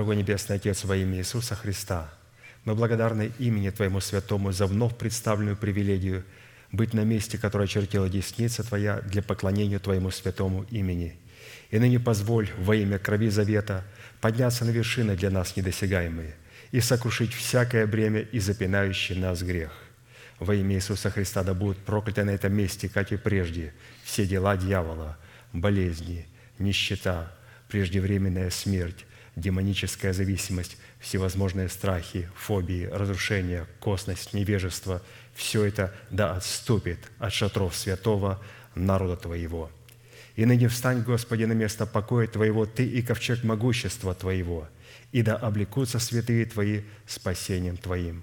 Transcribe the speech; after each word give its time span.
дорогой 0.00 0.16
Небесный 0.16 0.56
Отец, 0.56 0.84
во 0.84 0.96
имя 0.96 1.18
Иисуса 1.18 1.54
Христа, 1.54 2.10
мы 2.64 2.74
благодарны 2.74 3.32
имени 3.38 3.68
Твоему 3.68 4.00
Святому 4.00 4.50
за 4.50 4.64
вновь 4.64 4.96
представленную 4.96 5.58
привилегию 5.58 6.24
быть 6.72 6.94
на 6.94 7.04
месте, 7.04 7.36
которое 7.36 7.64
очертила 7.64 8.08
десница 8.08 8.62
Твоя 8.62 9.02
для 9.02 9.20
поклонения 9.20 9.78
Твоему 9.78 10.10
Святому 10.10 10.64
имени. 10.70 11.18
И 11.70 11.78
ныне 11.78 12.00
позволь 12.00 12.48
во 12.56 12.76
имя 12.76 12.98
крови 12.98 13.28
завета 13.28 13.84
подняться 14.22 14.64
на 14.64 14.70
вершины 14.70 15.16
для 15.16 15.28
нас 15.28 15.54
недосягаемые 15.54 16.34
и 16.72 16.80
сокрушить 16.80 17.34
всякое 17.34 17.86
бремя 17.86 18.20
и 18.20 18.38
запинающий 18.38 19.16
нас 19.16 19.42
грех. 19.42 19.70
Во 20.38 20.54
имя 20.54 20.76
Иисуса 20.76 21.10
Христа 21.10 21.42
да 21.42 21.52
будут 21.52 21.76
прокляты 21.76 22.24
на 22.24 22.30
этом 22.30 22.54
месте, 22.54 22.88
как 22.88 23.12
и 23.12 23.18
прежде, 23.18 23.74
все 24.02 24.24
дела 24.24 24.56
дьявола, 24.56 25.18
болезни, 25.52 26.26
нищета, 26.58 27.30
преждевременная 27.68 28.48
смерть, 28.48 29.04
демоническая 29.40 30.12
зависимость, 30.12 30.76
всевозможные 31.00 31.68
страхи, 31.68 32.28
фобии, 32.36 32.86
разрушения, 32.86 33.66
косность, 33.80 34.34
невежество– 34.34 35.02
все 35.34 35.64
это 35.64 35.94
да 36.10 36.36
отступит 36.36 36.98
от 37.18 37.32
шатров 37.32 37.74
святого 37.74 38.40
народа 38.74 39.16
Твоего. 39.16 39.70
И 40.36 40.44
ныне 40.44 40.68
встань, 40.68 41.02
Господи, 41.02 41.44
на 41.44 41.52
место 41.52 41.86
покоя 41.86 42.26
Твоего, 42.26 42.66
Ты 42.66 42.86
и 42.86 43.02
ковчег 43.02 43.42
могущества 43.42 44.14
Твоего, 44.14 44.68
и 45.12 45.22
да 45.22 45.36
облекутся 45.36 45.98
святые 45.98 46.44
Твои 46.44 46.82
спасением 47.06 47.76
Твоим. 47.76 48.22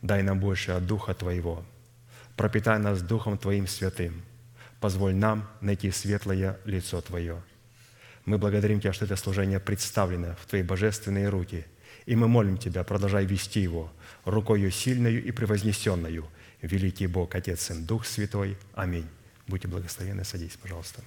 Дай 0.00 0.22
нам 0.22 0.38
больше 0.38 0.72
от 0.72 0.86
Духа 0.86 1.12
Твоего, 1.12 1.64
пропитай 2.36 2.78
нас 2.78 3.02
Духом 3.02 3.36
Твоим 3.36 3.66
святым, 3.66 4.22
позволь 4.80 5.14
нам 5.14 5.48
найти 5.60 5.90
светлое 5.90 6.58
лицо 6.64 7.00
Твое. 7.00 7.42
Мы 8.24 8.38
благодарим 8.38 8.80
Тебя, 8.80 8.92
что 8.92 9.04
это 9.04 9.16
служение 9.16 9.60
представлено 9.60 10.36
в 10.40 10.46
Твои 10.46 10.62
божественные 10.62 11.28
руки, 11.28 11.66
и 12.06 12.16
мы 12.16 12.28
молим 12.28 12.58
Тебя, 12.58 12.84
продолжай 12.84 13.24
вести 13.24 13.60
его 13.60 13.92
рукою 14.24 14.70
сильною 14.70 15.24
и 15.24 15.30
превознесенную, 15.30 16.26
великий 16.62 17.06
Бог, 17.06 17.34
Отец, 17.34 17.62
Сын, 17.62 17.84
Дух 17.84 18.06
Святой. 18.06 18.56
Аминь. 18.74 19.06
Будьте 19.46 19.68
благословенны, 19.68 20.24
садись, 20.24 20.56
пожалуйста. 20.56 21.02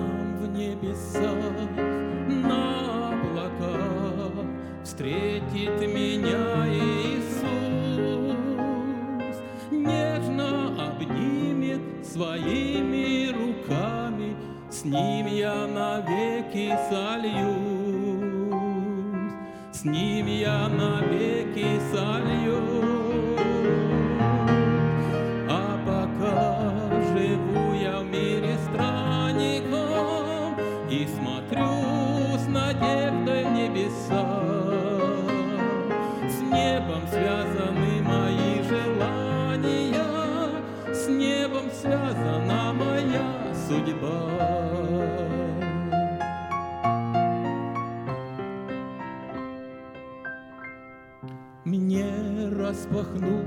там 0.00 0.36
в 0.36 0.48
небесах 0.48 1.36
на 2.26 3.10
облаках 3.10 4.46
встретит 4.82 5.80
меня 5.80 6.66
Иисус, 6.68 7.46
нежно 9.70 10.50
обнимет 10.86 11.80
своими 12.06 13.30
руками, 13.32 14.36
с 14.70 14.84
ним 14.84 15.26
я 15.26 15.66
навеки 15.66 16.76
сольюсь, 16.88 18.22
с 19.72 19.84
ним 19.84 20.26
я 20.26 20.68
навеки 20.68 21.80
сольюсь. 21.92 22.99
Распахнут 52.90 53.46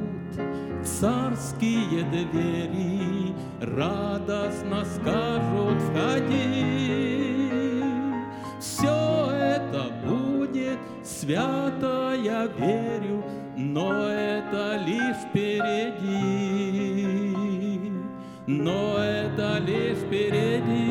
царские 0.84 2.03
двери, 2.03 3.34
радостно 3.62 4.86
скажут 4.86 5.82
«Входи!» 5.82 7.03
Все 8.60 9.29
это 9.32 9.91
будет 10.06 10.79
свято, 11.03 12.13
я 12.15 12.47
верю, 12.47 13.23
но 13.58 14.08
это 14.08 14.82
лишь 14.86 15.17
впереди, 15.29 16.15
но 18.47 18.97
это 18.97 19.60
лишь 19.60 19.97
впереди. 19.97 20.82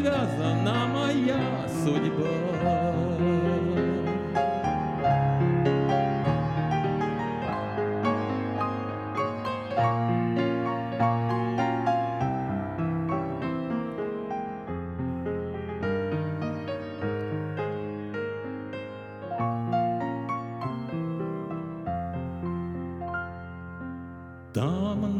Связана 0.00 0.86
моя 0.86 1.68
судьба. 1.68 2.50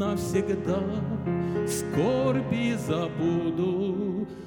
навсегда 0.00 0.80
скорби 1.66 2.74
забуду, 2.74 3.29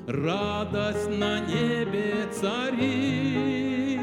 радость 0.08 1.10
на 1.10 1.40
небе 1.40 2.28
цари. 2.32 4.00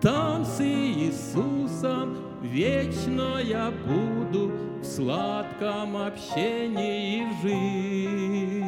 Там 0.00 0.44
с 0.44 0.60
Иисусом 0.60 2.16
вечно 2.42 3.38
я 3.42 3.72
буду 3.86 4.52
в 4.80 4.84
сладком 4.84 5.96
общении 5.96 7.26
жить, 7.42 8.64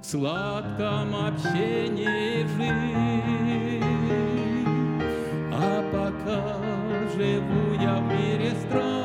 в 0.00 0.06
сладком 0.06 1.14
общении 1.14 2.46
жить. 2.56 3.84
А 5.52 5.82
пока 5.92 6.58
живу 7.14 7.74
я 7.80 7.96
в 7.96 8.02
мире 8.08 8.52
странников, 8.66 9.03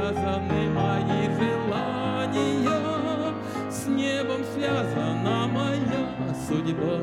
связаны 0.00 0.70
мои 0.70 1.28
желания, 1.38 2.70
С 3.70 3.86
небом 3.86 4.42
связана 4.54 5.46
моя 5.46 6.34
судьба. 6.48 7.00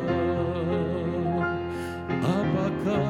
А 2.24 2.46
пока 2.56 3.04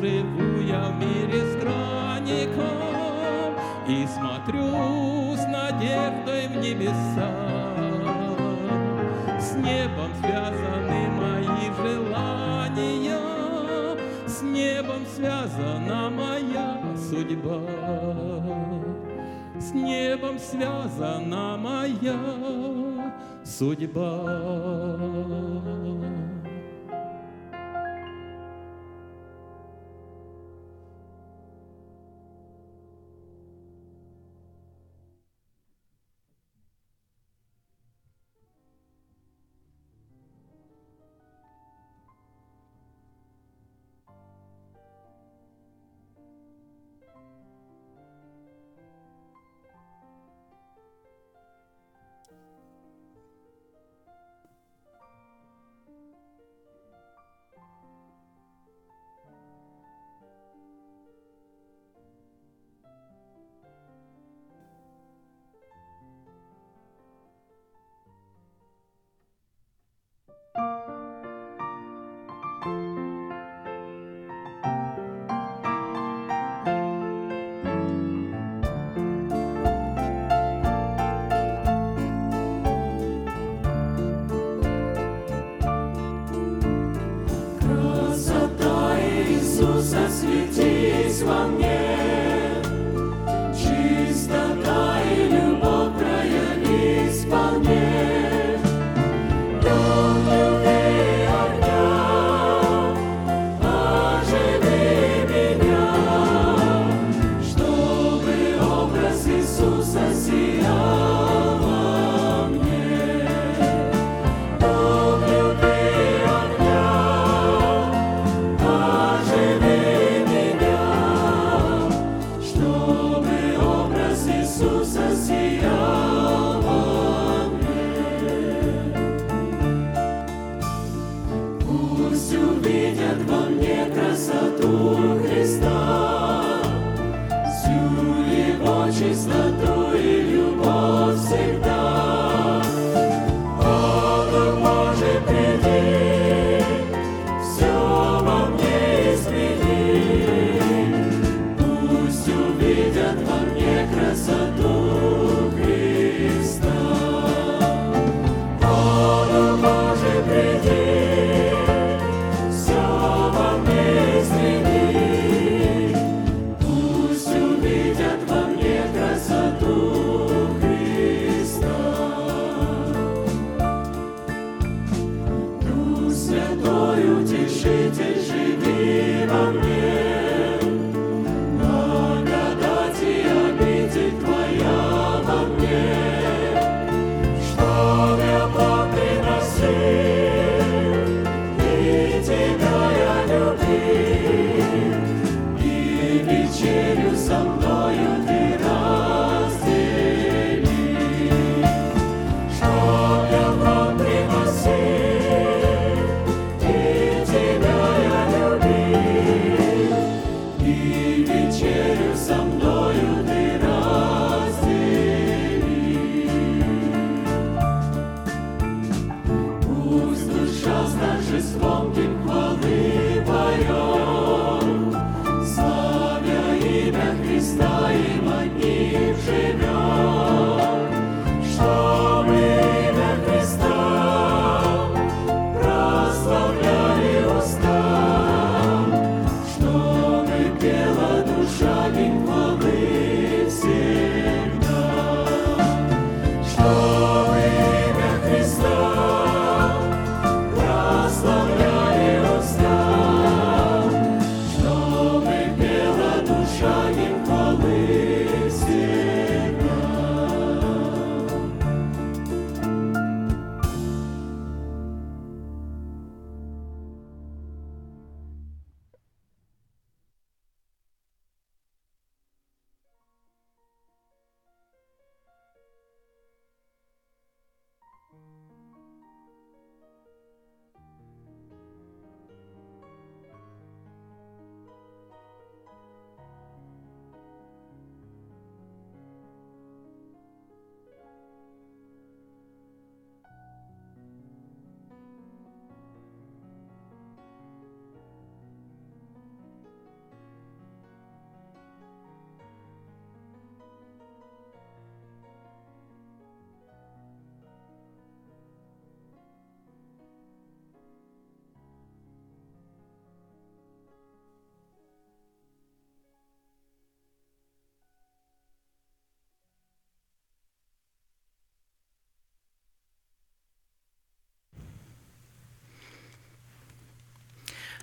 живу 0.00 0.60
я 0.62 0.88
в 0.88 0.98
мире 1.00 1.40
странников 1.58 2.74
И 3.88 4.06
смотрю 4.06 5.34
с 5.36 5.44
надеждой 5.46 6.48
в 6.48 6.56
небеса, 6.56 7.30
С 9.40 9.54
небом 9.54 10.12
связаны 10.20 11.08
мои 11.20 11.70
желания, 11.76 13.18
с 14.26 14.42
небом 14.42 15.04
связана 15.16 16.10
моя 16.10 16.80
судьба. 17.10 18.77
С 19.68 19.74
небом 19.74 20.38
связана 20.38 21.58
моя 21.58 23.12
судьба. 23.44 24.24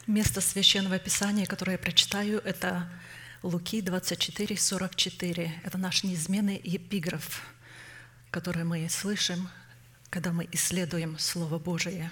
Место 0.08 0.40
Священного 0.40 1.00
Писания, 1.00 1.48
которое 1.48 1.74
я 1.74 1.78
прочитаю, 1.80 2.40
это 2.46 2.88
Луки 3.42 3.82
24, 3.82 4.56
44. 4.56 5.62
Это 5.64 5.78
наш 5.80 6.04
неизменный 6.04 6.62
эпиграф, 6.64 7.42
который 8.30 8.66
мы 8.66 8.88
слышим, 8.88 9.50
когда 10.12 10.32
мы 10.32 10.48
исследуем 10.52 11.18
Слово 11.18 11.58
Божие. 11.58 12.12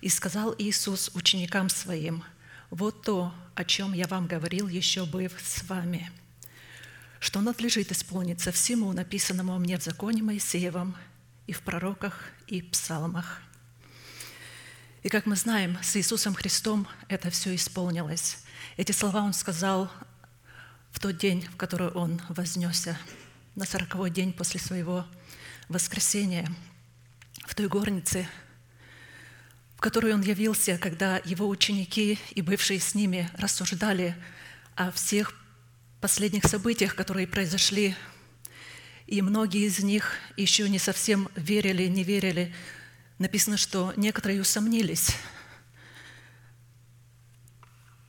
«И 0.00 0.08
сказал 0.08 0.52
Иисус 0.58 1.12
ученикам 1.14 1.68
Своим, 1.68 2.24
«Вот 2.70 3.02
то, 3.02 3.32
о 3.54 3.64
чем 3.64 3.92
я 3.92 4.08
вам 4.08 4.26
говорил, 4.26 4.66
еще 4.66 5.04
быв 5.04 5.32
с 5.40 5.62
вами, 5.68 6.10
что 7.20 7.40
надлежит 7.40 7.92
исполниться 7.92 8.50
всему, 8.50 8.92
написанному 8.92 9.56
мне 9.60 9.78
в 9.78 9.84
законе 9.84 10.24
Моисеевом 10.24 10.96
и 11.46 11.52
в 11.52 11.60
пророках 11.60 12.32
и 12.48 12.62
псалмах». 12.62 13.42
И 15.02 15.08
как 15.08 15.26
мы 15.26 15.34
знаем, 15.34 15.76
с 15.82 15.96
Иисусом 15.96 16.32
Христом 16.32 16.86
это 17.08 17.28
все 17.30 17.52
исполнилось. 17.56 18.38
Эти 18.76 18.92
слова 18.92 19.22
Он 19.22 19.32
сказал 19.32 19.90
в 20.92 21.00
тот 21.00 21.16
день, 21.16 21.42
в 21.52 21.56
который 21.56 21.88
Он 21.88 22.22
вознесся, 22.28 22.96
на 23.56 23.66
сороковой 23.66 24.10
день 24.10 24.32
после 24.32 24.60
Своего 24.60 25.04
воскресения, 25.68 26.48
в 27.46 27.56
той 27.56 27.66
горнице, 27.66 28.28
в 29.76 29.80
которой 29.80 30.14
Он 30.14 30.20
явился, 30.20 30.78
когда 30.78 31.20
Его 31.24 31.48
ученики 31.48 32.20
и 32.30 32.40
бывшие 32.40 32.78
с 32.78 32.94
ними 32.94 33.28
рассуждали 33.34 34.14
о 34.76 34.92
всех 34.92 35.34
последних 36.00 36.44
событиях, 36.44 36.94
которые 36.94 37.26
произошли, 37.26 37.96
и 39.08 39.20
многие 39.20 39.66
из 39.66 39.80
них 39.80 40.14
еще 40.36 40.68
не 40.68 40.78
совсем 40.78 41.28
верили, 41.34 41.88
не 41.88 42.04
верили, 42.04 42.54
написано, 43.22 43.56
что 43.56 43.94
некоторые 43.96 44.40
усомнились. 44.40 45.16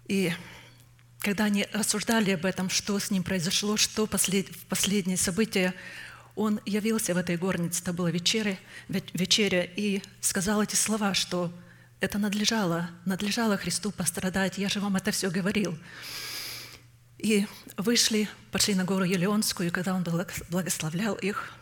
И 0.07 0.33
когда 1.19 1.45
они 1.45 1.67
рассуждали 1.71 2.31
об 2.31 2.45
этом, 2.45 2.69
что 2.69 2.99
с 2.99 3.11
ним 3.11 3.23
произошло, 3.23 3.77
что 3.77 4.07
послед... 4.07 4.49
в 4.49 4.65
последние 4.65 5.17
он 6.35 6.59
явился 6.65 7.13
в 7.13 7.17
этой 7.17 7.37
горнице, 7.37 7.83
это 7.83 7.93
была 7.93 8.09
вечеря, 8.09 8.57
вечеря, 8.89 9.63
и 9.63 10.01
сказал 10.19 10.63
эти 10.63 10.75
слова, 10.75 11.13
что 11.13 11.53
это 11.99 12.17
надлежало, 12.17 12.89
надлежало 13.05 13.55
Христу 13.55 13.91
пострадать, 13.91 14.57
я 14.57 14.67
же 14.67 14.79
вам 14.79 14.95
это 14.95 15.11
все 15.11 15.29
говорил. 15.29 15.77
И 17.19 17.47
вышли, 17.77 18.27
пошли 18.51 18.73
на 18.73 18.83
гору 18.83 19.05
Елеонскую, 19.05 19.69
и 19.69 19.71
когда 19.71 19.93
он 19.93 20.03
благословлял 20.49 21.13
их, 21.15 21.53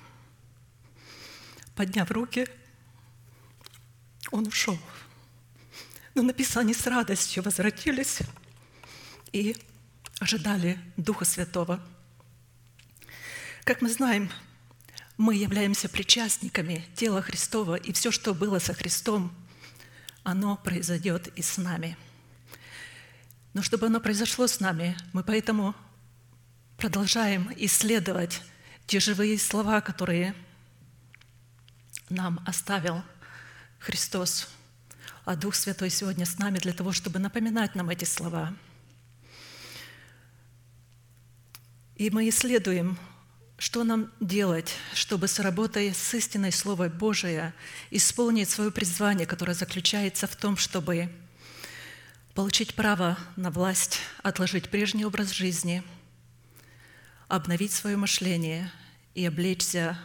подняв 1.76 2.10
руки– 2.10 2.48
он 4.29 4.47
ушел. 4.47 4.77
Но 6.13 6.21
написано, 6.21 6.73
с 6.73 6.86
радостью 6.86 7.41
возвратились 7.41 8.19
и 9.31 9.55
ожидали 10.19 10.77
Духа 10.97 11.25
Святого. 11.25 11.84
Как 13.63 13.81
мы 13.81 13.89
знаем, 13.89 14.29
мы 15.17 15.36
являемся 15.36 15.88
причастниками 15.88 16.86
тела 16.95 17.21
Христова, 17.21 17.75
и 17.75 17.93
все, 17.93 18.12
что 18.12 18.34
было 18.34 18.60
со 18.60 18.73
Христом, 18.73 19.34
оно 20.23 20.57
произойдет 20.57 21.27
и 21.36 21.41
с 21.41 21.57
нами. 21.57 21.97
Но 23.53 23.62
чтобы 23.62 23.88
оно 23.88 23.99
произошло 23.99 24.47
с 24.47 24.60
нами, 24.60 24.97
мы 25.13 25.23
поэтому 25.23 25.75
продолжаем 26.77 27.51
исследовать 27.57 28.41
те 28.88 28.99
живые 28.99 29.38
слова, 29.38 29.81
которые 29.81 30.36
нам 32.10 32.43
оставил 32.45 33.03
Христос, 33.82 34.48
а 35.26 35.36
Дух 35.36 35.56
Святой 35.56 35.89
сегодня 35.89 36.28
с 36.28 36.38
нами 36.38 36.60
для 36.60 36.72
того, 36.72 36.91
чтобы 36.91 37.17
напоминать 37.17 37.74
нам 37.74 37.89
эти 37.89 38.06
слова. 38.06 38.54
И 41.96 42.12
мы 42.12 42.30
исследуем, 42.30 42.98
что 43.58 43.84
нам 43.84 44.12
делать, 44.20 44.76
чтобы 44.94 45.28
с 45.28 45.39
работой 45.39 45.96
с 45.96 46.13
истиной 46.13 46.52
Слова 46.52 46.89
Божия 46.89 47.56
исполнить 47.89 48.52
свое 48.52 48.70
призвание, 48.70 49.26
которое 49.26 49.56
заключается 49.56 50.28
в 50.28 50.36
том, 50.36 50.58
чтобы 50.58 51.12
получить 52.36 52.76
право 52.76 53.17
на 53.36 53.50
власть, 53.50 53.98
отложить 54.22 54.70
прежний 54.70 55.06
образ 55.06 55.32
жизни, 55.32 55.82
обновить 57.28 57.72
свое 57.72 57.98
мышление 57.98 58.72
и 59.15 59.26
облечься, 59.26 59.98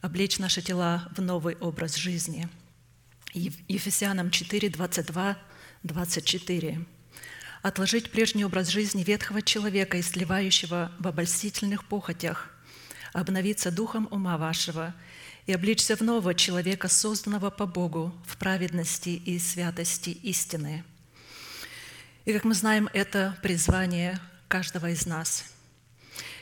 облечь 0.00 0.40
наши 0.40 0.60
тела 0.60 1.08
в 1.16 1.22
новый 1.22 1.54
образ 1.56 1.94
жизни– 1.94 2.48
Ефесянам 3.32 4.30
4, 4.30 4.68
22, 4.68 5.38
24. 5.82 6.84
«Отложить 7.62 8.10
прежний 8.10 8.44
образ 8.44 8.68
жизни 8.68 9.02
ветхого 9.02 9.40
человека 9.40 9.96
и 9.96 10.02
сливающего 10.02 10.92
в 10.98 11.08
обольстительных 11.08 11.84
похотях, 11.84 12.50
обновиться 13.14 13.70
духом 13.70 14.06
ума 14.10 14.36
вашего 14.36 14.94
и 15.46 15.52
обличься 15.52 15.96
в 15.96 16.02
нового 16.02 16.34
человека, 16.34 16.88
созданного 16.88 17.50
по 17.50 17.66
Богу 17.66 18.12
в 18.26 18.36
праведности 18.36 19.10
и 19.10 19.38
святости 19.38 20.10
истины». 20.10 20.84
И, 22.26 22.32
как 22.32 22.44
мы 22.44 22.54
знаем, 22.54 22.88
это 22.92 23.36
призвание 23.42 24.20
каждого 24.46 24.90
из 24.90 25.06
нас. 25.06 25.44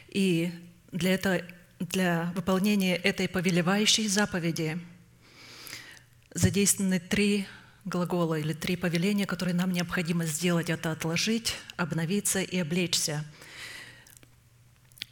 И 0.08 0.52
для, 0.90 1.14
этого, 1.14 1.40
для 1.78 2.32
выполнения 2.34 2.96
этой 2.96 3.28
повелевающей 3.28 4.08
заповеди 4.08 4.78
задействованы 6.34 7.00
три 7.00 7.46
глагола 7.84 8.38
или 8.38 8.52
три 8.52 8.76
повеления, 8.76 9.26
которые 9.26 9.54
нам 9.54 9.72
необходимо 9.72 10.26
сделать. 10.26 10.70
Это 10.70 10.92
отложить, 10.92 11.54
обновиться 11.76 12.40
и 12.40 12.58
облечься. 12.58 13.24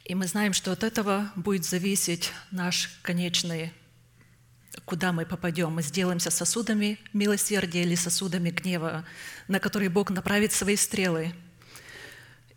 И 0.05 0.15
мы 0.15 0.27
знаем, 0.27 0.53
что 0.53 0.71
от 0.71 0.83
этого 0.83 1.31
будет 1.35 1.65
зависеть 1.65 2.31
наш 2.51 2.89
конечный 3.03 3.71
куда 4.85 5.11
мы 5.11 5.25
попадем. 5.25 5.73
Мы 5.73 5.83
сделаемся 5.83 6.31
сосудами 6.31 6.97
милосердия 7.13 7.83
или 7.83 7.95
сосудами 7.95 8.49
гнева, 8.49 9.05
на 9.47 9.59
которые 9.59 9.89
Бог 9.89 10.09
направит 10.09 10.51
свои 10.51 10.75
стрелы. 10.75 11.33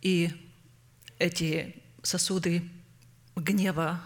И 0.00 0.30
эти 1.18 1.76
сосуды 2.02 2.62
гнева, 3.36 4.00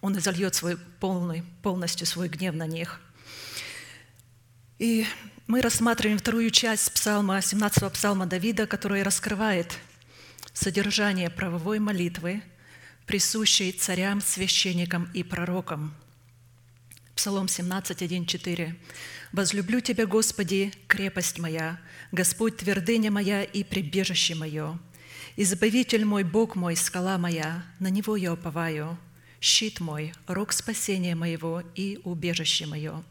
Он 0.00 0.16
изольет 0.16 0.54
свой 0.54 0.78
полный, 0.78 1.42
полностью 1.62 2.06
свой 2.06 2.28
гнев 2.28 2.54
на 2.54 2.66
них. 2.66 3.00
И 4.80 5.06
мы 5.46 5.60
рассматриваем 5.60 6.18
вторую 6.18 6.50
часть 6.50 6.92
псалма, 6.92 7.40
17 7.40 7.92
псалма 7.92 8.26
Давида, 8.26 8.66
который 8.66 9.04
раскрывает 9.04 9.78
содержание 10.52 11.30
правовой 11.30 11.78
молитвы, 11.78 12.42
присущей 13.06 13.70
царям, 13.70 14.20
священникам 14.20 15.08
и 15.14 15.22
пророкам– 15.22 15.94
Псалом 17.20 17.48
17, 17.48 18.00
1, 18.00 18.24
4. 18.24 18.76
«Возлюблю 19.32 19.80
Тебя, 19.80 20.06
Господи, 20.06 20.72
крепость 20.86 21.38
моя, 21.38 21.78
Господь, 22.12 22.56
твердыня 22.56 23.10
моя 23.10 23.42
и 23.42 23.62
прибежище 23.62 24.34
мое. 24.34 24.78
Избавитель 25.36 26.06
мой, 26.06 26.24
Бог 26.24 26.56
мой, 26.56 26.76
скала 26.76 27.18
моя, 27.18 27.62
на 27.78 27.90
Него 27.90 28.16
я 28.16 28.32
уповаю, 28.32 28.96
щит 29.38 29.80
мой, 29.80 30.14
рог 30.26 30.50
спасения 30.52 31.14
моего 31.14 31.62
и 31.74 32.00
убежище 32.04 32.64
мое. 32.64 33.04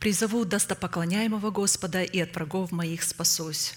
Призову 0.00 0.44
достопоклоняемого 0.44 1.50
Господа, 1.50 2.02
и 2.02 2.20
от 2.20 2.34
врагов 2.34 2.72
моих 2.72 3.02
спасусь». 3.02 3.74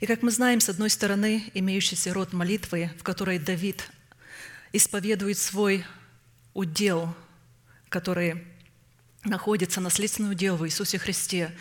И 0.00 0.06
как 0.06 0.22
мы 0.22 0.30
знаем, 0.30 0.60
с 0.60 0.70
одной 0.70 0.88
стороны, 0.88 1.50
имеющийся 1.52 2.14
род 2.14 2.32
молитвы, 2.32 2.90
в 2.98 3.02
которой 3.02 3.38
Давид 3.38 3.90
исповедует 4.72 5.36
свой 5.36 5.84
удел, 6.54 7.14
который 7.90 8.44
находится 9.24 9.82
наследственный 9.82 10.32
удел 10.32 10.56
в 10.56 10.66
Иисусе 10.66 10.98
Христе, 10.98 11.54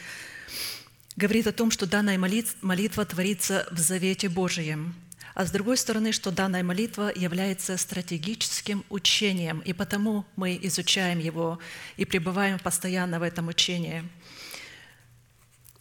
говорит 1.17 1.47
о 1.47 1.51
том, 1.51 1.69
что 1.69 1.86
данная 1.86 2.17
молитва 2.17 3.05
творится 3.05 3.67
в 3.71 3.79
завете 3.79 4.29
Божием, 4.29 4.95
а 5.39 5.45
с 5.45 5.52
другой 5.52 5.78
стороны, 5.78 6.12
что 6.12 6.32
данная 6.32 6.63
молитва 6.63 7.13
является 7.15 7.78
стратегическим 7.78 8.84
учением, 8.89 9.62
и 9.62 9.71
потому 9.71 10.25
мы 10.36 10.60
изучаем 10.63 11.17
его 11.17 11.60
и 11.95 12.04
пребываем 12.04 12.60
постоянно 12.60 13.21
в 13.21 13.23
этом 13.23 13.47
учении. 13.47 14.04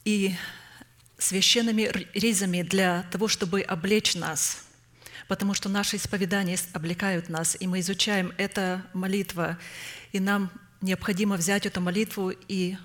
И 0.05 0.33
священными 1.19 1.91
ризами 2.15 2.63
для 2.63 3.03
того, 3.11 3.27
чтобы 3.27 3.63
облечь 3.63 4.15
нас, 4.15 4.65
потому 5.27 5.55
что 5.55 5.69
наши 5.69 5.97
исповедания 5.97 6.57
облекают 6.73 7.29
нас, 7.29 7.57
и 7.59 7.67
мы 7.67 7.81
изучаем 7.81 8.33
эту 8.39 8.81
молитву, 8.93 9.57
и 10.13 10.21
нам 10.21 10.53
необходимо 10.81 11.37
взять 11.37 11.67
эту 11.67 11.81
молитву 11.81 12.31
и 12.31 12.77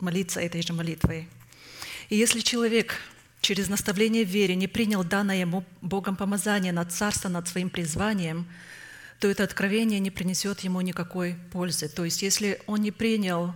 молиться 0.00 0.40
этой 0.40 0.62
же 0.62 0.72
молитвой. 0.72 1.28
И 2.08 2.16
если 2.16 2.40
человек 2.40 3.02
через 3.46 3.68
наставление 3.68 4.24
в 4.24 4.28
вере 4.28 4.56
не 4.56 4.66
принял 4.66 5.04
данное 5.04 5.36
ему 5.36 5.64
Богом 5.80 6.16
помазание 6.16 6.72
над 6.72 6.90
царство, 6.90 7.28
над 7.28 7.46
своим 7.46 7.70
призванием, 7.70 8.44
то 9.20 9.28
это 9.28 9.44
откровение 9.44 10.00
не 10.00 10.10
принесет 10.10 10.60
ему 10.60 10.80
никакой 10.80 11.36
пользы. 11.52 11.88
То 11.88 12.04
есть 12.04 12.22
если 12.22 12.60
он 12.66 12.82
не 12.82 12.90
принял 12.90 13.54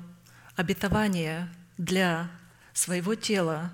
обетование 0.54 1.48
для 1.76 2.30
своего 2.72 3.16
тела, 3.16 3.72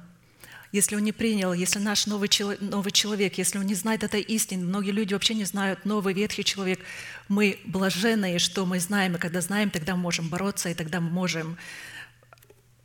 если 0.72 0.96
он 0.96 1.02
не 1.04 1.12
принял, 1.12 1.52
если 1.52 1.80
наш 1.80 2.06
новый, 2.06 2.28
человек, 2.28 2.62
новый 2.62 2.92
человек, 2.92 3.36
если 3.36 3.58
он 3.58 3.66
не 3.66 3.74
знает 3.74 4.02
этой 4.02 4.22
истины, 4.22 4.64
многие 4.64 4.92
люди 4.92 5.12
вообще 5.12 5.34
не 5.34 5.44
знают 5.44 5.84
новый 5.84 6.14
ветхий 6.14 6.44
человек, 6.44 6.80
мы 7.28 7.58
блаженные, 7.66 8.38
что 8.38 8.64
мы 8.64 8.80
знаем, 8.80 9.16
и 9.16 9.18
когда 9.18 9.42
знаем, 9.42 9.68
тогда 9.68 9.96
мы 9.96 10.02
можем 10.02 10.30
бороться, 10.30 10.70
и 10.70 10.74
тогда 10.74 11.00
мы 11.00 11.10
можем 11.10 11.58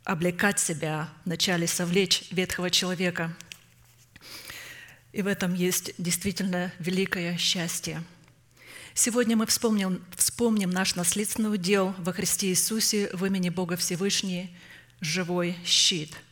облекать 0.04 0.58
себя, 0.58 1.08
вначале 1.24 1.66
совлечь 1.66 2.24
ветхого 2.30 2.70
человека. 2.70 3.34
И 5.12 5.22
в 5.22 5.26
этом 5.26 5.54
есть 5.54 5.92
действительно 5.98 6.72
великое 6.78 7.36
счастье. 7.36 8.02
Сегодня 8.94 9.36
мы 9.36 9.46
вспомним, 9.46 10.04
вспомним 10.16 10.70
наш 10.70 10.94
наследственный 10.96 11.54
удел 11.54 11.94
во 11.98 12.12
Христе 12.12 12.48
Иисусе 12.48 13.10
в 13.12 13.24
имени 13.24 13.48
Бога 13.48 13.76
Всевышний, 13.76 14.56
живой 15.00 15.56
щит– 15.64 16.12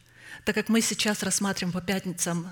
так 0.45 0.55
как 0.55 0.69
мы 0.69 0.81
сейчас 0.81 1.23
рассматриваем 1.23 1.73
по 1.73 1.81
пятницам 1.81 2.49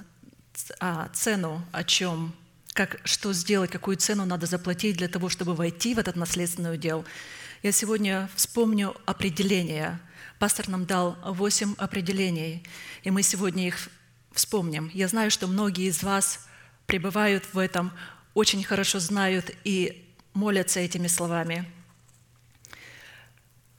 а, 0.79 1.09
цену, 1.15 1.65
о 1.73 1.85
чем, 1.85 2.35
как, 2.75 3.01
что 3.05 3.33
сделать, 3.33 3.71
какую 3.71 3.97
цену 3.97 4.25
надо 4.25 4.47
заплатить 4.47 4.97
для 4.97 5.09
того, 5.09 5.29
чтобы 5.29 5.55
войти 5.55 5.95
в 5.95 5.99
этот 5.99 6.17
наследственный 6.17 6.75
удел, 6.75 7.05
я 7.63 7.73
сегодня 7.73 8.29
вспомню 8.35 8.95
определения. 9.07 10.01
Пастор 10.39 10.69
нам 10.69 10.87
дал 10.87 11.17
восемь 11.25 11.75
определений, 11.79 12.63
и 13.03 13.11
мы 13.11 13.23
сегодня 13.23 13.67
их 13.67 13.89
вспомним. 14.31 14.91
Я 14.95 15.09
знаю, 15.09 15.31
что 15.31 15.49
многие 15.49 15.89
из 15.89 16.03
вас 16.03 16.47
пребывают 16.87 17.45
в 17.53 17.59
этом, 17.59 17.93
очень 18.35 18.63
хорошо 18.63 19.01
знают 19.01 19.51
и 19.65 20.09
молятся 20.35 20.79
этими 20.79 21.09
словами. 21.09 21.69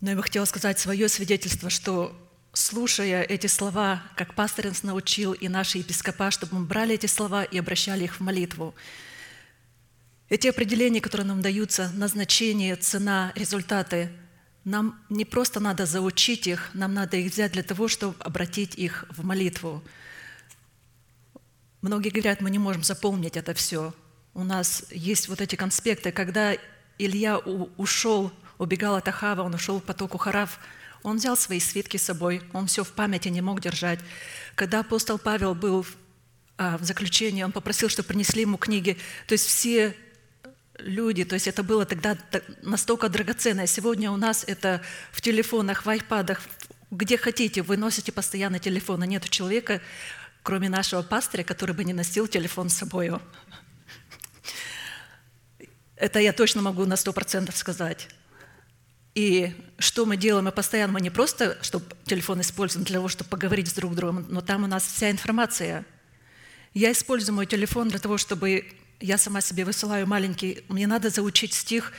Но 0.01 0.09
я 0.09 0.15
бы 0.17 0.23
хотела 0.23 0.45
сказать 0.45 0.79
свое 0.79 1.07
свидетельство, 1.07 1.69
что 1.69 2.13
слушая 2.51 3.23
эти 3.23 3.47
слова, 3.47 4.03
как 4.17 4.33
пастор 4.33 4.65
нас 4.65 4.83
научил 4.83 5.31
и 5.31 5.47
наши 5.47 5.77
епископа, 5.77 6.29
чтобы 6.29 6.59
мы 6.59 6.65
брали 6.65 6.95
эти 6.95 7.05
слова 7.05 7.43
и 7.43 7.57
обращали 7.57 8.03
их 8.03 8.15
в 8.15 8.19
молитву. 8.19 8.75
Эти 10.27 10.47
определения, 10.47 10.99
которые 10.99 11.25
нам 11.25 11.41
даются, 11.41 11.89
назначение, 11.93 12.75
цена, 12.75 13.31
результаты, 13.35 14.11
нам 14.69 14.99
не 15.09 15.25
просто 15.25 15.59
надо 15.59 15.85
заучить 15.85 16.47
их, 16.47 16.69
нам 16.73 16.93
надо 16.93 17.17
их 17.17 17.31
взять 17.31 17.51
для 17.53 17.63
того, 17.63 17.87
чтобы 17.87 18.15
обратить 18.19 18.75
их 18.75 19.05
в 19.09 19.25
молитву. 19.25 19.83
Многие 21.81 22.09
говорят, 22.09 22.41
мы 22.41 22.49
не 22.49 22.59
можем 22.59 22.83
запомнить 22.83 23.37
это 23.37 23.53
все. 23.53 23.93
У 24.33 24.43
нас 24.43 24.85
есть 24.91 25.27
вот 25.27 25.41
эти 25.41 25.55
конспекты. 25.55 26.11
Когда 26.11 26.55
Илья 26.97 27.37
ушел, 27.37 28.31
убегал 28.57 28.95
от 28.95 29.07
Ахава, 29.07 29.41
он 29.43 29.53
ушел 29.53 29.79
в 29.79 29.83
потоку 29.83 30.17
Харав– 30.17 30.59
он 31.03 31.17
взял 31.17 31.37
свои 31.37 31.59
свитки 31.59 31.97
с 31.97 32.03
собой, 32.03 32.41
он 32.53 32.67
все 32.67 32.83
в 32.83 32.91
памяти 32.91 33.29
не 33.29 33.41
мог 33.41 33.61
держать. 33.61 33.99
Когда 34.55 34.81
апостол 34.81 35.17
Павел 35.17 35.55
был 35.55 35.85
а, 36.57 36.77
в 36.77 36.83
заключении, 36.83 37.43
он 37.43 37.51
попросил, 37.51 37.89
чтобы 37.89 38.07
принесли 38.07 38.41
ему 38.41 38.57
книги. 38.57 38.97
То 39.27 39.33
есть 39.33 39.45
все 39.45 39.95
люди, 40.79 41.25
то 41.25 41.33
есть 41.33 41.47
это 41.47 41.63
было 41.63 41.85
тогда 41.85 42.17
настолько 42.61 43.09
драгоценно. 43.09 43.67
Сегодня 43.67 44.11
у 44.11 44.17
нас 44.17 44.43
это 44.47 44.81
в 45.11 45.21
телефонах, 45.21 45.85
в 45.85 45.89
айпадах, 45.89 46.41
где 46.91 47.17
хотите, 47.17 47.61
вы 47.61 47.77
носите 47.77 48.11
постоянно 48.11 48.59
телефон, 48.59 49.03
а 49.03 49.05
нет 49.05 49.29
человека, 49.29 49.81
кроме 50.43 50.69
нашего 50.69 51.01
пастыря, 51.01 51.43
который 51.43 51.75
бы 51.75 51.83
не 51.83 51.93
носил 51.93 52.27
телефон 52.27 52.69
с 52.69 52.75
собой. 52.75 53.11
Это 55.95 56.19
я 56.19 56.33
точно 56.33 56.61
могу 56.61 56.85
на 56.85 56.95
сто 56.95 57.13
процентов 57.13 57.57
сказать. 57.57 58.07
И 59.15 59.53
что 59.79 60.05
мы 60.05 60.17
делаем? 60.17 60.45
Мы 60.45 60.51
постоянно, 60.51 60.93
мы 60.93 61.01
не 61.01 61.09
просто, 61.09 61.57
чтобы 61.61 61.85
телефон 62.05 62.41
используем 62.41 62.85
для 62.85 62.95
того, 62.95 63.09
чтобы 63.09 63.29
поговорить 63.29 63.67
с 63.67 63.73
друг 63.73 63.95
другом, 63.95 64.25
но 64.29 64.41
там 64.41 64.63
у 64.63 64.67
нас 64.67 64.85
вся 64.85 65.11
информация. 65.11 65.85
Я 66.73 66.91
использую 66.91 67.35
мой 67.35 67.45
телефон 67.45 67.89
для 67.89 67.99
того, 67.99 68.17
чтобы 68.17 68.65
я 68.99 69.17
сама 69.17 69.41
себе 69.41 69.65
высылаю 69.65 70.07
маленький, 70.07 70.63
мне 70.69 70.87
надо 70.87 71.09
заучить 71.09 71.53
стих, 71.53 71.93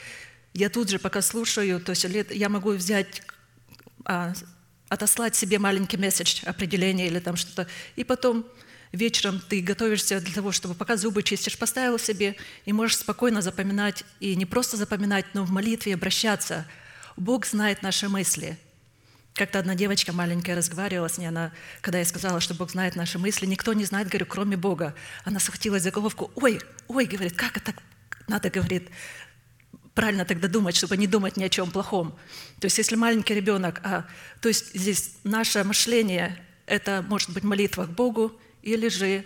я 0.54 0.68
тут 0.68 0.88
же, 0.90 0.98
пока 0.98 1.22
слушаю, 1.22 1.80
то 1.80 1.90
есть 1.90 2.04
я 2.30 2.48
могу 2.48 2.72
взять, 2.72 3.22
а, 4.04 4.32
отослать 4.88 5.36
себе 5.36 5.58
маленький 5.58 5.96
месседж, 5.96 6.42
определение 6.44 7.06
или 7.06 7.20
там 7.20 7.36
что-то, 7.36 7.68
и 7.96 8.04
потом 8.04 8.46
вечером 8.92 9.40
ты 9.48 9.60
готовишься 9.60 10.20
для 10.20 10.34
того, 10.34 10.50
чтобы 10.50 10.74
пока 10.74 10.96
зубы 10.96 11.22
чистишь, 11.22 11.56
поставил 11.56 11.98
себе, 11.98 12.36
и 12.64 12.72
можешь 12.72 12.98
спокойно 12.98 13.42
запоминать, 13.42 14.04
и 14.18 14.34
не 14.34 14.46
просто 14.46 14.76
запоминать, 14.76 15.26
но 15.34 15.44
в 15.44 15.50
молитве 15.50 15.94
обращаться– 15.94 16.66
Бог 17.20 17.44
знает 17.44 17.82
наши 17.82 18.08
мысли. 18.08 18.58
Как-то 19.34 19.58
одна 19.58 19.74
девочка 19.74 20.12
маленькая 20.12 20.56
разговаривала 20.56 21.08
с 21.08 21.18
ней, 21.18 21.26
она, 21.26 21.52
когда 21.80 21.98
я 21.98 22.04
сказала, 22.04 22.40
что 22.40 22.54
Бог 22.54 22.70
знает 22.70 22.96
наши 22.96 23.18
мысли, 23.18 23.46
никто 23.46 23.72
не 23.72 23.84
знает, 23.84 24.08
говорю, 24.08 24.26
кроме 24.26 24.56
Бога. 24.56 24.94
Она 25.24 25.38
схватилась 25.40 25.82
за 25.82 25.90
головку, 25.90 26.30
ой, 26.34 26.60
ой, 26.88 27.06
говорит, 27.06 27.36
как 27.36 27.56
это 27.56 27.74
надо, 28.26 28.50
говорит, 28.50 28.90
правильно 29.94 30.24
тогда 30.24 30.48
думать, 30.48 30.76
чтобы 30.76 30.96
не 30.96 31.06
думать 31.06 31.36
ни 31.36 31.44
о 31.44 31.48
чем 31.48 31.70
плохом. 31.70 32.18
То 32.60 32.66
есть 32.66 32.78
если 32.78 32.96
маленький 32.96 33.34
ребенок, 33.34 33.80
а, 33.84 34.06
то 34.40 34.48
есть 34.48 34.74
здесь 34.74 35.14
наше 35.24 35.64
мышление– 35.64 36.42
это 36.70 37.04
может 37.08 37.30
быть 37.30 37.42
молитва 37.42 37.86
к 37.86 37.90
Богу, 37.90 38.32
или 38.62 38.88
же 38.88 39.24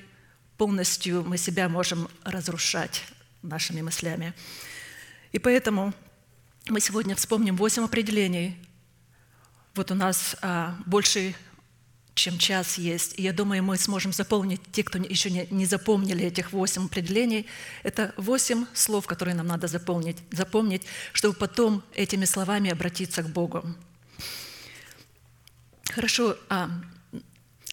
полностью 0.57 1.24
мы 1.24 1.36
себя 1.36 1.68
можем 1.68 2.09
разрушать 2.24 3.05
нашими 3.42 3.82
мыслями. 3.82 4.32
И 5.32 5.38
поэтому 5.38 5.92
мы 6.68 6.80
сегодня 6.80 7.14
вспомним 7.14 7.57
восемь 7.57 7.84
определений. 7.84 8.57
Вот 9.75 9.91
у 9.91 9.95
нас 9.95 10.37
а, 10.41 10.77
больше 10.87 11.35
чем 12.14 12.39
час 12.39 12.79
есть. 12.79 13.18
И 13.18 13.22
я 13.22 13.33
думаю, 13.33 13.62
мы 13.62 13.77
сможем 13.77 14.12
заполнить, 14.12 14.61
те, 14.72 14.85
кто 14.85 14.99
еще 14.99 15.31
не, 15.31 15.47
не 15.51 15.66
запомнили 15.66 16.25
этих 16.25 16.53
восемь 16.53 16.87
определений, 16.87 17.47
это 17.83 18.14
восемь 18.16 18.66
слов, 18.72 19.07
которые 19.07 19.35
нам 19.35 19.49
надо 19.49 19.66
заполнить, 19.66 20.18
запомнить, 20.31 20.83
чтобы 21.12 21.35
потом 21.35 21.83
этими 21.95 22.25
словами 22.25 22.70
обратиться 22.70 23.22
к 23.22 23.29
Богу. 23.29 23.64
Хорошо, 25.91 26.37
а, 26.49 26.70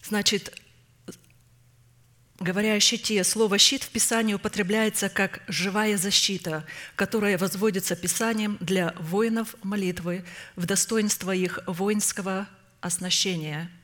значит, 0.04 0.61
говоря 2.42 2.74
о 2.74 2.80
щите, 2.80 3.24
слово 3.24 3.58
«щит» 3.58 3.84
в 3.84 3.90
Писании 3.90 4.34
употребляется 4.34 5.10
как 5.10 5.42
живая 5.48 5.98
защита, 5.98 6.66
которая 6.96 7.38
возводится 7.38 7.96
Писанием 7.96 8.58
для 8.60 8.94
воинов 9.00 9.56
молитвы 9.64 10.26
в 10.56 10.66
достоинство 10.66 11.32
их 11.32 11.60
воинского 11.68 12.48
оснащения– 12.82 13.72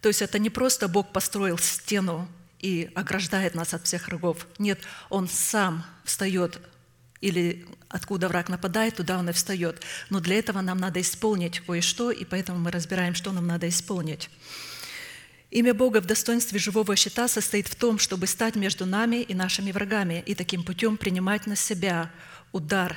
то 0.00 0.08
есть 0.08 0.22
это 0.22 0.38
не 0.38 0.50
просто 0.50 0.88
Бог 0.88 1.12
построил 1.12 1.58
стену 1.58 2.28
и 2.60 2.90
ограждает 2.94 3.54
нас 3.54 3.74
от 3.74 3.84
всех 3.84 4.08
врагов. 4.08 4.46
Нет, 4.58 4.80
Он 5.10 5.28
сам 5.28 5.84
встает 6.04 6.60
или 7.20 7.66
откуда 7.88 8.28
враг 8.28 8.48
нападает, 8.48 8.94
туда 8.94 9.18
он 9.18 9.28
и 9.28 9.32
встает. 9.32 9.82
Но 10.08 10.20
для 10.20 10.38
этого 10.38 10.60
нам 10.60 10.78
надо 10.78 11.00
исполнить 11.00 11.58
кое-что, 11.58 12.12
и 12.12 12.24
поэтому 12.24 12.60
мы 12.60 12.70
разбираем, 12.70 13.16
что 13.16 13.32
нам 13.32 13.44
надо 13.44 13.68
исполнить. 13.68 14.30
Имя 15.50 15.72
Бога 15.72 16.00
в 16.00 16.06
достоинстве 16.06 16.58
живого 16.58 16.94
щита 16.94 17.26
состоит 17.26 17.68
в 17.68 17.74
том, 17.74 17.98
чтобы 17.98 18.26
стать 18.26 18.54
между 18.54 18.84
нами 18.84 19.22
и 19.22 19.34
нашими 19.34 19.72
врагами, 19.72 20.22
и 20.26 20.34
таким 20.34 20.62
путем 20.62 20.96
принимать 20.96 21.46
на 21.46 21.56
себя 21.56 22.10
удар 22.52 22.96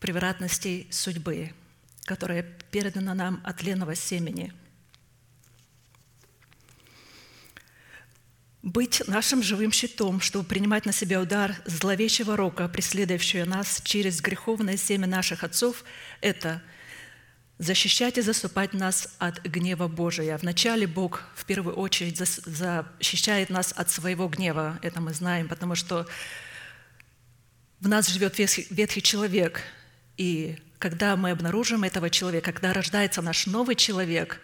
превратностей 0.00 0.86
судьбы, 0.90 1.52
которая 2.04 2.42
передана 2.70 3.14
нам 3.14 3.40
от 3.44 3.62
ленного 3.62 3.94
семени– 3.94 4.52
быть 8.62 9.02
нашим 9.06 9.42
живым 9.42 9.72
щитом, 9.72 10.20
чтобы 10.20 10.44
принимать 10.44 10.84
на 10.84 10.92
себя 10.92 11.20
удар 11.20 11.56
зловещего 11.64 12.36
рока, 12.36 12.68
преследующего 12.68 13.44
нас 13.44 13.80
через 13.84 14.20
греховное 14.20 14.76
семя 14.76 15.06
наших 15.06 15.44
отцов, 15.44 15.84
это 16.20 16.62
защищать 17.58 18.18
и 18.18 18.22
заступать 18.22 18.72
нас 18.72 19.14
от 19.18 19.42
гнева 19.42 19.88
Божия. 19.88 20.38
Вначале 20.38 20.86
Бог 20.86 21.22
в 21.34 21.44
первую 21.44 21.76
очередь 21.76 22.16
защищает 22.16 23.50
нас 23.50 23.72
от 23.76 23.90
своего 23.90 24.28
гнева, 24.28 24.78
это 24.82 25.00
мы 25.00 25.12
знаем, 25.12 25.48
потому 25.48 25.74
что 25.74 26.06
в 27.80 27.88
нас 27.88 28.08
живет 28.08 28.38
ветхий, 28.38 29.02
человек, 29.02 29.62
и 30.16 30.58
когда 30.78 31.16
мы 31.16 31.30
обнаружим 31.30 31.84
этого 31.84 32.10
человека, 32.10 32.52
когда 32.52 32.72
рождается 32.72 33.22
наш 33.22 33.46
новый 33.46 33.74
человек, 33.74 34.40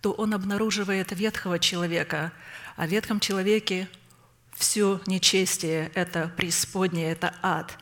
то 0.00 0.12
он 0.12 0.32
обнаруживает 0.32 1.12
ветхого 1.12 1.58
человека, 1.58 2.32
о 2.76 2.86
ветхом 2.86 3.20
человеке 3.20 3.88
все 4.54 5.00
нечестие– 5.06 5.90
это 5.94 6.32
преисподнее, 6.36 7.12
это 7.12 7.34
ад. 7.42 7.76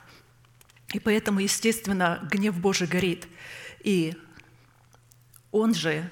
И 0.92 0.98
поэтому, 1.00 1.40
естественно, 1.40 2.26
гнев 2.30 2.56
Божий 2.58 2.86
горит. 2.86 3.26
И 3.80 4.14
Он 5.56 5.74
же, 5.74 6.10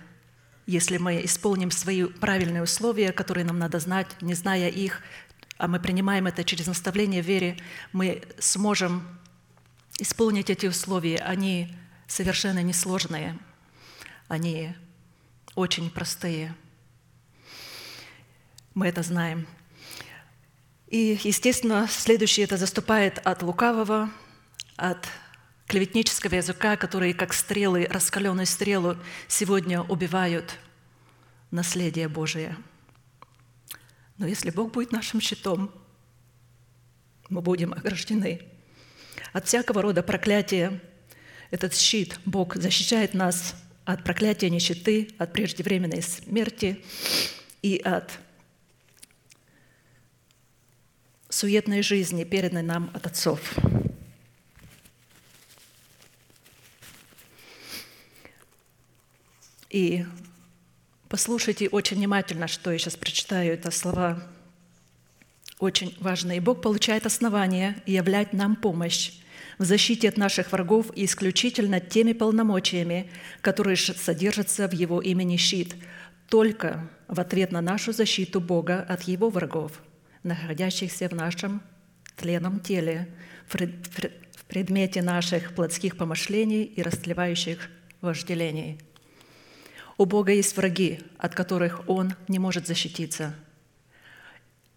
если 0.66 0.96
мы 0.96 1.24
исполним 1.24 1.70
свои 1.70 2.04
правильные 2.04 2.62
условия, 2.62 3.12
которые 3.12 3.44
нам 3.44 3.58
надо 3.58 3.78
знать, 3.78 4.08
не 4.20 4.34
зная 4.34 4.68
их, 4.68 5.00
а 5.58 5.68
мы 5.68 5.78
принимаем 5.80 6.26
это 6.26 6.44
через 6.44 6.66
наставление 6.66 7.22
в 7.22 7.26
вере, 7.26 7.58
мы 7.92 8.22
сможем 8.38 9.06
исполнить 9.98 10.50
эти 10.50 10.66
условия. 10.66 11.18
Они 11.18 11.74
совершенно 12.06 12.62
несложные, 12.62 13.38
они 14.28 14.74
очень 15.54 15.90
простые– 15.90 16.54
мы 18.74 18.88
это 18.88 19.02
знаем. 19.02 19.46
И, 20.88 21.18
естественно, 21.22 21.86
следующее 21.88 22.44
это 22.44 22.56
заступает 22.56 23.20
от 23.24 23.42
лукавого, 23.42 24.10
от 24.76 25.08
клеветнического 25.66 26.34
языка, 26.34 26.76
которые, 26.76 27.14
как 27.14 27.32
стрелы, 27.32 27.86
раскаленные 27.90 28.46
стрелы, 28.46 28.98
сегодня 29.28 29.82
убивают 29.82 30.58
наследие 31.50 32.08
Божие. 32.08 32.56
Но 34.18 34.26
если 34.26 34.50
Бог 34.50 34.72
будет 34.72 34.92
нашим 34.92 35.20
щитом, 35.20 35.70
мы 37.28 37.40
будем 37.40 37.72
ограждены 37.72 38.42
от 39.32 39.46
всякого 39.46 39.82
рода 39.82 40.02
проклятия. 40.02 40.80
Этот 41.50 41.74
щит, 41.74 42.18
Бог 42.24 42.56
защищает 42.56 43.14
нас 43.14 43.54
от 43.84 44.04
проклятия 44.04 44.50
нищеты, 44.50 45.10
от 45.18 45.32
преждевременной 45.32 46.02
смерти 46.02 46.84
и 47.62 47.76
от 47.78 48.18
суетной 51.28 51.82
жизни, 51.82 52.24
переданной 52.24 52.62
нам 52.62 52.90
от 52.94 53.06
отцов. 53.06 53.40
И 59.74 60.06
послушайте 61.08 61.68
очень 61.68 61.96
внимательно, 61.96 62.46
что 62.46 62.70
я 62.70 62.78
сейчас 62.78 62.94
прочитаю. 62.94 63.54
Это 63.54 63.72
слова 63.72 64.22
очень 65.58 65.96
важные. 65.98 66.40
Бог 66.40 66.62
получает 66.62 67.06
основание 67.06 67.82
являть 67.84 68.32
нам 68.32 68.54
помощь 68.54 69.14
в 69.58 69.64
защите 69.64 70.08
от 70.08 70.16
наших 70.16 70.52
врагов 70.52 70.92
и 70.94 71.04
исключительно 71.04 71.80
теми 71.80 72.12
полномочиями, 72.12 73.10
которые 73.40 73.76
содержатся 73.76 74.68
в 74.68 74.72
Его 74.74 75.00
имени 75.00 75.36
щит, 75.36 75.74
только 76.28 76.88
в 77.08 77.18
ответ 77.18 77.50
на 77.50 77.60
нашу 77.60 77.92
защиту 77.92 78.40
Бога 78.40 78.80
от 78.80 79.02
Его 79.02 79.28
врагов– 79.28 79.82
находящихся 80.22 81.08
в 81.08 81.14
нашем 81.14 81.60
тленном 82.14 82.60
теле, 82.60 83.08
в 83.48 84.44
предмете 84.46 85.02
наших 85.02 85.52
плотских 85.52 85.96
помышлений 85.96 86.62
и 86.62 86.80
растлевающих 86.80 87.68
вожделений. 88.00 88.78
У 89.96 90.04
Бога 90.06 90.32
есть 90.32 90.56
враги, 90.56 91.00
от 91.18 91.34
которых 91.34 91.88
Он 91.88 92.14
не 92.28 92.38
может 92.38 92.66
защититься. 92.66 93.34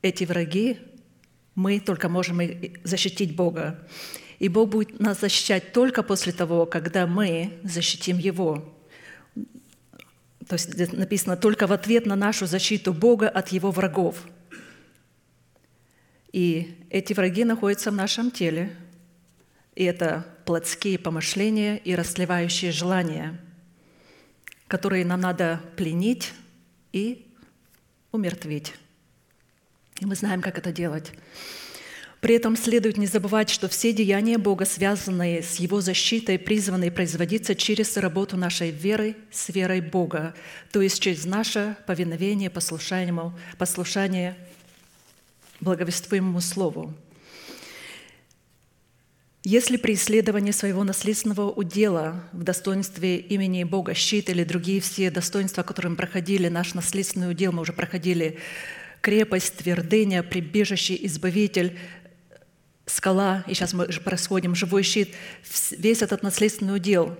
Эти 0.01 0.23
враги 0.25 0.77
мы 1.55 1.79
только 1.79 2.07
можем 2.07 2.39
защитить 2.83 3.35
Бога. 3.35 3.87
И 4.39 4.47
Бог 4.49 4.69
будет 4.69 4.99
нас 4.99 5.19
защищать 5.19 5.73
только 5.73 6.03
после 6.03 6.31
того, 6.31 6.65
когда 6.65 7.07
мы 7.07 7.59
защитим 7.63 8.17
Его. 8.17 8.73
То 10.47 10.53
есть 10.53 10.93
написано 10.93 11.35
только 11.35 11.67
в 11.67 11.71
ответ 11.71 12.05
на 12.05 12.15
нашу 12.15 12.45
защиту 12.45 12.93
Бога 12.93 13.27
от 13.27 13.49
Его 13.49 13.71
врагов– 13.71 14.15
и 16.37 16.85
эти 16.89 17.13
враги 17.13 17.43
находятся 17.45 17.89
в 17.89 17.95
нашем 17.95 18.31
теле. 18.31 18.75
И 19.75 19.83
это 19.83 20.25
плотские 20.45 20.99
помышления 20.99 21.77
и 21.77 21.95
расливающие 21.95 22.71
желания, 22.71 23.39
которые 24.67 25.05
нам 25.05 25.21
надо 25.21 25.61
пленить 25.75 26.33
и 26.91 27.25
умертвить. 28.11 28.73
И 29.99 30.05
мы 30.05 30.15
знаем, 30.15 30.41
как 30.41 30.57
это 30.57 30.71
делать. 30.71 31.11
При 32.19 32.35
этом 32.35 32.57
следует 32.57 32.97
не 32.97 33.05
забывать, 33.05 33.49
что 33.49 33.67
все 33.67 33.93
деяния 33.93 34.39
Бога, 34.39 34.65
связанные 34.65 35.43
с 35.43 35.57
Его 35.57 35.81
защитой, 35.81 36.39
призваны 36.39 36.89
производиться 36.89 37.53
через 37.53 37.95
работу 37.95 38.37
нашей 38.37 38.71
веры 38.71 39.15
с 39.31 39.49
верой 39.49 39.81
Бога, 39.81 40.33
то 40.71 40.81
есть 40.81 40.99
через 40.99 41.25
наше 41.25 41.77
повиновение, 41.85 42.49
послушание, 42.49 43.33
послушание 43.59 44.35
благовествуемому 45.59 46.41
Слову. 46.41 46.93
Если 49.49 49.77
при 49.77 49.93
исследовании 49.93 50.51
своего 50.51 50.83
наследственного 50.83 51.49
удела 51.49 52.21
в 52.33 52.43
достоинстве 52.43 53.15
имени 53.15 53.63
Бога 53.63 53.93
щит 53.93 54.29
или 54.29 54.43
другие 54.43 54.81
все 54.81 55.09
достоинства, 55.09 55.63
которые 55.63 55.91
мы 55.91 55.95
проходили, 55.95 56.49
наш 56.49 56.73
наследственный 56.73 57.31
удел, 57.31 57.53
мы 57.53 57.61
уже 57.61 57.71
проходили 57.71 58.39
крепость, 58.99 59.55
твердыня, 59.55 60.21
прибежище, 60.21 60.97
избавитель, 60.99 61.79
скала, 62.85 63.45
и 63.47 63.53
сейчас 63.53 63.71
мы 63.71 63.85
происходим 63.85 64.53
живой 64.53 64.83
щит, 64.83 65.15
весь 65.71 66.01
этот 66.01 66.23
наследственный 66.23 66.75
удел. 66.75 67.15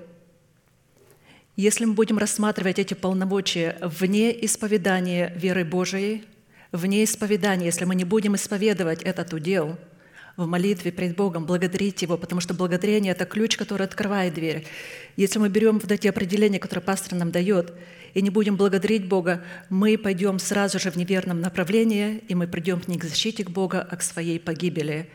Если 1.55 1.85
мы 1.85 1.93
будем 1.93 2.17
рассматривать 2.17 2.77
эти 2.77 2.93
полномочия 2.93 3.77
вне 3.81 4.35
исповедания 4.45 5.31
веры 5.37 5.63
Божией, 5.63 6.25
вне 6.73 7.05
исповедания, 7.05 7.67
если 7.67 7.85
мы 7.85 7.95
не 7.95 8.03
будем 8.03 8.35
исповедовать 8.35 9.01
этот 9.01 9.31
удел 9.31 9.77
в 10.37 10.45
молитве 10.45 10.91
пред 10.91 11.15
Богом, 11.15 11.45
благодарить 11.45 12.03
Его, 12.03 12.15
потому 12.15 12.41
что 12.41 12.53
благодарение– 12.53 13.11
это 13.13 13.25
ключ, 13.25 13.57
который 13.57 13.87
открывает 13.87 14.35
дверь. 14.35 14.67
Если 15.15 15.39
мы 15.39 15.49
берем 15.49 15.79
вот 15.79 15.91
эти 15.91 16.07
определения, 16.07 16.59
которые 16.59 16.83
пастор 16.83 17.17
нам 17.17 17.31
дает, 17.31 17.73
и 18.13 18.21
не 18.21 18.29
будем 18.29 18.55
благодарить 18.55 19.07
Бога, 19.07 19.43
мы 19.69 19.97
пойдем 19.97 20.37
сразу 20.37 20.79
же 20.79 20.91
в 20.91 20.95
неверном 20.95 21.41
направлении, 21.41 22.23
и 22.27 22.35
мы 22.35 22.47
придем 22.47 22.81
не 22.85 22.99
к 22.99 23.03
защите 23.03 23.43
к 23.43 23.49
Бога, 23.49 23.85
а 23.89 23.97
к 23.97 24.03
своей 24.03 24.39
погибели. 24.39 25.09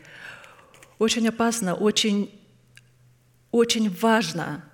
Очень 0.99 1.29
опасно, 1.29 1.73
очень, 1.73 2.29
очень 3.51 3.89
важно, 3.89 4.65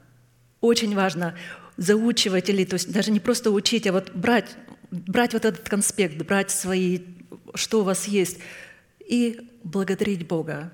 очень 0.61 0.95
важно 0.95 1.35
заучивать 1.77 2.49
или 2.49 2.65
то 2.65 2.73
есть 2.73 2.91
даже 2.91 3.11
не 3.11 3.19
просто 3.19 3.51
учить, 3.51 3.85
а 3.85 3.93
вот 3.93 4.11
брать, 4.15 4.55
брать 4.89 5.33
вот 5.33 5.45
этот 5.45 5.69
конспект, 5.69 6.17
брать 6.17 6.49
свои, 6.49 7.01
что 7.53 7.81
у 7.81 7.83
вас 7.83 8.07
есть, 8.07 8.39
и 8.99 9.48
благодарить 9.63 10.27
Бога. 10.27 10.71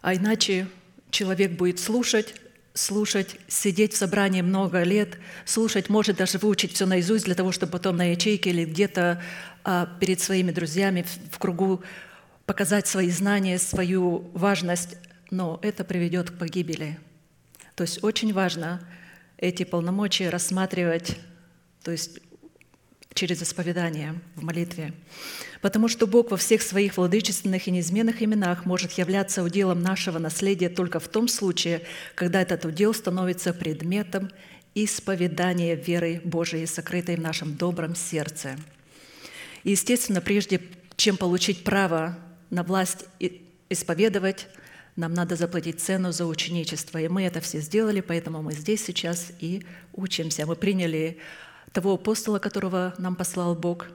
А 0.00 0.14
иначе 0.14 0.68
человек 1.10 1.52
будет 1.52 1.80
слушать, 1.80 2.34
слушать, 2.74 3.36
сидеть 3.48 3.92
в 3.92 3.96
собрании 3.96 4.42
много 4.42 4.82
лет, 4.82 5.18
слушать, 5.44 5.88
может 5.88 6.16
даже 6.16 6.38
выучить 6.38 6.72
все 6.72 6.86
наизусть 6.86 7.24
для 7.24 7.34
того, 7.34 7.52
чтобы 7.52 7.72
потом 7.72 7.96
на 7.96 8.12
ячейке 8.12 8.50
или 8.50 8.64
где-то 8.64 9.22
а, 9.64 9.86
перед 10.00 10.20
своими 10.20 10.52
друзьями 10.52 11.02
в, 11.02 11.34
в 11.34 11.38
кругу 11.38 11.82
показать 12.46 12.86
свои 12.86 13.10
знания, 13.10 13.58
свою 13.58 14.30
важность, 14.32 14.96
но 15.30 15.58
это 15.62 15.84
приведет 15.84 16.30
к 16.30 16.38
погибели– 16.38 16.98
то 17.78 17.82
есть 17.82 18.02
очень 18.02 18.32
важно 18.32 18.80
эти 19.36 19.62
полномочия 19.62 20.30
рассматривать, 20.30 21.16
то 21.84 21.92
есть 21.92 22.18
через 23.18 23.42
исповедание 23.42 24.14
в 24.36 24.44
молитве. 24.44 24.92
Потому 25.60 25.88
что 25.88 26.06
Бог 26.06 26.30
во 26.30 26.36
всех 26.36 26.62
своих 26.62 26.96
владычественных 26.96 27.66
и 27.66 27.72
неизменных 27.72 28.22
именах 28.22 28.64
может 28.64 28.92
являться 28.92 29.42
уделом 29.42 29.80
нашего 29.80 30.20
наследия 30.20 30.68
только 30.68 31.00
в 31.00 31.08
том 31.08 31.26
случае, 31.26 31.82
когда 32.14 32.40
этот 32.40 32.64
удел 32.64 32.94
становится 32.94 33.52
предметом 33.52 34.30
исповедания 34.76 35.74
веры 35.74 36.20
Божией, 36.24 36.66
сокрытой 36.66 37.16
в 37.16 37.20
нашем 37.20 37.56
добром 37.56 37.96
сердце. 37.96 38.56
И, 39.64 39.72
естественно, 39.72 40.20
прежде 40.20 40.60
чем 40.94 41.16
получить 41.16 41.64
право 41.64 42.16
на 42.50 42.62
власть 42.62 43.06
исповедовать, 43.68 44.46
нам 44.94 45.12
надо 45.12 45.34
заплатить 45.34 45.80
цену 45.80 46.12
за 46.12 46.24
ученичество. 46.24 46.98
И 46.98 47.08
мы 47.08 47.24
это 47.24 47.40
все 47.40 47.60
сделали, 47.60 48.00
поэтому 48.00 48.42
мы 48.42 48.52
здесь 48.52 48.84
сейчас 48.84 49.32
и 49.40 49.64
учимся. 49.92 50.46
Мы 50.46 50.54
приняли 50.54 51.18
того 51.72 51.94
апостола, 51.94 52.38
которого 52.38 52.94
нам 52.98 53.16
послал 53.16 53.54
Бог. 53.54 53.86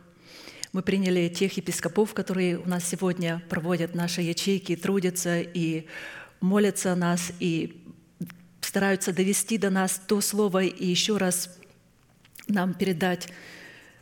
Мы 0.72 0.82
приняли 0.82 1.30
тех 1.30 1.56
епископов, 1.58 2.14
которые 2.14 2.58
у 2.58 2.68
нас 2.68 2.88
сегодня 2.88 3.44
проводят 3.50 3.94
наши 3.96 4.22
ячейки, 4.22 4.76
трудятся 4.76 5.42
и 5.42 5.88
молятся 6.42 6.94
о 6.94 6.96
нас, 6.96 7.32
и 7.40 7.82
стараются 8.62 9.14
довести 9.14 9.58
до 9.58 9.70
нас 9.70 10.02
то 10.08 10.22
слово 10.22 10.64
и 10.64 10.86
еще 10.86 11.18
раз 11.18 11.58
нам 12.48 12.74
передать. 12.74 13.30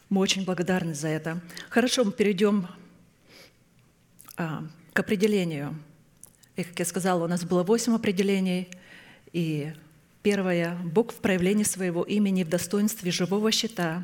Мы 0.09 0.21
очень 0.21 0.45
благодарны 0.45 0.93
за 0.93 1.09
это. 1.09 1.41
Хорошо, 1.69 2.03
мы 2.05 2.11
перейдем 2.11 2.67
а, 4.37 4.63
к 4.93 4.99
определению– 4.99 5.77
и, 6.55 6.63
как 6.63 6.77
я 6.77 6.85
сказала, 6.85 7.23
у 7.23 7.27
нас 7.27 7.43
было 7.43 7.63
восемь 7.63 7.95
определений. 7.95 8.69
И 9.33 9.73
первое– 10.21 10.77
Бог 10.83 11.13
в 11.13 11.17
проявлении 11.17 11.63
своего 11.63 12.03
имени 12.03 12.43
в 12.43 12.49
достоинстве 12.49 13.11
живого 13.11 13.51
щита, 13.51 14.03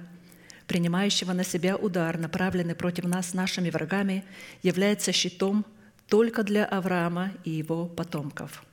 принимающего 0.67 1.33
на 1.33 1.43
себя 1.43 1.75
удар, 1.75 2.17
направленный 2.17 2.75
против 2.75 3.05
нас 3.05 3.33
нашими 3.33 3.69
врагами, 3.69 4.23
является 4.63 5.11
щитом 5.11 5.65
только 6.07 6.43
для 6.43 6.65
Авраама 6.65 7.31
и 7.43 7.51
его 7.51 7.85
потомков. 7.85 8.63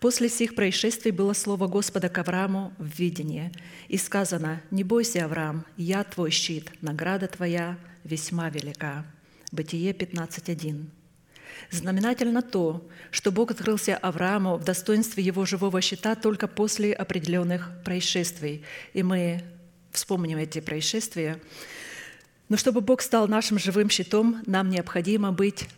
После 0.00 0.30
сих 0.30 0.54
происшествий 0.54 1.12
было 1.12 1.34
слово 1.34 1.66
Господа 1.66 2.08
к 2.08 2.16
Аврааму 2.18 2.72
в 2.78 2.86
видении, 2.98 3.52
и 3.88 3.98
сказано, 3.98 4.62
«Не 4.70 4.82
бойся, 4.82 5.24
Авраам, 5.26 5.66
я 5.76 6.04
твой 6.04 6.30
щит, 6.30 6.70
награда 6.80 7.26
твоя 7.26 7.76
весьма 8.04 8.48
велика». 8.48 9.04
Бытие 9.52 9.92
15.1. 9.92 10.86
Знаменательно 11.70 12.42
то, 12.42 12.88
что 13.10 13.30
Бог 13.30 13.50
открылся 13.50 13.96
Аврааму 13.96 14.56
в 14.56 14.64
достоинстве 14.64 15.22
его 15.22 15.44
живого 15.44 15.80
щита 15.80 16.14
только 16.14 16.48
после 16.48 16.92
определенных 16.92 17.70
происшествий. 17.84 18.64
И 18.92 19.02
мы 19.02 19.42
вспомним 19.92 20.38
эти 20.38 20.60
происшествия. 20.60 21.40
Но 22.48 22.56
чтобы 22.56 22.80
Бог 22.80 23.02
стал 23.02 23.28
нашим 23.28 23.58
живым 23.58 23.90
щитом, 23.90 24.42
нам 24.46 24.70
необходимо 24.70 25.32
быть 25.32 25.68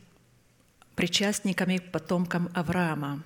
причастниками 0.94 1.78
к 1.78 1.90
потомкам 1.90 2.50
Авраама. 2.54 3.22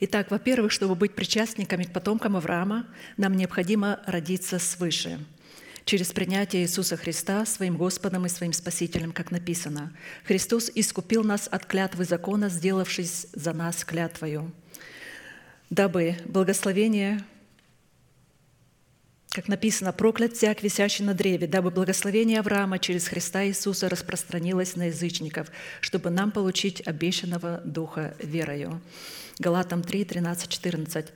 Итак, 0.00 0.30
во-первых, 0.30 0.72
чтобы 0.72 0.94
быть 0.94 1.14
причастниками 1.14 1.84
к 1.84 1.92
потомкам 1.92 2.36
Авраама, 2.36 2.86
нам 3.16 3.36
необходимо 3.36 4.00
родиться 4.06 4.58
свыше– 4.58 5.20
через 5.86 6.12
принятие 6.12 6.62
Иисуса 6.62 6.96
Христа 6.96 7.46
своим 7.46 7.76
Господом 7.76 8.26
и 8.26 8.28
своим 8.28 8.52
Спасителем, 8.52 9.12
как 9.12 9.30
написано. 9.30 9.96
Христос 10.24 10.70
искупил 10.74 11.22
нас 11.22 11.48
от 11.50 11.64
клятвы 11.64 12.04
закона, 12.04 12.48
сделавшись 12.48 13.28
за 13.32 13.52
нас 13.52 13.84
клятвою, 13.84 14.52
дабы 15.70 16.16
благословение 16.26 17.24
как 19.30 19.48
написано, 19.48 19.92
проклят 19.92 20.32
всяк, 20.32 20.62
висящий 20.62 21.04
на 21.04 21.12
древе, 21.12 21.46
дабы 21.46 21.70
благословение 21.70 22.40
Авраама 22.40 22.78
через 22.78 23.06
Христа 23.06 23.44
Иисуса 23.44 23.90
распространилось 23.90 24.76
на 24.76 24.84
язычников, 24.84 25.48
чтобы 25.82 26.08
нам 26.08 26.30
получить 26.30 26.80
обещанного 26.86 27.60
Духа 27.62 28.16
верою. 28.18 28.80
Галатам 29.38 29.82
3, 29.82 30.06
13, 30.06 30.48
14. 30.48 31.12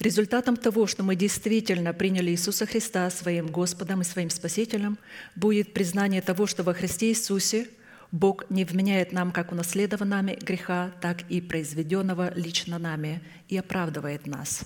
Результатом 0.00 0.56
того, 0.56 0.86
что 0.86 1.02
мы 1.02 1.14
действительно 1.14 1.92
приняли 1.92 2.30
Иисуса 2.30 2.64
Христа 2.64 3.10
своим 3.10 3.48
Господом 3.48 4.00
и 4.00 4.04
своим 4.04 4.30
Спасителем, 4.30 4.98
будет 5.36 5.74
признание 5.74 6.22
того, 6.22 6.46
что 6.46 6.62
во 6.62 6.72
Христе 6.72 7.10
Иисусе 7.10 7.68
Бог 8.10 8.48
не 8.48 8.64
вменяет 8.64 9.12
нам 9.12 9.30
как 9.30 9.52
унаследованного 9.52 10.36
греха, 10.36 10.90
так 11.02 11.30
и 11.30 11.42
произведенного 11.42 12.32
лично 12.34 12.78
нами 12.78 13.20
и 13.50 13.58
оправдывает 13.58 14.26
нас. 14.26 14.62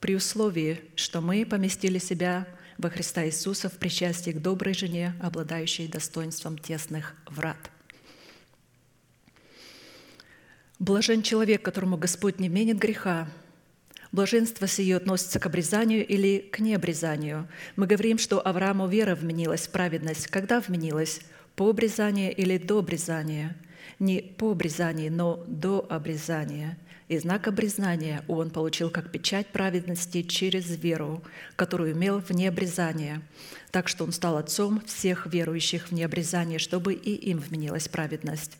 При 0.00 0.16
условии, 0.16 0.80
что 0.94 1.20
мы 1.20 1.44
поместили 1.44 1.98
себя 1.98 2.48
во 2.78 2.88
Христа 2.88 3.26
Иисуса 3.26 3.68
в 3.68 3.74
причастии 3.74 4.30
к 4.30 4.40
доброй 4.40 4.72
жене, 4.72 5.12
обладающей 5.20 5.86
достоинством 5.86 6.56
тесных 6.56 7.14
врат. 7.26 7.70
Блажен 10.78 11.22
человек, 11.22 11.62
которому 11.62 11.98
Господь 11.98 12.38
не 12.38 12.48
менит 12.48 12.78
греха, 12.78 13.28
Блаженство 14.16 14.66
сие 14.66 14.96
относится 14.96 15.38
к 15.38 15.44
обрезанию 15.44 16.06
или 16.06 16.38
к 16.38 16.60
необрезанию. 16.60 17.46
Мы 17.76 17.86
говорим, 17.86 18.16
что 18.16 18.40
Аврааму 18.40 18.88
вера 18.88 19.14
вменилась 19.14 19.66
в 19.66 19.70
праведность. 19.70 20.28
Когда 20.28 20.58
вменилась? 20.58 21.20
По 21.54 21.68
обрезанию 21.68 22.34
или 22.34 22.56
до 22.56 22.78
обрезания? 22.78 23.54
Не 23.98 24.22
по 24.22 24.52
обрезанию, 24.52 25.12
но 25.12 25.44
до 25.46 25.86
обрезания. 25.90 26.78
И 27.08 27.18
знак 27.18 27.46
обрезания 27.46 28.24
он 28.26 28.48
получил 28.48 28.88
как 28.88 29.12
печать 29.12 29.48
праведности 29.48 30.22
через 30.22 30.64
веру, 30.82 31.22
которую 31.54 31.92
имел 31.92 32.20
вне 32.20 32.48
обрезания. 32.48 33.20
Так 33.70 33.86
что 33.86 34.04
он 34.04 34.12
стал 34.12 34.38
отцом 34.38 34.80
всех 34.86 35.26
верующих 35.26 35.90
вне 35.90 36.06
обрезания, 36.06 36.58
чтобы 36.58 36.94
и 36.94 37.12
им 37.12 37.36
вменилась 37.36 37.86
праведность 37.86 38.56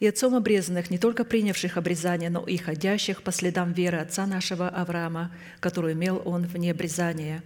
и 0.00 0.06
отцом 0.06 0.34
обрезанных, 0.34 0.90
не 0.90 0.98
только 0.98 1.24
принявших 1.24 1.76
обрезание, 1.76 2.30
но 2.30 2.44
и 2.44 2.56
ходящих 2.56 3.22
по 3.22 3.32
следам 3.32 3.72
веры 3.72 3.98
отца 3.98 4.26
нашего 4.26 4.68
Авраама, 4.68 5.32
которую 5.60 5.94
имел 5.94 6.22
он 6.24 6.42
вне 6.42 6.72
обрезания. 6.72 7.42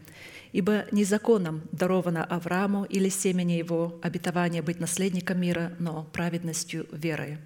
Ибо 0.53 0.87
не 0.91 1.05
законом 1.05 1.63
даровано 1.71 2.25
Аврааму 2.25 2.85
или 2.85 3.09
семени 3.09 3.53
его 3.53 4.01
обетование 4.03 4.63
быть 4.63 4.81
наследником 4.81 5.41
мира, 5.41 5.73
но 5.79 6.05
праведностью 6.13 6.89
веры. 6.91 7.39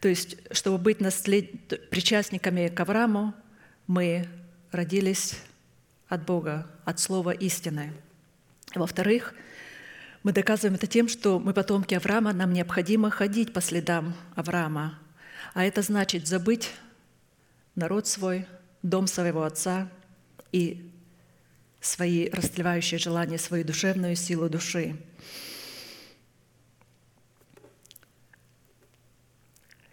То 0.00 0.08
есть, 0.08 0.36
чтобы 0.52 0.78
быть 0.78 1.00
наслед... 1.00 1.88
причастниками 1.90 2.68
к 2.68 2.78
Аврааму, 2.78 3.34
мы 3.88 4.28
родились 4.70 5.40
от 6.08 6.24
Бога, 6.24 6.70
от 6.84 7.00
слова 7.00 7.30
истины. 7.30 7.92
Во-вторых, 8.74 9.34
мы 10.26 10.32
доказываем 10.32 10.74
это 10.74 10.88
тем, 10.88 11.06
что 11.06 11.38
мы 11.38 11.54
потомки 11.54 11.94
Авраама, 11.94 12.32
нам 12.32 12.52
необходимо 12.52 13.10
ходить 13.10 13.52
по 13.52 13.60
следам 13.60 14.12
Авраама. 14.34 14.98
А 15.54 15.64
это 15.64 15.82
значит 15.82 16.26
забыть 16.26 16.72
народ 17.76 18.08
свой, 18.08 18.44
дом 18.82 19.06
своего 19.06 19.44
отца 19.44 19.88
и 20.50 20.90
свои 21.80 22.28
растлевающие 22.30 22.98
желания, 22.98 23.38
свою 23.38 23.64
душевную 23.64 24.16
силу 24.16 24.48
души. 24.48 24.96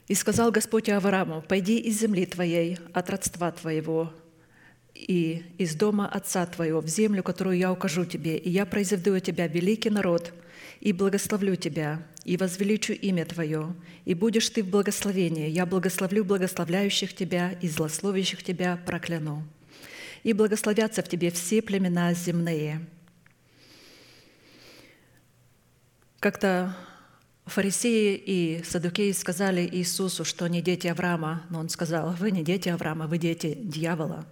И 0.08 0.16
сказал 0.16 0.50
Господь 0.52 0.90
Аврааму, 0.90 1.44
«Пойди 1.44 1.78
из 1.78 2.00
земли 2.00 2.26
твоей, 2.26 2.80
от 2.92 3.08
родства 3.12 3.52
твоего, 3.52 4.12
и 4.96 5.44
из 5.58 5.76
дома 5.76 6.08
отца 6.08 6.46
твоего 6.46 6.82
в 6.82 6.88
землю, 6.88 7.24
которую 7.24 7.58
я 7.58 7.72
укажу 7.72 8.06
тебе, 8.06 8.38
и 8.38 8.50
я 8.50 8.66
произведу 8.66 9.20
тебя 9.20 9.48
великий 9.48 9.90
народ, 9.90 10.34
и 10.80 10.94
благословлю 10.94 11.56
тебя, 11.56 12.06
и 12.26 12.38
возвеличу 12.38 12.94
имя 12.94 13.26
твое, 13.26 13.74
и 14.06 14.14
будешь 14.14 14.50
ты 14.50 14.64
в 14.64 14.70
благословении. 14.70 15.50
Я 15.50 15.66
благословлю 15.66 16.24
благословляющих 16.24 17.14
тебя 17.14 17.52
и 17.62 17.68
злословящих 17.68 18.44
тебя 18.44 18.80
прокляну. 18.86 19.48
И 20.24 20.34
благословятся 20.34 21.02
в 21.02 21.10
тебе 21.10 21.32
все 21.32 21.62
племена 21.62 22.14
земные». 22.14 22.86
Как-то 26.20 26.74
фарисеи 27.46 28.16
и 28.16 28.64
садукеи 28.64 29.12
сказали 29.12 29.68
Иисусу, 29.70 30.24
что 30.24 30.46
они 30.46 30.62
дети 30.62 30.88
Авраама, 30.88 31.46
но 31.50 31.60
Он 31.60 31.68
сказал, 31.68 32.12
вы 32.12 32.32
не 32.32 32.44
дети 32.44 32.70
Авраама, 32.70 33.08
вы 33.08 33.18
дети 33.18 33.58
дьявола. 33.62 34.26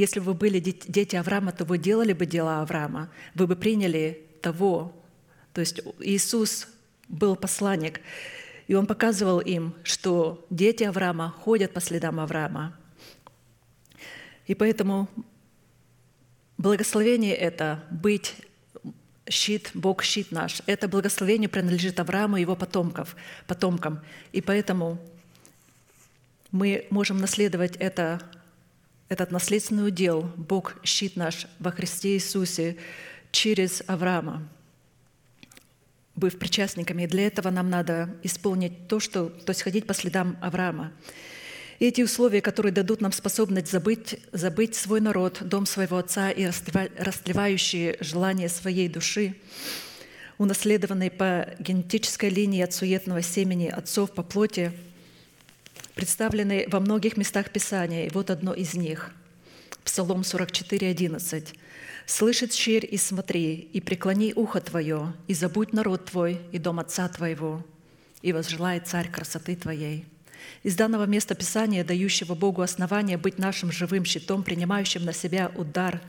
Если 0.00 0.18
бы 0.18 0.26
вы 0.26 0.34
были 0.34 0.60
дети 0.60 1.14
Авраама, 1.16 1.52
то 1.52 1.66
вы 1.66 1.76
делали 1.76 2.14
бы 2.14 2.24
дела 2.24 2.62
Авраама, 2.62 3.10
вы 3.34 3.46
бы 3.46 3.54
приняли 3.54 4.26
того. 4.40 4.94
То 5.52 5.60
есть 5.60 5.82
Иисус 5.98 6.68
был 7.08 7.36
посланник, 7.36 8.00
и 8.66 8.74
Он 8.74 8.86
показывал 8.86 9.40
им, 9.40 9.74
что 9.84 10.46
дети 10.48 10.84
Авраама 10.84 11.34
ходят 11.42 11.74
по 11.74 11.80
следам 11.80 12.18
Авраама. 12.18 12.74
И 14.46 14.54
поэтому 14.54 15.06
благословение 16.56 17.34
это 17.34 17.84
быть 17.90 18.36
щит, 19.28 19.70
Бог 19.74 20.02
щит 20.02 20.32
наш. 20.32 20.62
Это 20.64 20.88
благословение 20.88 21.50
принадлежит 21.50 22.00
Аврааму 22.00 22.38
и 22.38 22.40
его 22.40 22.56
потомков, 22.56 23.16
потомкам. 23.46 24.00
И 24.32 24.40
поэтому 24.40 24.98
мы 26.52 26.86
можем 26.88 27.18
наследовать 27.18 27.76
это, 27.76 28.22
этот 29.10 29.32
наследственный 29.32 29.88
удел, 29.88 30.22
Бог 30.36 30.76
щит 30.84 31.16
наш 31.16 31.48
во 31.58 31.72
Христе 31.72 32.14
Иисусе 32.14 32.76
через 33.32 33.82
Авраама, 33.88 34.48
быв 36.14 36.38
причастниками. 36.38 37.02
И 37.02 37.06
для 37.08 37.26
этого 37.26 37.50
нам 37.50 37.68
надо 37.68 38.14
исполнить 38.22 38.86
то, 38.86 39.00
что, 39.00 39.28
то 39.28 39.50
есть 39.50 39.62
ходить 39.62 39.86
по 39.88 39.94
следам 39.94 40.38
Авраама. 40.40 40.92
И 41.80 41.86
эти 41.86 42.02
условия, 42.02 42.40
которые 42.40 42.72
дадут 42.72 43.00
нам 43.00 43.10
способность 43.10 43.68
забыть, 43.68 44.20
забыть 44.30 44.76
свой 44.76 45.00
народ, 45.00 45.38
дом 45.40 45.66
своего 45.66 45.96
отца 45.98 46.30
и 46.30 46.46
растлевающие 46.46 47.96
желания 48.00 48.48
своей 48.48 48.88
души, 48.88 49.34
унаследованные 50.38 51.10
по 51.10 51.48
генетической 51.58 52.28
линии 52.28 52.62
от 52.62 52.74
суетного 52.74 53.22
семени 53.22 53.66
отцов 53.66 54.12
по 54.12 54.22
плоти, 54.22 54.72
представлены 56.00 56.64
во 56.68 56.80
многих 56.80 57.18
местах 57.18 57.50
Писания. 57.50 58.06
И 58.06 58.10
вот 58.10 58.30
одно 58.30 58.54
из 58.54 58.72
них. 58.72 59.10
Псалом 59.84 60.24
44, 60.24 60.88
11. 60.88 61.54
«Слышит 62.06 62.54
щирь 62.54 62.88
и 62.90 62.96
смотри, 62.96 63.56
и 63.56 63.82
преклони 63.82 64.32
ухо 64.34 64.62
твое, 64.62 65.12
и 65.28 65.34
забудь 65.34 65.74
народ 65.74 66.06
твой 66.06 66.40
и 66.52 66.58
дом 66.58 66.80
отца 66.80 67.06
твоего, 67.08 67.62
и 68.22 68.32
возжелает 68.32 68.88
царь 68.88 69.10
красоты 69.10 69.56
твоей». 69.56 70.06
Из 70.62 70.74
данного 70.74 71.04
места 71.04 71.34
Писания, 71.34 71.84
дающего 71.84 72.34
Богу 72.34 72.62
основание 72.62 73.18
быть 73.18 73.36
нашим 73.36 73.70
живым 73.70 74.06
щитом, 74.06 74.42
принимающим 74.42 75.04
на 75.04 75.12
себя 75.12 75.52
удар, 75.54 76.00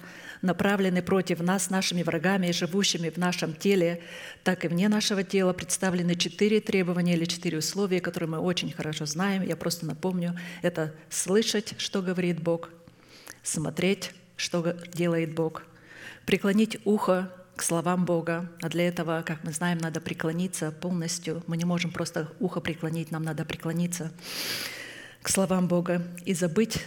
направленный 0.42 1.02
против 1.02 1.40
нас, 1.40 1.70
нашими 1.70 2.04
врагами 2.04 2.52
живущими 2.52 3.10
в 3.10 3.18
нашем 3.18 3.54
теле, 3.54 4.02
так 4.44 4.66
и 4.66 4.68
вне 4.68 4.90
нашего 4.90 5.24
тела, 5.24 5.54
представлены 5.54 6.16
четыре 6.16 6.60
требования 6.62 7.14
или 7.14 7.26
четыре 7.26 7.60
условия, 7.60 8.02
которые 8.02 8.30
мы 8.30 8.40
очень 8.40 8.72
хорошо 8.72 9.06
знаем. 9.06 9.44
Я 9.44 9.56
просто 9.56 9.86
напомню. 9.86 10.38
Это 10.62 10.94
слышать, 11.10 11.76
что 11.78 12.02
говорит 12.02 12.42
Бог, 12.42 12.70
смотреть, 13.44 14.12
что 14.36 14.76
делает 14.94 15.34
Бог, 15.34 15.64
преклонить 16.26 16.78
ухо 16.86 17.32
к 17.56 17.64
словам 17.64 18.06
Бога. 18.06 18.50
А 18.62 18.70
для 18.70 18.88
этого, 18.88 19.24
как 19.26 19.44
мы 19.44 19.52
знаем, 19.52 19.78
надо 19.78 20.02
преклониться 20.02 20.72
полностью. 20.72 21.44
Мы 21.48 21.58
не 21.58 21.66
можем 21.66 21.92
просто 21.92 22.32
ухо 22.40 22.60
преклонить, 22.60 23.12
нам 23.12 23.24
надо 23.24 23.46
преклониться 23.46 24.12
к 25.22 25.30
словам 25.30 25.68
Бога 25.68 26.02
и 26.26 26.34
забыть 26.34 26.84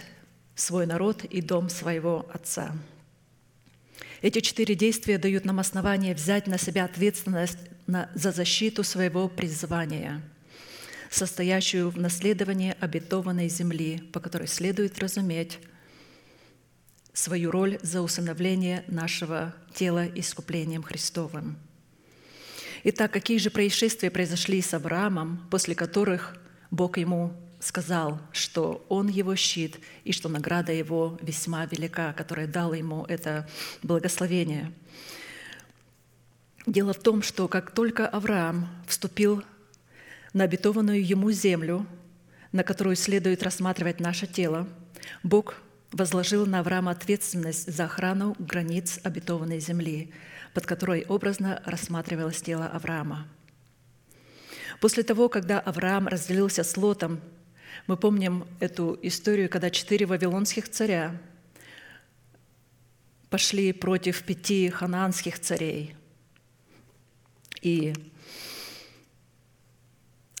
свой 0.55 0.85
народ 0.85 1.23
и 1.23 1.41
дом 1.41 1.69
своего 1.69 2.25
Отца. 2.33 2.73
Эти 4.25 4.39
четыре 4.39 4.73
действия 4.73 5.19
дают 5.19 5.45
нам 5.45 5.59
основание 5.59 6.15
взять 6.15 6.47
на 6.47 6.57
себя 6.57 6.85
ответственность 6.85 7.59
за 7.85 8.31
защиту 8.31 8.83
своего 8.83 9.29
призвания, 9.29 10.19
состоящую 11.11 11.91
в 11.91 11.99
наследовании 11.99 12.75
обетованной 12.79 13.49
земли, 13.49 14.01
по 14.11 14.19
которой 14.19 14.47
следует 14.47 14.97
разуметь, 14.97 15.59
свою 17.13 17.51
роль 17.51 17.77
за 17.83 18.01
усыновление 18.01 18.83
нашего 18.87 19.53
тела 19.75 20.07
искуплением 20.07 20.81
Христовым. 20.81 21.59
Итак, 22.83 23.13
какие 23.13 23.37
же 23.37 23.51
происшествия 23.51 24.09
произошли 24.09 24.59
с 24.59 24.73
Авраамом, 24.73 25.47
после 25.51 25.75
которых 25.75 26.35
Бог 26.71 26.97
ему 26.97 27.31
сказал, 27.65 28.19
что 28.31 28.85
он 28.89 29.07
его 29.07 29.35
щит 29.35 29.79
и 30.03 30.11
что 30.11 30.29
награда 30.29 30.71
его 30.71 31.17
весьма 31.21 31.65
велика, 31.65 32.13
которая 32.13 32.47
дала 32.47 32.75
ему 32.75 33.05
это 33.05 33.47
благословение. 33.83 34.71
Дело 36.65 36.93
в 36.93 36.99
том, 36.99 37.21
что 37.21 37.47
как 37.47 37.71
только 37.71 38.07
Авраам 38.07 38.67
вступил 38.87 39.43
на 40.33 40.43
обетованную 40.43 41.05
ему 41.05 41.31
землю, 41.31 41.85
на 42.51 42.63
которую 42.63 42.95
следует 42.95 43.43
рассматривать 43.43 43.99
наше 43.99 44.27
тело, 44.27 44.67
Бог 45.23 45.55
возложил 45.91 46.45
на 46.45 46.59
Авраама 46.59 46.91
ответственность 46.91 47.71
за 47.71 47.85
охрану 47.85 48.35
границ 48.39 48.99
обетованной 49.03 49.59
земли, 49.59 50.11
под 50.53 50.65
которой 50.65 51.05
образно 51.07 51.61
рассматривалось 51.65 52.41
тело 52.41 52.65
Авраама. 52.65 53.27
После 54.81 55.03
того, 55.03 55.29
когда 55.29 55.59
Авраам 55.59 56.07
разделился 56.07 56.63
с 56.63 56.75
Лотом, 56.75 57.21
мы 57.87 57.97
помним 57.97 58.47
эту 58.59 58.97
историю, 59.03 59.49
когда 59.49 59.69
четыре 59.69 60.05
вавилонских 60.05 60.69
царя 60.69 61.15
пошли 63.29 63.73
против 63.73 64.23
пяти 64.23 64.69
ханаанских 64.69 65.39
царей. 65.39 65.95
И 67.61 67.93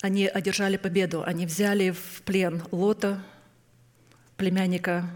они 0.01 0.27
одержали 0.27 0.77
победу. 0.77 1.23
Они 1.23 1.45
взяли 1.45 1.91
в 1.91 2.21
плен 2.23 2.63
Лота, 2.71 3.23
племянника 4.37 5.09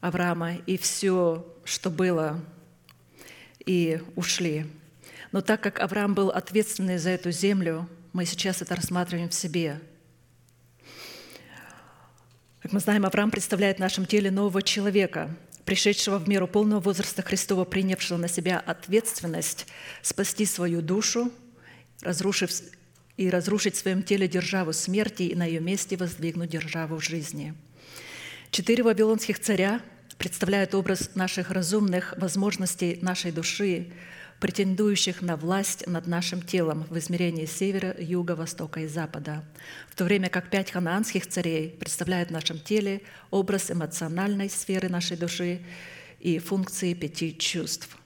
Авраама 0.00 0.54
и 0.54 0.76
все, 0.76 1.46
что 1.64 1.90
было, 1.90 2.44
и 3.64 4.00
ушли. 4.14 4.66
Но 5.32 5.40
так 5.40 5.60
как 5.60 5.80
Авраам 5.80 6.14
был 6.14 6.30
ответственный 6.30 6.98
за 6.98 7.10
эту 7.10 7.30
землю, 7.30 7.88
мы 8.12 8.24
сейчас 8.24 8.62
это 8.62 8.76
рассматриваем 8.76 9.28
в 9.28 9.34
себе. 9.34 9.80
Как 12.66 12.72
мы 12.72 12.80
знаем, 12.80 13.06
Авраам 13.06 13.30
представляет 13.30 13.76
в 13.76 13.80
нашем 13.80 14.06
теле 14.06 14.28
нового 14.28 14.60
человека, 14.60 15.30
пришедшего 15.64 16.18
в 16.18 16.28
меру 16.28 16.48
полного 16.48 16.80
возраста 16.80 17.22
Христова, 17.22 17.64
принявшего 17.64 18.18
на 18.18 18.26
себя 18.26 18.58
ответственность 18.58 19.68
спасти 20.02 20.44
свою 20.46 20.82
душу, 20.82 21.30
разрушив 22.02 22.50
и 23.16 23.30
разрушить 23.30 23.76
в 23.76 23.78
своем 23.78 24.02
теле 24.02 24.26
державу 24.26 24.72
смерти 24.72 25.22
и 25.22 25.36
на 25.36 25.44
ее 25.44 25.60
месте 25.60 25.96
воздвигнуть 25.96 26.50
державу 26.50 26.98
жизни. 26.98 27.54
Четыре 28.50 28.82
вавилонских 28.82 29.38
царя 29.38 29.80
представляют 30.18 30.74
образ 30.74 31.10
наших 31.14 31.52
разумных 31.52 32.14
возможностей 32.16 32.98
нашей 33.00 33.30
души, 33.30 33.92
претендующих 34.40 35.22
на 35.22 35.36
власть 35.36 35.86
над 35.86 36.06
нашим 36.06 36.42
телом 36.42 36.84
в 36.90 36.98
измерении 36.98 37.46
севера, 37.46 37.94
юга, 37.98 38.32
востока 38.32 38.80
и 38.80 38.86
запада, 38.86 39.44
в 39.88 39.96
то 39.96 40.04
время 40.04 40.28
как 40.28 40.50
пять 40.50 40.70
ханаанских 40.70 41.26
царей 41.26 41.70
представляют 41.70 42.28
в 42.28 42.32
нашем 42.32 42.58
теле 42.58 43.02
образ 43.30 43.70
эмоциональной 43.70 44.50
сферы 44.50 44.88
нашей 44.88 45.16
души 45.16 45.60
и 46.20 46.38
функции 46.38 46.94
пяти 46.94 47.36
чувств. 47.36 47.96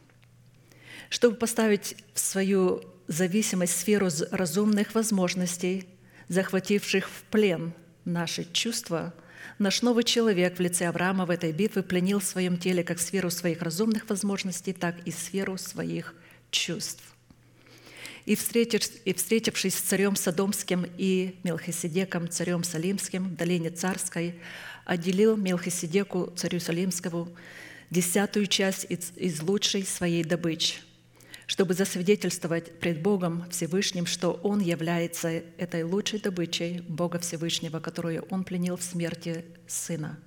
Чтобы 1.08 1.36
поставить 1.36 1.96
в 2.14 2.20
свою 2.20 2.82
зависимость 3.08 3.78
сферу 3.78 4.08
разумных 4.30 4.94
возможностей, 4.94 5.88
захвативших 6.28 7.08
в 7.08 7.22
плен 7.30 7.72
наши 8.04 8.44
чувства– 8.52 9.14
Наш 9.60 9.82
новый 9.82 10.04
человек 10.04 10.56
в 10.56 10.60
лице 10.60 10.86
Авраама 10.86 11.26
в 11.26 11.30
этой 11.30 11.52
битве 11.52 11.82
пленил 11.82 12.20
в 12.20 12.24
своем 12.24 12.56
теле 12.56 12.82
как 12.82 12.98
сферу 12.98 13.30
своих 13.30 13.60
разумных 13.60 14.08
возможностей, 14.08 14.72
так 14.72 14.96
и 15.04 15.10
сферу 15.10 15.58
своих 15.58 16.14
чувств. 16.50 17.04
И, 18.26 18.34
встретившись 18.34 19.74
с 19.74 19.80
царем 19.80 20.14
Содомским 20.14 20.86
и 20.98 21.36
Мелхиседеком, 21.42 22.28
царем 22.28 22.64
Салимским 22.64 23.30
в 23.30 23.36
долине 23.36 23.70
Царской, 23.70 24.40
отделил 24.84 25.36
Мелхиседеку, 25.36 26.32
царю 26.36 26.60
Салимскому, 26.60 27.28
десятую 27.90 28.46
часть 28.46 28.86
из 28.88 29.42
лучшей 29.42 29.84
своей 29.84 30.22
добычи, 30.22 30.76
чтобы 31.46 31.74
засвидетельствовать 31.74 32.78
пред 32.78 33.02
Богом 33.02 33.48
Всевышним, 33.50 34.06
что 34.06 34.32
Он 34.42 34.60
является 34.60 35.28
этой 35.56 35.82
лучшей 35.82 36.20
добычей 36.20 36.80
Бога 36.82 37.18
Всевышнего, 37.18 37.80
которую 37.80 38.22
Он 38.30 38.44
пленил 38.44 38.76
в 38.76 38.82
смерти 38.82 39.44
Сына. 39.66 40.18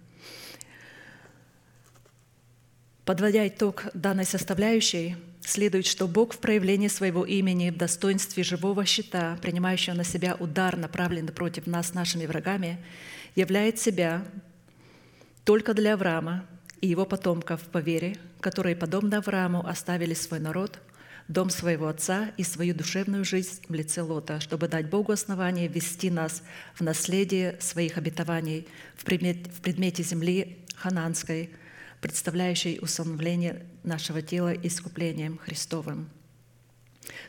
Подводя 3.05 3.47
итог 3.47 3.85
данной 3.93 4.25
составляющей, 4.25 5.17
следует, 5.45 5.85
что 5.85 6.07
Бог 6.07 6.33
в 6.33 6.39
проявлении 6.39 6.87
своего 6.87 7.25
имени 7.25 7.69
в 7.69 7.77
достоинстве 7.77 8.43
живого 8.43 8.85
щита, 8.85 9.37
принимающего 9.41 9.95
на 9.95 10.03
себя 10.03 10.35
удар, 10.39 10.77
направленный 10.77 11.33
против 11.33 11.67
нас 11.67 11.93
нашими 11.93 12.25
врагами, 12.25 12.83
являет 13.35 13.79
себя 13.79 14.25
только 15.43 15.73
для 15.73 15.93
Авраама 15.93 16.45
и 16.81 16.87
его 16.87 17.05
потомков 17.05 17.61
по 17.61 17.79
вере, 17.79 18.17
которые, 18.39 18.75
подобно 18.75 19.17
Аврааму, 19.17 19.65
оставили 19.65 20.13
свой 20.13 20.39
народ, 20.39 20.79
дом 21.27 21.49
своего 21.49 21.87
отца 21.87 22.31
и 22.37 22.43
свою 22.43 22.75
душевную 22.75 23.23
жизнь 23.23 23.61
в 23.69 23.73
лице 23.73 24.01
Лота, 24.01 24.39
чтобы 24.39 24.67
дать 24.67 24.89
Богу 24.89 25.13
основание 25.13 25.67
ввести 25.67 26.09
нас 26.09 26.43
в 26.75 26.81
наследие 26.81 27.57
своих 27.61 27.97
обетований 27.97 28.67
в 28.95 29.05
предмете, 29.05 30.03
земли 30.03 30.57
хананской– 30.75 31.49
представляющей 32.03 32.79
усыновление 32.81 33.65
нашего 33.83 34.21
тела 34.21 34.53
искуплением 34.53 35.37
Христовым. 35.37 36.09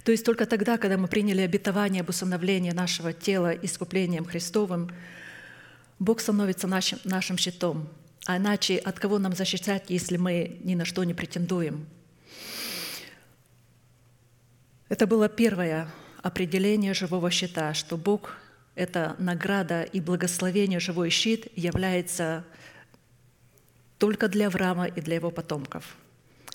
То 0.03 0.11
есть 0.11 0.25
только 0.25 0.47
тогда, 0.47 0.79
когда 0.79 0.99
мы 0.99 1.07
приняли 1.07 1.43
обетование 1.43 2.01
об 2.01 2.09
усыновлении 2.09 2.72
нашего 2.72 3.12
тела 3.12 3.53
искуплением 3.53 4.25
Христовым, 4.25 4.91
Бог 6.01 6.20
становится 6.20 6.66
нашим, 6.66 6.99
нашим 7.05 7.39
щитом. 7.39 7.89
А 8.27 8.37
иначе 8.37 8.79
от 8.79 8.99
кого 8.99 9.20
нам 9.20 9.33
защищать, 9.37 9.85
если 9.91 10.16
мы 10.16 10.59
ни 10.64 10.75
на 10.75 10.85
что 10.85 11.05
не 11.05 11.14
претендуем? 11.14 11.87
Это 14.89 15.07
было 15.07 15.29
первое 15.29 15.89
определение 16.20 16.95
живого 16.95 17.31
щита, 17.31 17.75
что 17.75 17.97
Бог— 17.97 18.39
это 18.75 19.14
награда 19.20 19.83
и 19.83 20.01
благословение, 20.01 20.81
живой 20.81 21.11
щит 21.11 21.47
является 21.55 22.45
только 24.05 24.29
для 24.29 24.49
Авраама 24.49 24.85
и 24.85 25.01
для 25.01 25.15
его 25.15 25.31
потомков. 25.31 25.97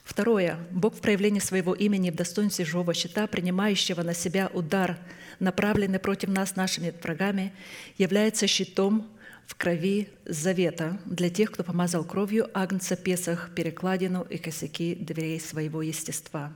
Второе. 0.03 0.59
Бог 0.69 0.93
в 0.93 1.01
проявлении 1.01 1.39
своего 1.39 1.73
имени 1.73 2.11
в 2.11 2.15
достоинстве 2.15 2.63
живого 2.63 2.93
щита, 2.93 3.25
принимающего 3.25 4.03
на 4.03 4.13
себя 4.13 4.51
удар, 4.53 4.99
направленный 5.39 5.97
против 5.97 6.29
нас 6.29 6.55
нашими 6.55 6.93
врагами, 7.01 7.51
является 7.97 8.45
щитом 8.45 9.09
в 9.47 9.55
крови 9.55 10.09
завета 10.25 10.99
для 11.05 11.31
тех, 11.31 11.51
кто 11.51 11.63
помазал 11.63 12.03
кровью 12.03 12.51
Агнца 12.53 12.95
Песах, 12.95 13.49
перекладину 13.55 14.21
и 14.29 14.37
косяки 14.37 14.93
дверей 14.93 15.39
своего 15.39 15.81
естества. 15.81 16.53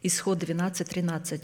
Исход 0.00 0.38
12, 0.38 0.88
13. 0.88 1.42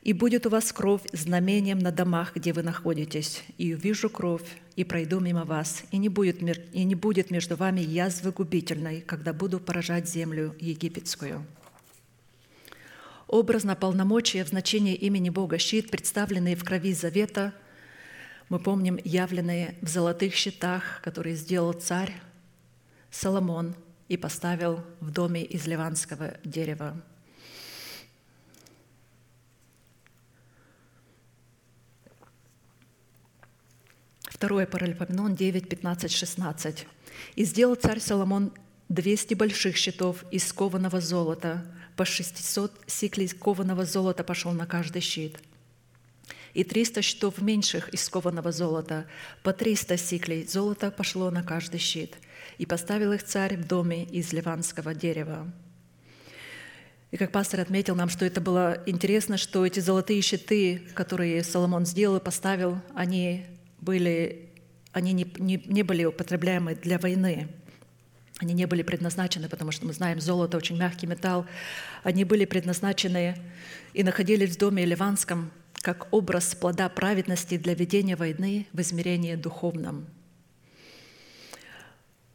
И 0.00 0.12
будет 0.14 0.46
у 0.46 0.48
вас 0.48 0.72
кровь 0.72 1.02
знамением 1.12 1.78
на 1.78 1.92
домах, 1.92 2.36
где 2.36 2.54
вы 2.54 2.62
находитесь, 2.62 3.42
и 3.58 3.74
увижу 3.74 4.08
кровь, 4.08 4.48
и 4.76 4.84
пройду 4.84 5.20
мимо 5.20 5.44
вас, 5.44 5.84
и 5.90 5.98
не 5.98 6.08
будет, 6.08 6.42
и 6.42 6.84
не 6.84 6.94
будет 6.94 7.30
между 7.30 7.56
вами 7.56 7.80
язвы 7.80 8.32
губительной, 8.32 9.00
когда 9.00 9.32
буду 9.32 9.60
поражать 9.60 10.08
землю 10.08 10.54
египетскую». 10.58 11.46
Образно 13.26 13.74
полномочия 13.74 14.44
в 14.44 14.48
значении 14.48 14.94
имени 14.94 15.30
Бога 15.30 15.58
щит, 15.58 15.90
представленные 15.90 16.56
в 16.56 16.64
крови 16.64 16.92
завета, 16.92 17.54
мы 18.48 18.58
помним 18.58 18.98
явленные 19.02 19.74
в 19.80 19.88
золотых 19.88 20.34
щитах, 20.34 21.00
которые 21.02 21.34
сделал 21.34 21.72
царь 21.72 22.12
Соломон 23.10 23.74
и 24.08 24.16
поставил 24.16 24.84
в 25.00 25.10
доме 25.10 25.42
из 25.42 25.66
ливанского 25.66 26.34
дерева. 26.44 27.00
Второе 34.44 34.66
Паралипоменон 34.66 35.34
9, 35.34 35.70
15, 35.70 36.12
16. 36.12 36.86
«И 37.34 37.44
сделал 37.46 37.76
царь 37.76 37.98
Соломон 37.98 38.52
200 38.90 39.32
больших 39.32 39.74
щитов 39.74 40.22
из 40.30 40.52
кованого 40.52 41.00
золота, 41.00 41.64
по 41.96 42.04
600 42.04 42.70
сиклей 42.86 43.28
кованого 43.28 43.86
золота 43.86 44.22
пошел 44.22 44.52
на 44.52 44.66
каждый 44.66 45.00
щит, 45.00 45.38
и 46.52 46.62
300 46.62 47.00
щитов 47.00 47.40
меньших 47.40 47.88
из 47.88 48.06
кованого 48.10 48.52
золота, 48.52 49.06
по 49.42 49.54
300 49.54 49.96
сиклей 49.96 50.46
золота 50.46 50.90
пошло 50.90 51.30
на 51.30 51.42
каждый 51.42 51.80
щит, 51.80 52.14
и 52.58 52.66
поставил 52.66 53.14
их 53.14 53.22
царь 53.22 53.56
в 53.56 53.66
доме 53.66 54.04
из 54.04 54.34
ливанского 54.34 54.94
дерева». 54.94 55.50
И 57.12 57.16
как 57.16 57.32
пастор 57.32 57.60
отметил 57.60 57.94
нам, 57.94 58.10
что 58.10 58.26
это 58.26 58.42
было 58.42 58.82
интересно, 58.84 59.38
что 59.38 59.64
эти 59.64 59.80
золотые 59.80 60.20
щиты, 60.20 60.82
которые 60.92 61.42
Соломон 61.44 61.86
сделал 61.86 62.16
и 62.16 62.22
поставил, 62.22 62.82
они 62.94 63.46
были, 63.84 64.50
они 64.92 65.12
не, 65.12 65.26
не, 65.38 65.62
не 65.66 65.82
были 65.82 66.04
употребляемы 66.04 66.74
для 66.74 66.98
войны. 66.98 67.48
Они 68.40 68.52
не 68.52 68.66
были 68.66 68.82
предназначены, 68.82 69.48
потому 69.48 69.70
что 69.70 69.86
мы 69.86 69.92
знаем, 69.92 70.20
золото 70.20 70.56
очень 70.56 70.76
мягкий 70.76 71.06
металл. 71.06 71.46
Они 72.02 72.24
были 72.24 72.46
предназначены 72.46 73.36
и 73.92 74.02
находились 74.02 74.56
в 74.56 74.58
доме 74.58 74.84
Ливанском 74.84 75.52
как 75.74 76.08
образ 76.12 76.54
плода 76.54 76.88
праведности 76.88 77.58
для 77.58 77.74
ведения 77.74 78.16
войны 78.16 78.66
в 78.72 78.80
измерении 78.80 79.34
духовном. 79.36 80.06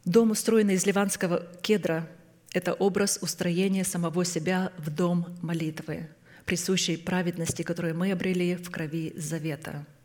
Дом, 0.04 0.30
устроенный 0.30 0.74
из 0.74 0.86
ливанского 0.86 1.44
кедра, 1.60 2.08
это 2.52 2.72
образ 2.72 3.18
устроения 3.20 3.84
самого 3.84 4.24
себя 4.24 4.72
в 4.78 4.88
дом 4.88 5.26
молитвы, 5.42 6.08
присущей 6.46 6.96
праведности, 6.96 7.62
которую 7.62 7.96
мы 7.96 8.12
обрели 8.12 8.54
в 8.54 8.70
крови 8.70 9.12
завета– 9.16 9.84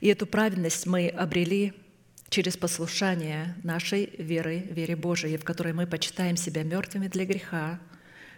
и 0.00 0.08
эту 0.08 0.26
праведность 0.26 0.86
мы 0.86 1.08
обрели 1.08 1.72
через 2.28 2.56
послушание 2.56 3.56
нашей 3.62 4.10
веры, 4.18 4.58
вере 4.70 4.96
Божией, 4.96 5.36
в 5.36 5.44
которой 5.44 5.72
мы 5.72 5.86
почитаем 5.86 6.36
себя 6.36 6.62
мертвыми 6.62 7.08
для 7.08 7.24
греха, 7.24 7.80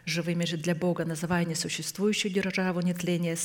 живыми 0.05 0.45
же 0.45 0.57
для 0.57 0.75
Бога, 0.75 1.05
называя 1.05 1.45
несуществующую 1.45 2.33
державу 2.33 2.81
нетления, 2.81 3.37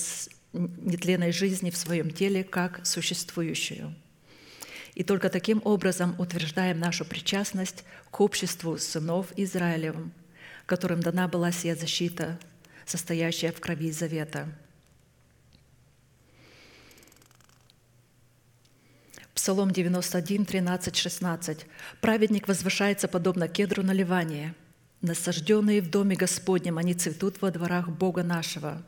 нетленной 0.54 1.32
жизни 1.32 1.72
в 1.72 1.78
своем 1.78 2.12
теле 2.12 2.44
как 2.44 2.86
существующую. 2.86 3.94
И 4.94 5.04
только 5.04 5.30
таким 5.30 5.62
образом 5.66 6.16
утверждаем 6.18 6.80
нашу 6.80 7.04
причастность 7.04 7.84
к 8.12 8.22
обществу 8.22 8.78
сынов 8.78 9.34
Израилевым, 9.36 10.14
которым 10.66 11.02
дана 11.02 11.28
была 11.28 11.52
сия 11.52 11.76
защита, 11.76 12.40
состоящая 12.86 13.52
в 13.52 13.60
крови 13.60 13.92
завета– 13.92 14.48
Псалом 19.36 19.72
91, 19.72 20.46
13, 20.46 20.96
16. 20.96 21.66
«Праведник 22.00 22.48
возвышается 22.48 23.10
подобно 23.10 23.50
кедру 23.50 23.84
на 23.84 23.92
Ливане. 23.92 24.56
Насажденные 25.02 25.82
в 25.82 25.90
доме 25.90 26.16
Господнем, 26.16 26.78
они 26.78 26.94
цветут 26.94 27.42
во 27.42 27.52
дворах 27.52 27.90
Бога 27.90 28.24
нашего. 28.24 28.82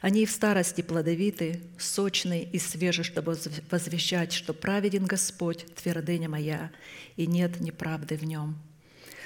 Они 0.00 0.24
в 0.24 0.30
старости 0.30 0.80
плодовиты, 0.80 1.60
сочные 1.78 2.44
и 2.44 2.58
свежи, 2.58 3.04
чтобы 3.04 3.36
возвещать, 3.70 4.32
что 4.32 4.54
праведен 4.54 5.04
Господь, 5.04 5.66
твердыня 5.74 6.30
моя, 6.30 6.70
и 7.16 7.26
нет 7.26 7.60
неправды 7.60 8.16
в 8.16 8.24
нем». 8.24 8.56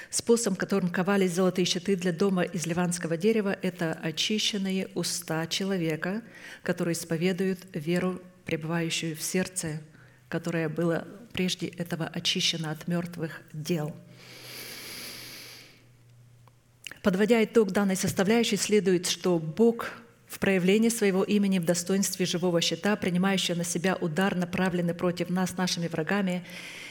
Способ, 0.09 0.57
которым 0.57 0.89
ковались 0.89 1.33
золотые 1.33 1.65
щиты 1.65 1.95
для 1.95 2.11
дома 2.11 2.43
из 2.43 2.65
ливанского 2.65 3.15
дерева, 3.15 3.57
это 3.61 3.93
очищенные 3.93 4.89
уста 4.93 5.47
человека, 5.47 6.21
который 6.63 6.91
исповедует 6.91 7.59
веру, 7.73 8.21
пребывающую 8.45 9.15
в 9.15 9.21
сердце– 9.21 9.79
которое 10.35 10.67
было 10.67 11.07
прежде 11.31 11.67
этого 11.67 12.05
очищено 12.07 12.69
от 12.69 12.89
мертвых 12.89 13.41
дел. 13.53 13.95
Подводя 17.01 17.41
итог 17.41 17.71
данной 17.71 17.95
составляющей, 17.95 18.57
следует, 18.57 19.07
что 19.07 19.39
Бог 19.39 19.91
в 20.27 20.39
проявлении 20.39 20.89
своего 20.89 21.23
имени 21.23 21.59
в 21.59 21.63
достоинстве 21.63 22.25
живого 22.25 22.59
щита, 22.59 22.97
принимающего 22.97 23.55
на 23.55 23.63
себя 23.63 23.95
удар, 23.95 24.35
направленный 24.35 24.93
против 24.93 25.29
нас 25.29 25.55
нашими 25.55 25.87
врагами, 25.87 26.43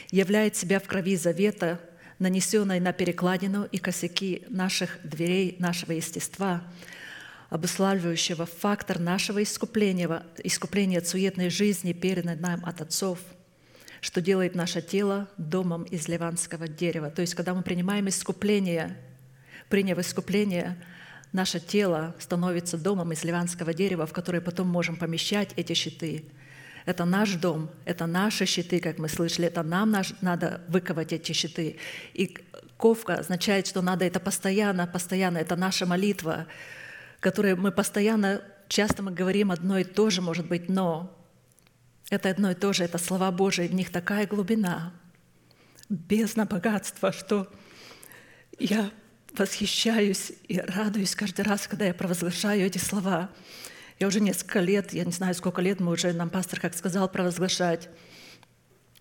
являет 0.09 0.55
себя 0.55 0.79
в 0.79 0.87
крови 0.87 1.15
завета, 1.15 1.79
нанесенной 2.17 2.79
на 2.79 2.93
перекладину 2.93 3.65
и 3.71 3.77
косяки 3.77 4.43
наших 4.49 4.97
дверей, 5.03 5.55
нашего 5.59 5.91
естества, 5.91 6.63
обуславливающего 7.51 8.47
фактор 8.47 8.97
нашего 8.97 9.43
искупления, 9.43 10.23
искупления 10.43 10.97
от 10.97 11.07
суетной 11.07 11.51
жизни, 11.51 11.93
переданной 11.93 12.37
нам 12.37 12.65
от 12.65 12.81
отцов, 12.81 13.19
что 14.01 14.21
делает 14.21 14.55
наше 14.55 14.81
тело 14.81 15.27
домом 15.37 15.83
из 15.83 16.07
ливанского 16.07 16.67
дерева. 16.67 17.09
То 17.09 17.21
есть, 17.21 17.35
когда 17.35 17.53
мы 17.53 17.61
принимаем 17.61 18.07
искупление, 18.07 18.97
приняв 19.69 19.97
искупление, 19.99 20.77
наше 21.31 21.59
тело 21.59 22.15
становится 22.19 22.77
домом 22.77 23.11
из 23.11 23.23
ливанского 23.23 23.73
дерева, 23.73 24.05
в 24.05 24.13
который 24.13 24.41
потом 24.41 24.67
можем 24.67 24.95
помещать 24.95 25.51
эти 25.55 25.73
щиты. 25.73 26.25
Это 26.85 27.03
наш 27.05 27.33
дом, 27.33 27.69
это 27.83 28.05
наши 28.05 28.45
щиты, 28.45 28.79
как 28.79 28.99
мы 28.99 29.09
слышали, 29.09 29.47
это 29.47 29.63
нам 29.63 29.89
наш, 29.89 30.13
надо 30.21 30.61
выковать 30.67 31.13
эти 31.13 31.31
щиты. 31.31 31.77
И 32.13 32.37
ковка 32.77 33.15
означает, 33.15 33.65
что 33.65 33.81
надо 33.81 34.05
это 34.05 34.19
постоянно, 34.19 34.85
постоянно, 34.85 35.39
это 35.39 35.55
наша 35.55 35.85
молитва, 35.85 36.45
которую 37.19 37.57
мы 37.57 37.71
постоянно, 37.71 38.41
часто 38.67 39.01
мы 39.01 39.11
говорим 39.11 39.51
одно 39.51 39.79
и 39.79 39.83
то 39.83 40.09
же, 40.11 40.21
может 40.21 40.47
быть, 40.47 40.69
но 40.69 41.14
это 42.09 42.29
одно 42.29 42.51
и 42.51 42.55
то 42.55 42.73
же, 42.73 42.83
это 42.83 42.97
слова 42.97 43.31
Божии, 43.31 43.67
в 43.67 43.73
них 43.73 43.91
такая 43.91 44.27
глубина, 44.27 44.93
бездна 45.89 46.45
богатства, 46.45 47.11
что 47.11 47.51
Я 48.57 48.91
восхищаюсь 49.37 50.31
и 50.47 50.59
радуюсь 50.59 51.15
каждый 51.15 51.41
раз, 51.41 51.67
когда 51.67 51.85
я 51.85 51.93
провозглашаю 51.93 52.65
эти 52.65 52.77
слова. 52.77 53.29
Я 53.99 54.07
уже 54.07 54.21
несколько 54.21 54.61
лет, 54.61 54.93
я 54.93 55.03
не 55.03 55.11
знаю, 55.11 55.33
сколько 55.35 55.61
лет 55.61 55.79
мы 55.79 55.91
уже, 55.91 56.13
нам 56.13 56.29
пастор 56.29 56.59
как 56.59 56.73
сказал, 56.73 57.09
провозглашать 57.09 57.89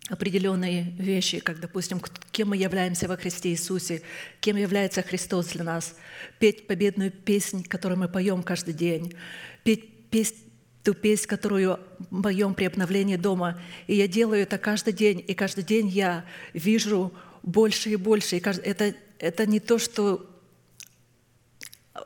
определенные 0.09 0.91
вещи, 0.99 1.41
как, 1.41 1.61
допустим, 1.61 2.01
кем 2.31 2.49
мы 2.49 2.57
являемся 2.57 3.09
во 3.09 3.17
Христе 3.17 3.51
Иисусе, 3.51 4.03
кем 4.41 4.57
является 4.57 5.03
Христос 5.03 5.49
для 5.49 5.65
нас, 5.65 5.97
петь 6.39 6.67
победную 6.67 7.11
песнь, 7.11 7.65
которую 7.65 7.99
мы 7.99 8.09
поем 8.09 8.43
каждый 8.43 8.75
день, 8.75 9.15
петь 9.63 10.11
песнь, 10.11 10.44
ту 10.85 10.93
песнь, 10.93 11.27
которую 11.27 11.81
поем 12.23 12.55
при 12.55 12.67
обновлении 12.67 13.17
дома. 13.17 13.59
И 13.87 13.97
я 13.97 14.07
делаю 14.07 14.43
это 14.43 14.59
каждый 14.59 14.93
день, 14.93 15.25
и 15.27 15.35
каждый 15.35 15.65
день 15.65 15.89
я 15.89 16.25
вижу 16.53 17.13
больше 17.43 17.91
и 17.91 17.97
больше. 17.97 18.37
И 18.37 18.41
это, 18.41 18.95
это 19.19 19.47
не 19.47 19.61
то, 19.61 19.79
что 19.79 20.31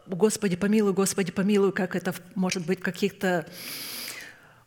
Господи 0.07 0.55
помилуй, 0.55 0.93
Господи 0.93 1.33
помилуй, 1.33 1.73
как 1.73 1.97
это 1.97 2.15
может 2.37 2.65
быть 2.67 2.79
в 2.79 2.83
каких-то 2.83 3.47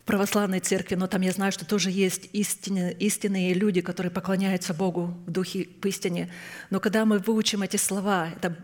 православной 0.04 0.60
церкви, 0.60 0.96
но 0.96 1.08
там 1.08 1.22
я 1.22 1.32
знаю, 1.32 1.54
что 1.54 1.66
тоже 1.66 1.90
есть 1.90 2.28
истинные, 2.34 2.92
истинные 2.94 3.54
люди, 3.54 3.80
которые 3.80 4.12
поклоняются 4.12 4.74
Богу 4.74 5.16
в 5.26 5.32
духе 5.32 5.70
в 5.82 5.86
истине. 5.86 6.30
Но 6.70 6.82
когда 6.82 7.06
мы 7.06 7.20
выучим 7.20 7.62
эти 7.62 7.78
слова, 7.78 8.30
это, 8.36 8.58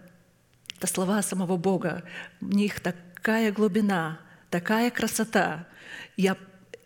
это 0.77 0.87
слова 0.87 1.21
самого 1.21 1.55
Бога, 1.55 2.03
в 2.41 2.53
них 2.53 2.81
такая 2.81 3.53
глубина, 3.53 4.19
такая 4.49 4.91
красота. 4.91 5.67
Я, 6.15 6.37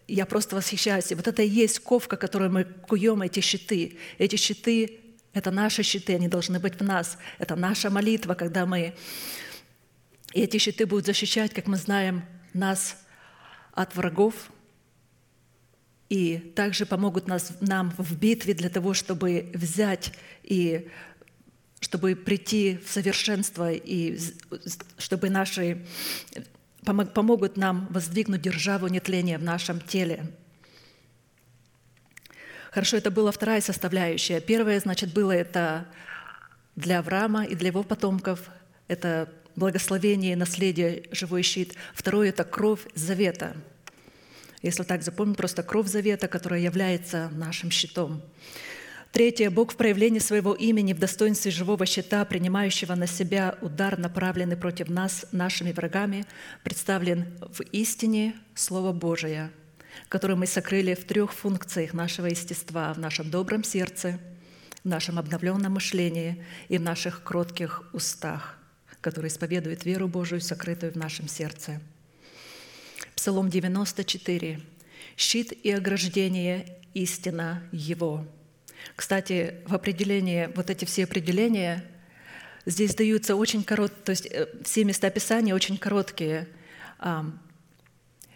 я 0.07 0.25
просто 0.25 0.55
восхищаюсь. 0.55 1.11
И 1.11 1.15
вот 1.15 1.27
это 1.27 1.41
и 1.41 1.47
есть 1.47 1.79
ковка, 1.79 2.17
которую 2.17 2.51
мы 2.51 2.63
куем, 2.63 3.21
эти 3.21 3.39
щиты. 3.39 3.97
Эти 4.17 4.35
щиты— 4.35 4.99
это 5.33 5.51
наши 5.51 5.83
щиты, 5.83 6.15
они 6.15 6.27
должны 6.27 6.59
быть 6.59 6.79
в 6.79 6.83
нас. 6.83 7.17
Это 7.39 7.55
наша 7.55 7.89
молитва, 7.89 8.33
когда 8.33 8.65
мы... 8.65 8.95
И 10.33 10.41
эти 10.41 10.57
щиты 10.57 10.85
будут 10.85 11.05
защищать, 11.05 11.53
как 11.53 11.67
мы 11.67 11.77
знаем, 11.77 12.23
нас 12.53 12.97
от 13.73 13.95
врагов, 13.95 14.51
и 16.09 16.37
также 16.37 16.85
помогут 16.85 17.27
нас, 17.27 17.53
нам 17.61 17.93
в 17.97 18.17
битве 18.17 18.53
для 18.53 18.69
того, 18.69 18.93
чтобы 18.93 19.49
взять 19.53 20.11
и 20.43 20.89
чтобы 21.79 22.15
прийти 22.15 22.79
в 22.85 22.91
совершенство, 22.91 23.71
и 23.71 24.19
чтобы 24.97 25.29
наши 25.29 25.85
помогут 26.83 27.57
нам 27.57 27.87
воздвигнуть 27.89 28.41
державу 28.41 28.87
нетления 28.87 29.37
в 29.37 29.43
нашем 29.43 29.79
теле. 29.79 30.25
Хорошо, 32.71 32.97
это 32.97 33.11
была 33.11 33.31
вторая 33.31 33.61
составляющая. 33.61 34.39
Первая, 34.39 34.79
значит, 34.79 35.13
было 35.13 35.31
это 35.31 35.87
для 36.75 36.99
Авраама 36.99 37.43
и 37.43 37.55
для 37.55 37.67
его 37.67 37.83
потомков. 37.83 38.49
Это 38.87 39.29
благословение 39.55 40.33
и 40.33 40.37
наследие, 40.37 41.03
живой 41.11 41.43
щит. 41.43 41.75
Второе– 41.93 42.29
это 42.29 42.43
кровь 42.43 42.81
завета. 42.95 43.55
Если 44.61 44.83
так 44.83 45.03
запомнить, 45.03 45.37
просто 45.37 45.63
кровь 45.63 45.87
завета, 45.87 46.27
которая 46.27 46.61
является 46.61 47.29
нашим 47.33 47.71
щитом. 47.71 48.21
Третье. 49.11 49.49
Бог 49.49 49.73
в 49.73 49.75
проявлении 49.75 50.19
своего 50.19 50.53
имени 50.53 50.93
в 50.93 50.99
достоинстве 50.99 51.51
живого 51.51 51.85
щита, 51.85 52.23
принимающего 52.23 52.95
на 52.95 53.07
себя 53.07 53.57
удар, 53.61 53.97
направленный 53.97 54.55
против 54.55 54.87
нас, 54.87 55.25
нашими 55.31 55.73
врагами, 55.73 56.25
представлен 56.63 57.25
в 57.39 57.61
истине 57.73 58.35
Слово 58.55 58.93
Божие, 58.93 59.51
которое 60.07 60.35
мы 60.35 60.47
сокрыли 60.47 60.93
в 60.93 61.03
трех 61.03 61.33
функциях 61.33 61.93
нашего 61.93 62.27
естества– 62.27 62.93
в 62.95 62.99
нашем 62.99 63.29
добром 63.29 63.65
сердце, 63.65 64.17
в 64.83 64.87
нашем 64.87 65.19
обновленном 65.19 65.73
мышлении 65.73 66.43
и 66.69 66.77
в 66.77 66.81
наших 66.81 67.23
кротких 67.23 67.83
устах– 67.93 68.57
который 69.01 69.27
исповедует 69.27 69.83
веру 69.83 70.07
Божию, 70.07 70.39
сокрытую 70.39 70.93
в 70.93 70.95
нашем 70.95 71.27
сердце. 71.27 71.81
Псалом 73.15 73.49
94. 73.49 74.61
«Щит 75.17 75.51
и 75.51 75.71
ограждение– 75.71 76.77
истина 76.93 77.63
Его». 77.71 78.25
Кстати, 78.95 79.55
в 79.65 79.73
определении, 79.73 80.49
вот 80.55 80.69
эти 80.69 80.85
все 80.85 81.03
определения 81.03 81.83
здесь 82.65 82.95
даются 82.95 83.35
очень 83.35 83.63
короткие, 83.63 84.03
то 84.03 84.09
есть 84.11 84.25
э, 84.27 84.47
все 84.63 84.83
места 84.83 85.09
Писания 85.09 85.55
очень 85.55 85.77
короткие. 85.77 86.47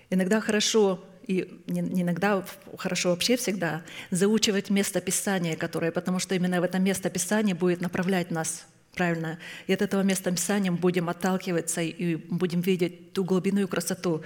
Иногда 0.10 0.42
хорошо 0.42 1.04
и 1.28 1.62
не 1.68 2.02
иногда 2.02 2.46
хорошо 2.78 3.10
вообще 3.10 3.36
всегда 3.36 3.84
заучивать 4.12 4.70
место 4.70 5.02
Писания, 5.02 5.56
которое, 5.56 5.92
потому 5.92 6.20
что 6.20 6.36
именно 6.36 6.62
в 6.62 6.64
это 6.64 6.80
место 6.80 7.10
Писания 7.10 7.56
будет 7.56 7.82
направлять 7.82 8.32
нас 8.32 8.66
правильно. 8.96 9.40
И 9.68 9.74
от 9.74 9.82
этого 9.82 10.02
места 10.02 10.32
Писания 10.32 10.72
будем 10.72 11.10
отталкиваться 11.10 11.82
и 11.82 12.16
будем 12.16 12.62
видеть 12.62 13.14
ту 13.14 13.24
глубину 13.24 13.62
и 13.64 13.68
красоту. 13.68 14.24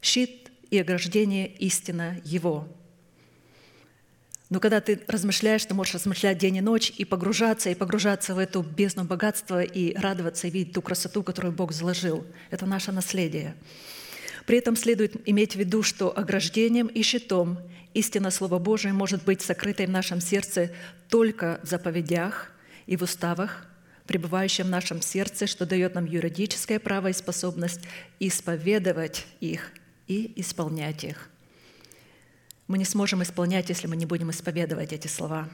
Щит 0.00 0.50
и 0.70 0.78
ограждение– 0.78 1.46
истина 1.58 2.20
Его. 2.24 2.68
Но 4.52 4.60
когда 4.60 4.82
ты 4.82 5.00
размышляешь, 5.06 5.64
ты 5.64 5.72
можешь 5.72 5.94
размышлять 5.94 6.36
день 6.36 6.56
и 6.56 6.60
ночь 6.60 6.92
и 6.98 7.06
погружаться, 7.06 7.70
и 7.70 7.74
погружаться 7.74 8.34
в 8.34 8.38
эту 8.38 8.60
бездну 8.60 9.04
богатства, 9.04 9.62
и 9.62 9.96
радоваться, 9.96 10.46
и 10.46 10.50
видеть 10.50 10.74
ту 10.74 10.82
красоту, 10.82 11.22
которую 11.22 11.54
Бог 11.54 11.72
заложил. 11.72 12.26
Это 12.50 12.66
наше 12.66 12.92
наследие. 12.92 13.54
При 14.44 14.58
этом 14.58 14.76
следует 14.76 15.26
иметь 15.26 15.54
в 15.54 15.58
виду, 15.58 15.82
что 15.82 16.14
ограждением 16.14 16.88
и 16.88 17.00
щитом 17.00 17.60
истина 17.94 18.30
Слова 18.30 18.58
Божия 18.58 18.92
может 18.92 19.24
быть 19.24 19.40
сокрытой 19.40 19.86
в 19.86 19.90
нашем 19.90 20.20
сердце 20.20 20.70
только 21.08 21.58
в 21.62 21.68
заповедях 21.68 22.52
и 22.84 22.98
в 22.98 23.02
уставах, 23.04 23.66
пребывающим 24.06 24.66
в 24.66 24.70
нашем 24.70 25.00
сердце, 25.00 25.46
что 25.46 25.64
дает 25.64 25.94
нам 25.94 26.04
юридическое 26.04 26.78
право 26.78 27.08
и 27.08 27.14
способность 27.14 27.80
исповедовать 28.20 29.24
их 29.40 29.72
и 30.08 30.30
исполнять 30.36 31.04
их. 31.04 31.31
Мы 32.72 32.78
не 32.78 32.86
сможем 32.86 33.22
исполнять, 33.22 33.68
если 33.68 33.86
мы 33.86 33.96
не 33.96 34.06
будем 34.06 34.30
исповедовать 34.30 34.94
эти 34.94 35.06
слова. 35.06 35.46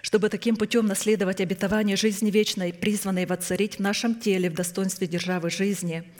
Чтобы 0.00 0.30
таким 0.30 0.56
путем 0.56 0.86
наследовать 0.86 1.42
обетование 1.42 1.94
жизни 1.94 2.30
вечной, 2.30 2.72
призванной 2.72 3.26
воцарить 3.26 3.76
в 3.76 3.80
нашем 3.80 4.18
теле 4.18 4.48
в 4.48 4.54
достоинстве 4.54 5.06
державы 5.06 5.50
жизни, 5.50 6.10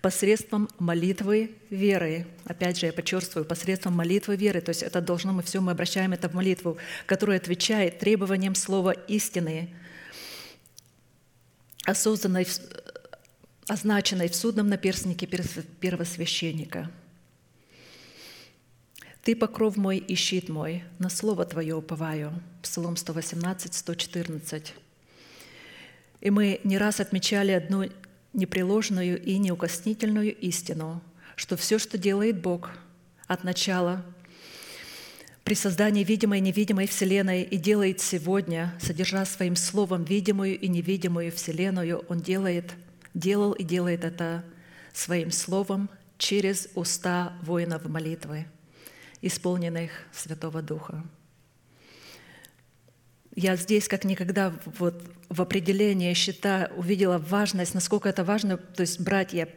посредством 0.00 0.68
молитвы 0.78 1.56
веры. 1.70 2.24
Опять 2.44 2.78
же, 2.78 2.86
я 2.86 2.92
подчеркиваю, 2.92 3.44
посредством 3.44 3.94
молитвы 3.94 4.36
веры, 4.36 4.60
то 4.60 4.68
есть 4.68 4.84
это 4.84 5.00
должно, 5.00 5.32
мы 5.32 5.42
все, 5.42 5.60
мы 5.60 5.72
обращаем 5.72 6.12
это 6.12 6.28
в 6.28 6.34
молитву, 6.34 6.76
которая 7.06 7.38
отвечает 7.38 7.98
требованиям 7.98 8.54
слова 8.54 8.92
истины– 8.92 9.74
осознанной, 11.84 12.46
означенной 13.66 14.28
в 14.28 14.36
судном 14.36 14.68
наперстнике 14.68 15.26
первосвященника. 15.26 16.92
«Ты 19.24 19.34
покров 19.34 19.76
мой 19.76 19.98
и 19.98 20.14
щит 20.14 20.48
мой, 20.48 20.84
на 20.98 21.08
слово 21.08 21.44
Твое 21.44 21.74
уповаю». 21.74 22.32
Псалом 22.62 22.96
118, 22.96 23.74
114. 23.74 24.74
И 26.20 26.30
мы 26.30 26.60
не 26.64 26.78
раз 26.78 27.00
отмечали 27.00 27.52
одну 27.52 27.90
непреложную 28.32 29.22
и 29.22 29.38
неукоснительную 29.38 30.34
истину, 30.36 31.02
что 31.36 31.56
все, 31.56 31.78
что 31.78 31.98
делает 31.98 32.40
Бог 32.40 32.70
от 33.26 33.44
начала 33.44 34.04
при 35.44 35.54
создании 35.54 36.04
видимой 36.04 36.38
и 36.38 36.42
невидимой 36.42 36.86
Вселенной 36.86 37.42
и 37.42 37.58
делает 37.58 38.00
сегодня, 38.00 38.74
содержа 38.80 39.26
своим 39.26 39.56
словом 39.56 40.04
видимую 40.04 40.58
и 40.58 40.68
невидимую 40.68 41.30
Вселенную, 41.32 42.02
Он 42.08 42.20
делает, 42.20 42.72
делал 43.12 43.52
и 43.52 43.62
делает 43.62 44.04
это 44.04 44.42
своим 44.94 45.30
словом 45.30 45.90
через 46.16 46.68
уста 46.74 47.34
воинов 47.42 47.86
молитвы, 47.86 48.46
исполненных 49.26 49.90
Святого 50.12 50.62
Духа. 50.62 51.02
Я 53.34 53.56
здесь 53.56 53.88
как 53.88 54.04
никогда 54.04 54.54
вот 54.78 55.02
в 55.28 55.42
определении 55.42 56.12
счета 56.14 56.70
увидела 56.76 57.18
важность, 57.18 57.74
насколько 57.74 58.08
это 58.08 58.22
важно, 58.22 58.58
то 58.58 58.82
есть 58.82 59.00
братья 59.00 59.48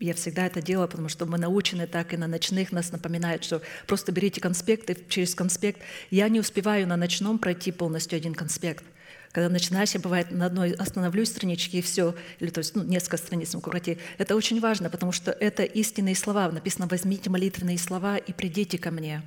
я 0.00 0.14
всегда 0.14 0.46
это 0.46 0.60
делала, 0.60 0.88
потому 0.88 1.08
что 1.08 1.24
мы 1.26 1.38
научены 1.38 1.86
так, 1.86 2.12
и 2.12 2.16
на 2.16 2.26
ночных 2.26 2.72
нас 2.72 2.90
напоминают, 2.90 3.44
что 3.44 3.62
просто 3.86 4.10
берите 4.10 4.40
конспект, 4.40 4.90
и 4.90 4.96
через 5.08 5.34
конспект. 5.36 5.80
Я 6.10 6.28
не 6.28 6.40
успеваю 6.40 6.88
на 6.88 6.96
ночном 6.96 7.38
пройти 7.38 7.70
полностью 7.70 8.16
один 8.16 8.34
конспект. 8.34 8.84
Когда 9.32 9.48
начинаешь, 9.48 9.92
я 9.92 10.00
бывает 10.00 10.30
на 10.30 10.44
одной 10.44 10.72
остановлюсь 10.72 11.30
страничке 11.30 11.78
и 11.78 11.82
все, 11.82 12.14
или 12.38 12.50
то 12.50 12.58
есть 12.58 12.76
ну, 12.76 12.82
несколько 12.82 13.16
страниц 13.16 13.56
пройти. 13.56 13.96
Это 14.18 14.36
очень 14.36 14.60
важно, 14.60 14.90
потому 14.90 15.10
что 15.10 15.30
это 15.32 15.62
истинные 15.62 16.14
слова. 16.14 16.50
Написано 16.50 16.86
«возьмите 16.86 17.30
молитвенные 17.30 17.78
слова 17.78 18.18
и 18.18 18.32
придите 18.32 18.76
ко 18.76 18.90
мне». 18.90 19.22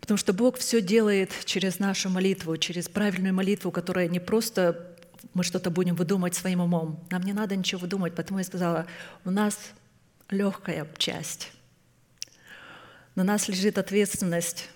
Потому 0.00 0.16
что 0.16 0.32
Бог 0.32 0.56
все 0.56 0.80
делает 0.80 1.30
через 1.44 1.78
нашу 1.78 2.08
молитву, 2.08 2.56
через 2.56 2.88
правильную 2.88 3.34
молитву, 3.34 3.70
которая 3.70 4.08
не 4.08 4.18
просто 4.18 4.96
мы 5.34 5.44
что-то 5.44 5.70
будем 5.70 5.94
выдумывать 5.94 6.34
своим 6.34 6.60
умом. 6.60 7.04
Нам 7.10 7.22
не 7.22 7.34
надо 7.34 7.54
ничего 7.56 7.82
выдумывать, 7.82 8.14
поэтому 8.16 8.38
я 8.38 8.44
сказала, 8.44 8.86
у 9.26 9.30
нас 9.30 9.58
легкая 10.30 10.88
часть. 10.96 11.52
На 13.14 13.24
нас 13.24 13.46
лежит 13.46 13.76
ответственность. 13.76 14.68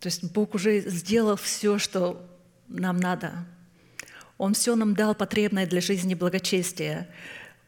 То 0.00 0.08
есть 0.08 0.24
Бог 0.32 0.56
уже 0.56 0.80
сделал 0.80 1.36
все, 1.36 1.78
что 1.78 2.26
нам 2.70 2.98
надо. 2.98 3.46
Он 4.38 4.54
все 4.54 4.74
нам 4.74 4.94
дал 4.94 5.14
потребное 5.14 5.66
для 5.66 5.80
жизни 5.80 6.14
благочестия. 6.14 7.08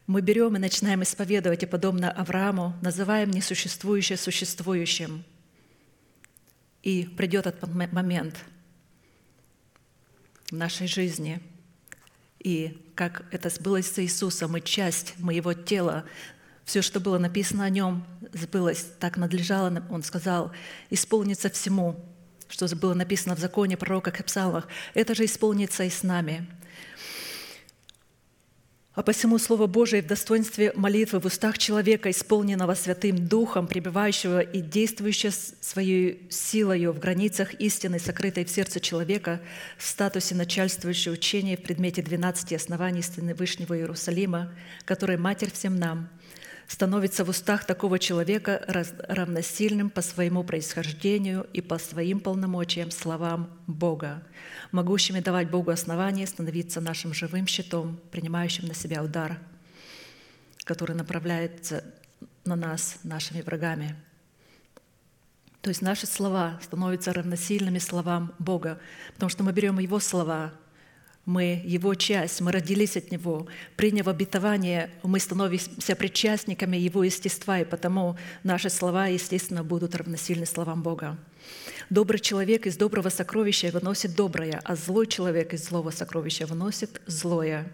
Мы 0.06 0.22
берем 0.22 0.56
и 0.56 0.58
начинаем 0.58 1.02
исповедовать, 1.02 1.62
и 1.62 1.66
подобно 1.66 2.10
Аврааму, 2.10 2.74
называем 2.80 3.30
несуществующее 3.30 4.16
существующим. 4.16 5.24
И 6.82 7.04
придет 7.04 7.46
этот 7.46 7.72
момент 7.92 8.36
в 10.50 10.52
нашей 10.52 10.86
жизни. 10.86 11.40
И 12.40 12.90
как 12.94 13.24
это 13.30 13.50
сбылось 13.50 13.90
с 13.90 13.98
Иисусом, 14.02 14.52
мы 14.52 14.60
часть 14.60 15.18
моего 15.18 15.52
тела, 15.52 16.04
все, 16.64 16.82
что 16.82 17.00
было 17.00 17.18
написано 17.18 17.64
о 17.64 17.70
нем, 17.70 18.04
сбылось, 18.32 18.86
так 18.98 19.16
надлежало, 19.16 19.82
он 19.90 20.02
сказал, 20.02 20.52
исполнится 20.90 21.50
всему, 21.50 22.00
что 22.52 22.68
было 22.76 22.92
написано 22.92 23.34
в 23.34 23.38
законе, 23.38 23.76
пророках 23.76 24.20
и 24.20 24.22
псалмах. 24.22 24.68
Это 24.92 25.14
же 25.14 25.24
исполнится 25.24 25.84
и 25.84 25.90
с 25.90 26.02
нами. 26.02 26.46
А 28.94 29.02
посему 29.02 29.38
Слово 29.38 29.66
Божие 29.66 30.02
в 30.02 30.06
достоинстве 30.06 30.70
молитвы 30.76 31.18
в 31.18 31.24
устах 31.24 31.56
человека, 31.56 32.10
исполненного 32.10 32.74
Святым 32.74 33.26
Духом, 33.26 33.66
пребывающего 33.66 34.40
и 34.40 34.60
действующего 34.60 35.32
своей 35.62 36.28
силою 36.30 36.92
в 36.92 36.98
границах 36.98 37.54
истины, 37.54 37.98
сокрытой 37.98 38.44
в 38.44 38.50
сердце 38.50 38.80
человека, 38.80 39.40
в 39.78 39.86
статусе 39.86 40.34
начальствующего 40.34 41.14
учения 41.14 41.56
в 41.56 41.62
предмете 41.62 42.02
12 42.02 42.52
оснований 42.52 43.02
Вышнего 43.32 43.78
Иерусалима, 43.78 44.52
который 44.84 45.16
Матерь 45.16 45.50
всем 45.50 45.76
нам– 45.76 46.10
становится 46.72 47.22
в 47.22 47.28
устах 47.28 47.66
такого 47.66 47.98
человека 47.98 48.64
равносильным 49.06 49.90
по 49.90 50.00
своему 50.00 50.42
происхождению 50.42 51.46
и 51.52 51.60
по 51.60 51.76
своим 51.78 52.18
полномочиям 52.18 52.90
словам 52.90 53.50
Бога, 53.66 54.22
могущими 54.70 55.20
давать 55.20 55.50
Богу 55.50 55.70
основание 55.70 56.26
становиться 56.26 56.80
нашим 56.80 57.12
живым 57.12 57.46
щитом, 57.46 58.00
принимающим 58.10 58.68
на 58.68 58.74
себя 58.74 59.02
удар, 59.02 59.38
который 60.64 60.96
направляется 60.96 61.84
на 62.46 62.56
нас 62.56 63.00
нашими 63.04 63.42
врагами. 63.42 63.94
То 65.60 65.68
есть 65.68 65.82
наши 65.82 66.06
слова 66.06 66.58
становятся 66.62 67.12
равносильными 67.12 67.80
словам 67.80 68.32
Бога, 68.38 68.80
потому 69.12 69.28
что 69.28 69.44
мы 69.44 69.52
берем 69.52 69.78
Его 69.78 70.00
слова, 70.00 70.54
мы 71.24 71.62
Его 71.64 71.94
часть, 71.94 72.40
мы 72.40 72.50
родились 72.52 72.96
от 72.96 73.10
Него. 73.10 73.46
Приняв 73.76 74.08
обетование, 74.08 74.90
мы 75.02 75.20
становимся 75.20 75.94
причастниками 75.94 76.76
Его 76.76 77.04
естества, 77.04 77.60
и 77.60 77.64
потому 77.64 78.16
наши 78.42 78.70
слова, 78.70 79.06
естественно, 79.06 79.62
будут 79.62 79.94
равносильны 79.94 80.46
словам 80.46 80.82
Бога. 80.82 81.18
Добрый 81.90 82.20
человек 82.20 82.66
из 82.66 82.76
доброго 82.76 83.08
сокровища 83.08 83.70
выносит 83.70 84.14
доброе, 84.14 84.60
а 84.64 84.74
злой 84.74 85.06
человек 85.06 85.52
из 85.52 85.64
злого 85.64 85.90
сокровища 85.90 86.46
выносит 86.46 87.00
злое. 87.06 87.70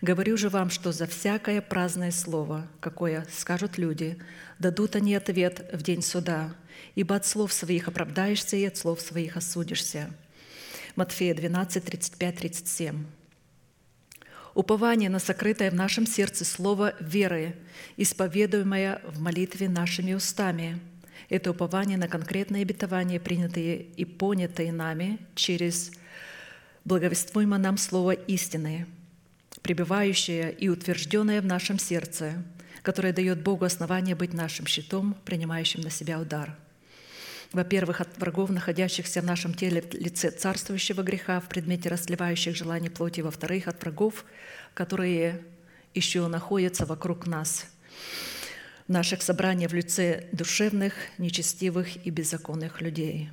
Говорю 0.00 0.36
же 0.36 0.48
вам, 0.48 0.70
что 0.70 0.92
за 0.92 1.06
всякое 1.08 1.60
праздное 1.60 2.12
слово, 2.12 2.68
какое 2.78 3.26
скажут 3.36 3.78
люди, 3.78 4.16
дадут 4.60 4.94
они 4.94 5.16
ответ 5.16 5.68
в 5.72 5.82
день 5.82 6.02
суда, 6.02 6.54
ибо 6.94 7.16
от 7.16 7.26
слов 7.26 7.52
своих 7.52 7.88
оправдаешься 7.88 8.56
и 8.56 8.64
от 8.64 8.76
слов 8.76 9.00
своих 9.00 9.36
осудишься. 9.36 10.10
Матфея 10.98 11.32
12, 11.32 11.84
35, 11.84 12.34
37. 12.34 13.06
Упование 14.54 15.08
на 15.08 15.20
сокрытое 15.20 15.70
в 15.70 15.74
нашем 15.74 16.08
сердце 16.08 16.44
слово 16.44 16.92
веры, 16.98 17.54
исповедуемое 17.96 19.00
в 19.04 19.20
молитве 19.20 19.68
нашими 19.68 20.14
устами. 20.14 20.80
Это 21.28 21.52
упование 21.52 21.96
на 21.96 22.08
конкретные 22.08 22.62
обетования, 22.62 23.20
принятые 23.20 23.80
и 23.80 24.04
понятые 24.04 24.72
нами 24.72 25.20
через 25.36 25.92
благовествуемое 26.84 27.60
нам 27.60 27.78
слово 27.78 28.14
истины, 28.14 28.88
пребывающее 29.62 30.52
и 30.52 30.68
утвержденное 30.68 31.40
в 31.40 31.46
нашем 31.46 31.78
сердце, 31.78 32.42
которое 32.82 33.12
дает 33.12 33.40
Богу 33.40 33.64
основание 33.64 34.16
быть 34.16 34.34
нашим 34.34 34.66
щитом, 34.66 35.14
принимающим 35.24 35.80
на 35.82 35.90
себя 35.90 36.18
удар– 36.18 36.58
во-первых, 37.52 38.00
от 38.00 38.18
врагов, 38.18 38.50
находящихся 38.50 39.22
в 39.22 39.24
нашем 39.24 39.54
теле 39.54 39.82
в 39.82 39.94
лице 39.94 40.30
царствующего 40.30 41.02
греха, 41.02 41.40
в 41.40 41.48
предмете 41.48 41.88
расливающих 41.88 42.54
желаний 42.54 42.90
плоти. 42.90 43.22
Во-вторых, 43.22 43.68
от 43.68 43.80
врагов, 43.80 44.24
которые 44.74 45.40
еще 45.94 46.26
находятся 46.26 46.84
вокруг 46.84 47.26
нас, 47.26 47.66
наших 48.86 49.22
собраний 49.22 49.66
в 49.66 49.72
лице 49.72 50.28
душевных, 50.32 50.94
нечестивых 51.18 52.04
и 52.06 52.10
беззаконных 52.10 52.80
людей. 52.80 53.30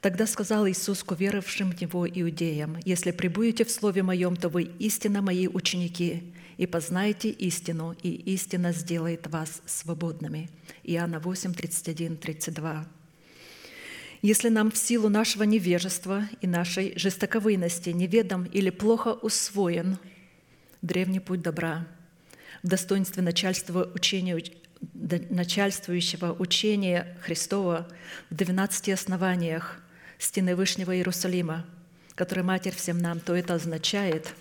Тогда 0.00 0.26
сказал 0.26 0.68
Иисус 0.68 1.02
к 1.02 1.10
уверовавшим 1.10 1.72
в 1.72 1.80
Него 1.80 2.08
иудеям, 2.08 2.78
«Если 2.84 3.10
прибудете 3.10 3.64
в 3.64 3.70
Слове 3.70 4.02
Моем, 4.02 4.36
то 4.36 4.48
вы 4.48 4.62
истинно 4.62 5.22
Мои 5.22 5.48
ученики, 5.48 6.32
и 6.58 6.66
познаете 6.66 7.30
истину, 7.30 7.96
и 8.02 8.10
истина 8.34 8.72
сделает 8.72 9.26
вас 9.28 9.62
свободными». 9.64 10.50
Иоанна 10.84 11.20
8, 11.20 11.54
31, 11.54 12.18
32. 12.18 12.86
Если 14.20 14.48
нам 14.48 14.72
в 14.72 14.76
силу 14.76 15.08
нашего 15.08 15.44
невежества 15.44 16.28
и 16.40 16.48
нашей 16.48 16.98
жестоковыйности 16.98 17.90
неведом 17.90 18.44
или 18.44 18.70
плохо 18.70 19.12
усвоен 19.12 19.96
древний 20.82 21.20
путь 21.20 21.40
добра, 21.40 21.86
в 22.64 22.66
достоинстве 22.66 23.22
начальства 23.22 23.88
учения, 23.94 24.42
начальствующего 25.30 26.32
учения 26.32 27.16
Христова 27.22 27.88
в 28.30 28.34
12 28.34 28.88
основаниях 28.88 29.80
стены 30.18 30.56
Вышнего 30.56 30.96
Иерусалима, 30.96 31.64
который 32.16 32.42
Матерь 32.42 32.74
всем 32.74 32.98
нам, 32.98 33.20
то 33.20 33.36
это 33.36 33.54
означает, 33.54 34.34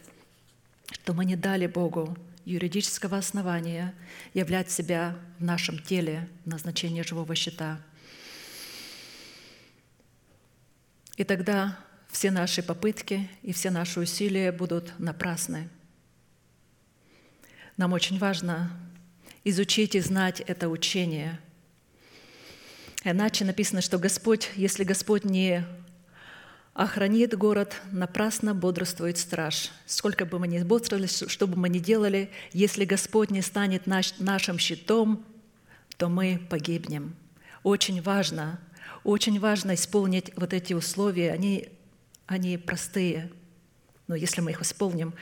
что 0.92 1.14
мы 1.14 1.26
не 1.26 1.36
дали 1.36 1.68
Богу 1.68 2.18
юридического 2.46 3.18
основания 3.18 3.94
являть 4.34 4.72
себя 4.72 5.18
в 5.40 5.44
нашем 5.44 5.80
теле 5.80 6.28
назначение 6.46 7.04
живого 7.04 7.36
щита. 7.36 7.82
И 11.18 11.24
тогда 11.24 11.78
все 12.10 12.32
наши 12.32 12.64
попытки 12.64 13.30
и 13.42 13.52
все 13.52 13.70
наши 13.70 14.00
усилия 14.00 14.52
будут 14.52 14.98
напрасны. 15.00 15.68
Нам 17.76 17.94
очень 17.94 18.18
важно 18.18 18.72
изучить 19.44 19.96
и 19.96 20.00
знать 20.00 20.40
это 20.42 20.70
учение. 20.70 21.40
Иначе 23.04 23.46
написано, 23.46 23.82
что 23.82 23.98
Господь, 23.98 24.50
если 24.56 24.84
Господь 24.84 25.26
не 25.26 25.66
охранит 26.78 27.36
город, 27.36 27.82
напрасно 27.92 28.54
бодрствует 28.54 29.18
страж. 29.18 29.72
Сколько 29.88 30.28
бы 30.28 30.38
мы 30.38 30.48
ни 30.48 30.62
бодрствовали, 30.62 31.08
что 31.08 31.48
бы 31.48 31.58
мы 31.58 31.70
ни 31.70 31.80
делали, 31.80 32.30
если 32.54 32.86
Господь 32.86 33.32
не 33.32 33.42
станет 33.42 33.88
наш, 33.88 34.20
нашим 34.20 34.60
щитом, 34.60 35.26
то 35.98 36.08
мы 36.08 36.40
погибнем. 36.52 37.16
Очень 37.64 38.00
важно, 38.04 38.60
очень 39.04 39.40
важно 39.40 39.74
исполнить 39.74 40.32
вот 40.36 40.54
эти 40.54 40.74
условия. 40.74 41.32
Они, 41.32 41.68
они 42.28 42.60
простые, 42.60 43.32
но 44.06 44.14
если 44.14 44.42
мы 44.42 44.52
их 44.52 44.62
исполним, 44.62 45.16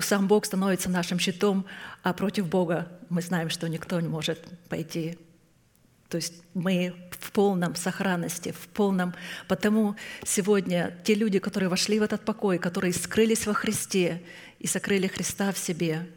сам 0.00 0.26
Бог 0.26 0.46
становится 0.46 0.90
нашим 0.90 1.20
щитом, 1.20 1.64
а 2.02 2.12
против 2.12 2.48
Бога 2.48 2.88
мы 3.08 3.22
знаем, 3.22 3.50
что 3.50 3.68
никто 3.68 4.00
не 4.00 4.08
может 4.08 4.40
пойти 4.68 5.16
то 6.08 6.16
есть 6.16 6.42
мы 6.54 6.94
в 7.10 7.32
полном 7.32 7.74
сохранности, 7.74 8.52
в 8.52 8.68
полном... 8.68 9.14
Потому 9.46 9.96
сегодня 10.24 10.98
те 11.04 11.14
люди, 11.14 11.38
которые 11.38 11.68
вошли 11.68 12.00
в 12.00 12.02
этот 12.02 12.24
покой, 12.24 12.58
которые 12.58 12.94
скрылись 12.94 13.46
во 13.46 13.52
Христе 13.52 14.22
и 14.58 14.66
сокрыли 14.66 15.06
Христа 15.06 15.52
в 15.52 15.58
себе, 15.58 16.08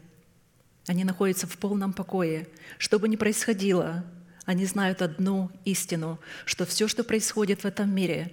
они 0.86 1.04
находятся 1.04 1.46
в 1.46 1.58
полном 1.58 1.92
покое. 1.92 2.48
Что 2.78 2.98
бы 2.98 3.08
ни 3.08 3.16
происходило, 3.16 4.04
они 4.46 4.64
знают 4.64 5.02
одну 5.02 5.50
истину, 5.66 6.18
что 6.46 6.64
все, 6.64 6.88
что 6.88 7.04
происходит 7.04 7.62
в 7.62 7.66
этом 7.66 7.94
мире, 7.94 8.32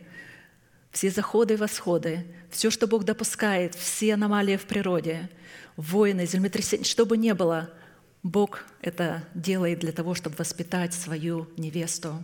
все 0.92 1.12
заходы 1.12 1.56
и 1.56 1.58
восходы, 1.58 2.26
все, 2.50 2.72
что 2.72 2.88
Бог 2.88 3.04
допускает, 3.04 3.76
все 3.76 4.14
аномалии 4.14 4.56
в 4.56 4.64
природе, 4.64 5.30
войны, 5.76 6.26
землетрясения, 6.26 6.86
что 6.86 7.06
бы 7.06 7.18
ни 7.18 7.34
было– 7.34 7.70
Бог 8.24 8.66
это 8.82 9.24
делает 9.34 9.80
для 9.80 9.92
того, 9.92 10.14
чтобы 10.14 10.36
воспитать 10.36 10.94
свою 10.94 11.48
невесту. 11.56 12.24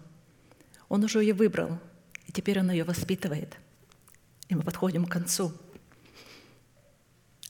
Он 0.90 1.04
уже 1.04 1.22
ее 1.22 1.34
выбрал, 1.34 1.80
и 2.28 2.32
теперь 2.32 2.60
он 2.60 2.70
ее 2.70 2.84
воспитывает. 2.84 3.56
И 4.50 4.56
мы 4.56 4.62
подходим 4.62 5.06
к 5.06 5.12
концу. 5.12 5.54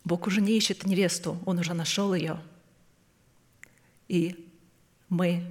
Бог 0.04 0.28
уже 0.28 0.42
не 0.42 0.56
ищет 0.56 0.86
невесту, 0.86 1.42
Он 1.46 1.58
уже 1.58 1.74
нашел 1.74 2.14
ее. 2.14 2.40
И 4.08 4.48
мы, 5.10 5.44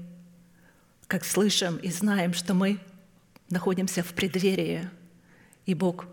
как 1.09 1.25
слышим 1.25 1.77
и 1.79 1.91
знаем, 1.91 2.33
что 2.33 2.55
мы 2.55 2.79
находимся 3.51 4.05
в 4.05 4.15
преддверии, 4.15 4.89
и 5.67 5.75
Бог 5.75 6.07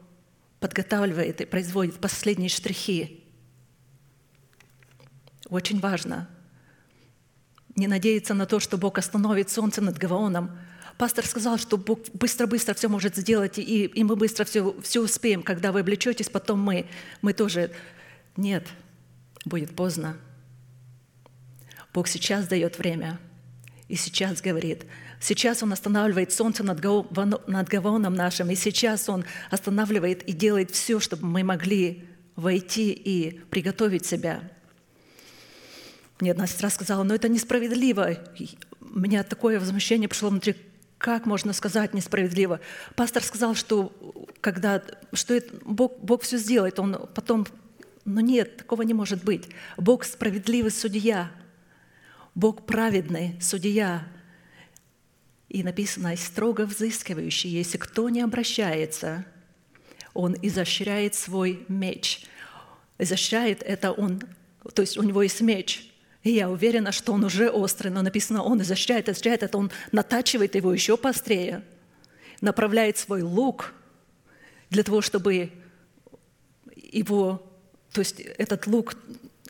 подготавливает 0.60 1.42
и 1.42 1.46
производит 1.46 2.00
последние 2.00 2.50
штрихи. 2.50 3.24
Очень 5.48 5.80
важно– 5.80 6.28
не 7.76 7.88
надеяться 7.88 8.34
на 8.34 8.46
то, 8.46 8.60
что 8.60 8.78
Бог 8.78 8.98
остановит 8.98 9.50
солнце 9.50 9.82
над 9.82 9.98
Гаваоном, 9.98 10.52
пастор 10.98 11.26
сказал, 11.26 11.58
что 11.58 11.78
Бог 11.78 12.00
быстро-быстро 12.14 12.74
все 12.74 12.88
может 12.88 13.16
сделать, 13.16 13.58
и, 13.58 13.86
и 13.86 14.04
мы 14.04 14.16
быстро 14.16 14.46
все, 14.46 14.76
все 14.82 15.02
успеем. 15.02 15.42
Когда 15.42 15.72
вы 15.72 15.80
облечетесь, 15.80 16.30
потом 16.30 16.60
мы, 16.60 16.86
мы 17.22 17.34
тоже. 17.34 17.72
Нет, 18.38 18.68
будет 19.46 19.76
поздно. 19.76 20.18
Бог 21.94 22.08
сейчас 22.08 22.48
дает 22.48 22.78
время 22.78 23.20
и 23.88 23.96
сейчас 23.96 24.42
говорит. 24.42 24.86
Сейчас 25.20 25.62
Он 25.62 25.74
останавливает 25.74 26.32
солнце 26.32 26.64
над, 26.64 26.80
Гавоном, 26.80 27.42
над 27.48 27.68
Гавоном 27.68 28.16
нашим, 28.16 28.50
и 28.50 28.56
сейчас 28.56 29.10
Он 29.10 29.26
останавливает 29.50 30.24
и 30.24 30.34
делает 30.34 30.72
все, 30.72 31.00
чтобы 31.00 31.26
мы 31.26 31.44
могли 31.44 32.08
войти 32.36 32.92
и 32.92 33.40
приготовить 33.50 34.06
себя. 34.06 34.42
Мне 36.22 36.32
одна 36.32 36.46
сестра 36.46 36.70
сказала, 36.70 37.02
но 37.02 37.16
это 37.16 37.28
несправедливо. 37.28 38.20
У 38.80 39.00
меня 39.00 39.24
такое 39.24 39.60
возмущение 39.60 40.08
пришло 40.08 40.30
внутри, 40.30 40.56
как 41.00 41.26
можно 41.26 41.52
сказать 41.52 41.96
несправедливо? 41.96 42.60
Пастор 42.96 43.24
сказал, 43.24 43.56
что, 43.56 43.92
когда, 44.40 44.84
что 45.14 45.34
это, 45.34 45.56
Бог, 45.66 46.00
Бог 46.00 46.22
все 46.22 46.38
сделает, 46.38 46.80
Он 46.80 47.10
потом... 47.16 47.48
Но 48.06 48.22
нет, 48.22 48.58
такого 48.58 48.84
не 48.84 48.94
может 48.94 49.24
быть. 49.24 49.50
Бог 49.78 50.04
справедливый 50.04 50.70
судья, 50.70 51.32
Бог 52.36 52.68
праведный 52.68 53.36
судья. 53.42 54.08
И 55.50 55.64
написано, 55.64 56.16
строго 56.18 56.68
взыскивающий, 56.68 57.50
если 57.50 57.78
кто 57.78 58.10
не 58.10 58.22
обращается, 58.22 59.26
он 60.14 60.36
изощряет 60.40 61.16
свой 61.16 61.66
меч. 61.68 62.26
Изощряет 63.00 63.64
это 63.64 63.92
он, 63.92 64.22
то 64.74 64.84
есть 64.84 64.98
у 65.00 65.04
него 65.04 65.24
есть 65.24 65.42
меч– 65.42 65.88
и 66.24 66.32
я 66.32 66.50
уверена, 66.50 66.92
что 66.92 67.14
он 67.14 67.24
уже 67.24 67.50
острый, 67.50 67.90
но 67.90 68.02
написано, 68.02 68.44
он 68.44 68.62
изощряет, 68.62 69.10
изощряет 69.10 69.44
это, 69.44 69.58
он 69.58 69.72
натачивает 69.92 70.56
его 70.56 70.72
еще 70.72 70.96
пострее, 70.98 71.64
направляет 72.42 72.98
свой 72.98 73.24
лук 73.24 73.74
для 74.70 74.84
того, 74.84 75.02
чтобы 75.02 75.52
его, 76.76 77.42
то 77.92 78.02
есть 78.02 78.20
этот 78.20 78.68
лук, 78.68 78.96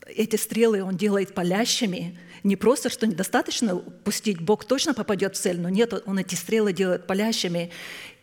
эти 0.06 0.36
стрелы 0.36 0.82
он 0.82 0.96
делает 0.96 1.34
палящими, 1.34 2.18
не 2.42 2.56
просто, 2.56 2.88
что 2.88 3.06
недостаточно 3.06 3.76
пустить, 3.76 4.40
Бог 4.40 4.64
точно 4.64 4.94
попадет 4.94 5.36
в 5.36 5.40
цель, 5.40 5.60
но 5.60 5.68
нет, 5.68 5.92
он 6.06 6.18
эти 6.18 6.34
стрелы 6.34 6.72
делает 6.72 7.06
палящими 7.06 7.70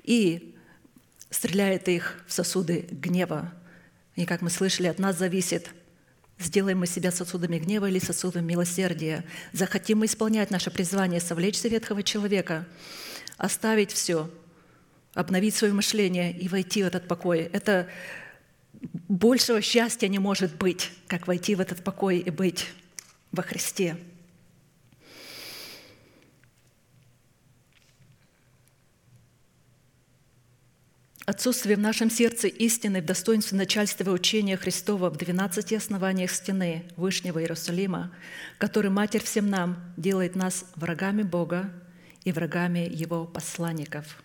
и 0.03 0.55
стреляет 1.29 1.87
их 1.87 2.23
в 2.27 2.33
сосуды 2.33 2.87
гнева. 2.91 3.53
И 4.15 4.25
как 4.25 4.41
мы 4.41 4.49
слышали, 4.49 4.87
от 4.87 4.97
нас 4.97 5.17
зависит– 5.19 5.69
Сделаем 6.39 6.79
мы 6.79 6.87
себя 6.87 7.11
сосудами 7.11 7.59
гнева 7.59 7.89
или 7.89 7.99
сосудами 7.99 8.45
милосердия. 8.45 9.25
Захотим 9.51 9.99
мы 9.99 10.05
исполнять 10.05 10.51
наше 10.51 10.71
призвание, 10.71 11.19
совлечься 11.19 11.67
ветхого 11.67 12.01
человека, 12.01 12.65
оставить 13.37 13.91
все, 13.91 14.31
обновить 15.13 15.55
свое 15.55 15.73
мышление 15.73 16.31
и 16.31 16.47
войти 16.47 16.81
в 16.81 16.87
этот 16.87 17.09
покой. 17.09 17.49
Это 17.51 17.89
большего 19.09 19.61
счастья 19.61 20.07
не 20.07 20.19
может 20.19 20.55
быть, 20.55 20.91
как 21.07 21.27
войти 21.27 21.55
в 21.55 21.59
этот 21.59 21.83
покой 21.83 22.19
и 22.19 22.29
быть 22.29 22.67
во 23.33 23.43
Христе. 23.43 23.97
Отсутствие 31.29 31.75
в 31.75 31.79
нашем 31.79 32.09
сердце 32.09 32.47
истины 32.47 33.03
в 33.03 33.05
достоинстве 33.05 33.55
начальства 33.55 34.09
учения 34.09 34.57
Христова 34.57 35.11
в 35.11 35.17
12 35.17 35.73
основаниях 35.73 36.31
стены 36.31 36.85
Вышнего 36.97 37.39
Иерусалима, 37.39 38.11
который 38.57 38.89
Матерь 38.89 39.21
всем 39.21 39.47
нам 39.47 39.77
делает 39.95 40.35
нас 40.35 40.65
врагами 40.75 41.21
Бога 41.21 41.69
и 42.23 42.31
врагами 42.31 42.89
Его 42.91 43.25
посланников. 43.25 44.23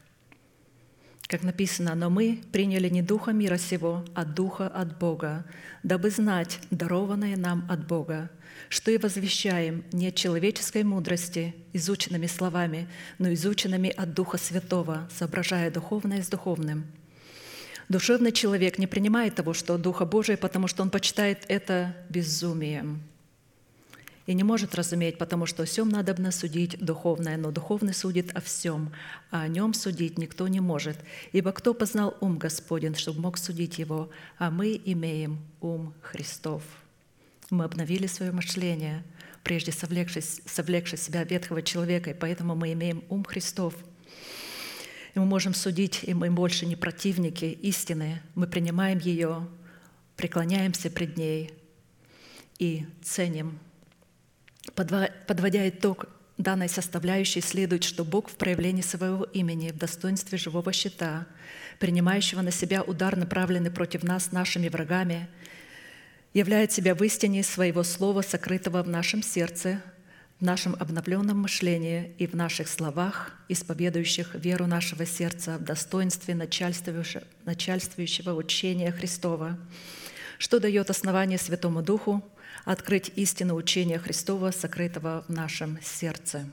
Как 1.26 1.42
написано, 1.42 1.94
«Но 1.94 2.08
мы 2.08 2.42
приняли 2.52 2.88
не 2.88 3.02
духа 3.02 3.32
мира 3.32 3.58
сего, 3.58 4.02
а 4.14 4.24
духа 4.24 4.66
от 4.66 4.98
Бога, 4.98 5.44
дабы 5.82 6.08
знать 6.08 6.58
дарованное 6.70 7.36
нам 7.36 7.66
от 7.68 7.86
Бога, 7.86 8.30
что 8.68 8.90
и 8.90 8.98
возвещаем 8.98 9.84
не 9.92 10.08
от 10.08 10.14
человеческой 10.14 10.84
мудрости, 10.84 11.54
изученными 11.72 12.26
словами, 12.26 12.88
но 13.18 13.32
изученными 13.32 13.90
от 13.90 14.14
Духа 14.14 14.38
Святого, 14.38 15.08
соображая 15.16 15.70
духовное 15.70 16.22
с 16.22 16.28
духовным. 16.28 16.86
Душевный 17.88 18.32
человек 18.32 18.78
не 18.78 18.86
принимает 18.86 19.34
того, 19.34 19.52
что 19.52 19.74
от 19.74 19.82
Духа 19.82 20.06
Божия, 20.06 20.36
потому 20.36 20.68
что 20.68 20.82
он 20.82 20.90
почитает 20.90 21.44
это 21.48 21.94
безумием 22.08 23.02
и 24.26 24.34
не 24.34 24.42
может 24.42 24.74
разуметь, 24.74 25.18
потому 25.18 25.46
что 25.46 25.62
о 25.62 25.66
всем 25.66 25.88
надо 25.88 26.14
судить 26.30 26.78
духовное, 26.78 27.36
но 27.36 27.50
духовный 27.50 27.92
судит 27.92 28.34
о 28.34 28.40
всем, 28.40 28.92
а 29.30 29.42
о 29.42 29.48
нем 29.48 29.74
судить 29.74 30.18
никто 30.18 30.48
не 30.48 30.60
может. 30.60 30.96
Ибо 31.32 31.52
кто 31.52 31.74
познал 31.74 32.16
ум 32.20 32.38
Господень, 32.38 32.94
чтобы 32.94 33.20
мог 33.20 33.36
судить 33.36 33.78
его, 33.78 34.10
а 34.38 34.50
мы 34.50 34.80
имеем 34.84 35.38
ум 35.60 35.92
Христов. 36.00 36.62
Мы 37.50 37.64
обновили 37.64 38.06
свое 38.06 38.32
мышление, 38.32 39.04
прежде 39.42 39.70
совлекший, 39.70 40.22
совлекший 40.22 40.98
себя 40.98 41.24
ветхого 41.24 41.62
человека, 41.62 42.10
и 42.10 42.14
поэтому 42.14 42.54
мы 42.54 42.72
имеем 42.72 43.04
ум 43.10 43.24
Христов. 43.24 43.74
И 45.14 45.18
мы 45.18 45.26
можем 45.26 45.52
судить, 45.52 46.00
и 46.02 46.14
мы 46.14 46.30
больше 46.30 46.64
не 46.64 46.74
противники 46.74 47.44
истины. 47.44 48.22
Мы 48.34 48.46
принимаем 48.46 48.98
ее, 48.98 49.46
преклоняемся 50.16 50.90
пред 50.90 51.16
ней 51.16 51.52
и 52.58 52.86
ценим. 53.02 53.58
Подводя 54.74 55.68
итог 55.68 56.06
данной 56.38 56.70
составляющей, 56.70 57.42
следует, 57.42 57.84
что 57.84 58.04
Бог 58.04 58.30
в 58.30 58.36
проявлении 58.36 58.82
своего 58.82 59.24
имени 59.24 59.70
в 59.70 59.76
достоинстве 59.76 60.38
живого 60.38 60.72
щита, 60.72 61.26
принимающего 61.78 62.40
на 62.40 62.50
себя 62.50 62.82
удар, 62.82 63.16
направленный 63.16 63.70
против 63.70 64.02
нас 64.02 64.32
нашими 64.32 64.68
врагами– 64.68 65.28
являет 66.34 66.72
себя 66.72 66.96
в 66.96 67.02
истине 67.02 67.44
своего 67.44 67.84
слова, 67.84 68.20
сокрытого 68.20 68.82
в 68.82 68.88
нашем 68.88 69.22
сердце, 69.22 69.80
в 70.40 70.44
нашем 70.44 70.74
обновленном 70.74 71.38
мышлении 71.38 72.12
и 72.18 72.26
в 72.26 72.34
наших 72.34 72.68
словах, 72.68 73.32
исповедующих 73.48 74.34
веру 74.34 74.66
нашего 74.66 75.06
сердца 75.06 75.58
в 75.58 75.64
достоинстве 75.64 76.34
начальствующего, 76.34 77.22
начальствующего 77.44 78.34
учения 78.34 78.90
Христова, 78.90 79.56
что 80.38 80.58
дает 80.58 80.90
основание 80.90 81.38
Святому 81.38 81.82
Духу 81.82 82.22
открыть 82.64 83.12
истину 83.14 83.54
учения 83.54 84.00
Христова, 84.00 84.50
сокрытого 84.50 85.24
в 85.28 85.32
нашем 85.32 85.78
сердце. 85.82 86.50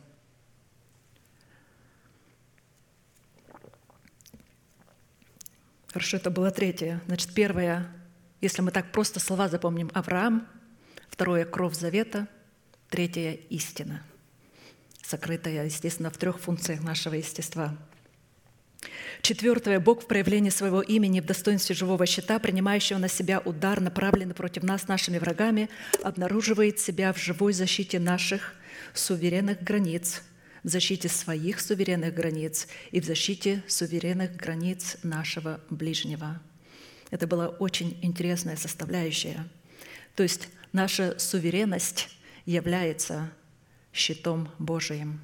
Хорошо, 5.87 6.17
это 6.17 6.29
было 6.29 6.51
третье. 6.51 7.01
Значит, 7.07 7.33
первое 7.33 7.91
если 8.41 8.63
мы 8.63 8.71
так 8.71 8.91
просто 8.91 9.19
слова 9.19 9.47
запомним, 9.47 9.91
Авраам, 9.93 10.47
второе– 11.09 11.45
кровь 11.45 11.75
завета, 11.75 12.27
третье– 12.89 13.33
истина, 13.49 14.03
сокрытая, 15.03 15.65
естественно, 15.65 16.09
в 16.09 16.17
трех 16.17 16.39
функциях 16.39 16.81
нашего 16.81 17.13
естества. 17.13 17.77
Четвертое. 19.21 19.79
Бог 19.79 20.03
в 20.03 20.07
проявлении 20.07 20.49
своего 20.49 20.81
имени 20.81 21.19
в 21.19 21.25
достоинстве 21.25 21.75
живого 21.75 22.07
щита, 22.07 22.39
принимающего 22.39 22.97
на 22.97 23.07
себя 23.07 23.39
удар, 23.39 23.79
направленный 23.79 24.33
против 24.33 24.63
нас 24.63 24.87
нашими 24.87 25.19
врагами, 25.19 25.69
обнаруживает 26.01 26.79
себя 26.79 27.13
в 27.13 27.19
живой 27.19 27.53
защите 27.53 27.99
наших 27.99 28.55
суверенных 28.95 29.61
границ, 29.61 30.23
в 30.63 30.69
защите 30.69 31.09
своих 31.09 31.59
суверенных 31.59 32.15
границ 32.15 32.67
и 32.89 32.99
в 32.99 33.05
защите 33.05 33.63
суверенных 33.67 34.35
границ 34.35 34.97
нашего 35.03 35.61
ближнего– 35.69 36.41
это 37.11 37.27
была 37.27 37.49
очень 37.49 37.99
интересная 38.01 38.55
составляющая. 38.55 39.45
То 40.15 40.23
есть 40.23 40.49
наша 40.71 41.19
суверенность 41.19 42.09
является 42.45 43.29
щитом 43.93 44.49
Божиим. 44.57 45.21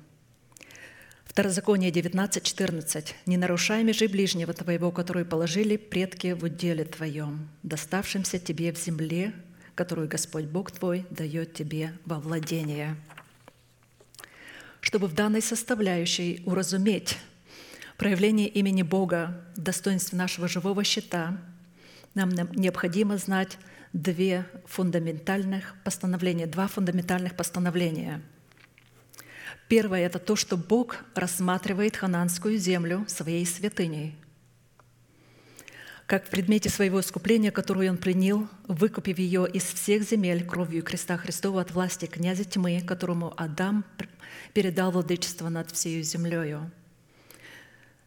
Второзаконие 1.26 1.92
19.14. 1.92 3.14
«Не 3.26 3.38
нарушай 3.38 3.84
межи 3.84 4.08
ближнего 4.08 4.54
твоего, 4.54 4.92
который 4.92 5.24
положили 5.24 5.78
предки 5.78 6.34
в 6.34 6.44
уделе 6.44 6.84
твоем, 6.84 7.48
доставшимся 7.64 8.40
тебе 8.40 8.74
в 8.74 8.78
земле, 8.78 9.34
которую 9.76 10.08
Господь 10.08 10.46
Бог 10.46 10.72
твой 10.72 11.06
дает 11.10 11.54
тебе 11.54 11.94
во 12.06 12.20
владение». 12.20 12.96
Чтобы 14.82 15.08
в 15.08 15.14
данной 15.14 15.42
составляющей 15.42 16.42
уразуметь 16.46 17.18
проявление 17.98 18.48
имени 18.48 18.84
Бога 18.84 19.44
в 19.56 19.62
достоинстве 19.62 20.18
нашего 20.18 20.48
живого 20.48 20.84
щита– 20.84 21.40
нам 22.18 22.31
необходимо 22.52 23.18
знать 23.18 23.57
две 23.94 24.45
фундаментальных 24.65 25.76
постановления, 25.84 26.45
два 26.45 26.68
фундаментальных 26.68 27.35
постановления. 27.35 28.22
Первое– 29.69 30.02
это 30.06 30.19
то, 30.19 30.35
что 30.35 30.57
Бог 30.57 30.98
рассматривает 31.15 31.95
хананскую 31.95 32.57
землю 32.57 33.06
своей 33.07 33.45
святыней, 33.45 34.15
как 36.06 36.26
в 36.26 36.30
предмете 36.30 36.69
своего 36.69 37.02
искупления, 37.02 37.52
которую 37.52 37.91
Он 37.91 37.98
принял, 37.98 38.48
выкупив 38.68 39.18
ее 39.19 39.48
из 39.52 39.64
всех 39.64 40.03
земель 40.03 40.45
кровью 40.45 40.84
креста 40.84 41.18
Христова 41.18 41.61
от 41.61 41.72
власти 41.72 42.06
князя 42.06 42.45
тьмы, 42.45 42.81
которому 42.81 43.34
Адам 43.35 43.84
передал 44.53 44.91
владычество 44.91 45.49
над 45.49 45.69
всей 45.72 46.02
землею. 46.03 46.72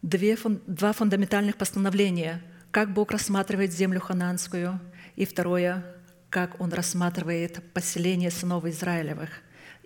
две, 0.02 0.38
два 0.66 0.92
фундаментальных 0.92 1.56
постановления. 1.56 2.42
Как 2.70 2.92
Бог 2.92 3.10
рассматривает 3.10 3.72
землю 3.72 4.00
хананскую, 4.00 4.78
и 5.16 5.24
второе, 5.24 5.84
как 6.28 6.60
Он 6.60 6.72
рассматривает 6.72 7.60
поселение 7.72 8.30
сынов 8.30 8.64
Израилевых. 8.64 9.30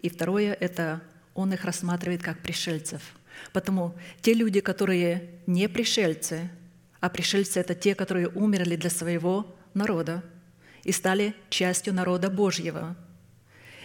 И 0.02 0.10
второе– 0.10 0.52
это 0.60 1.00
Он 1.32 1.54
их 1.54 1.64
рассматривает 1.64 2.22
как 2.22 2.40
пришельцев. 2.40 3.00
Потому 3.54 3.94
те 4.20 4.34
люди, 4.34 4.60
которые 4.60 5.40
не 5.46 5.66
пришельцы, 5.66 6.50
а 7.00 7.08
пришельцы– 7.08 7.58
это 7.60 7.74
те, 7.74 7.94
которые 7.94 8.28
умерли 8.28 8.76
для 8.76 8.90
своего 8.90 9.56
народа 9.72 10.22
и 10.82 10.92
стали 10.92 11.34
частью 11.48 11.94
народа 11.94 12.28
Божьего. 12.28 12.96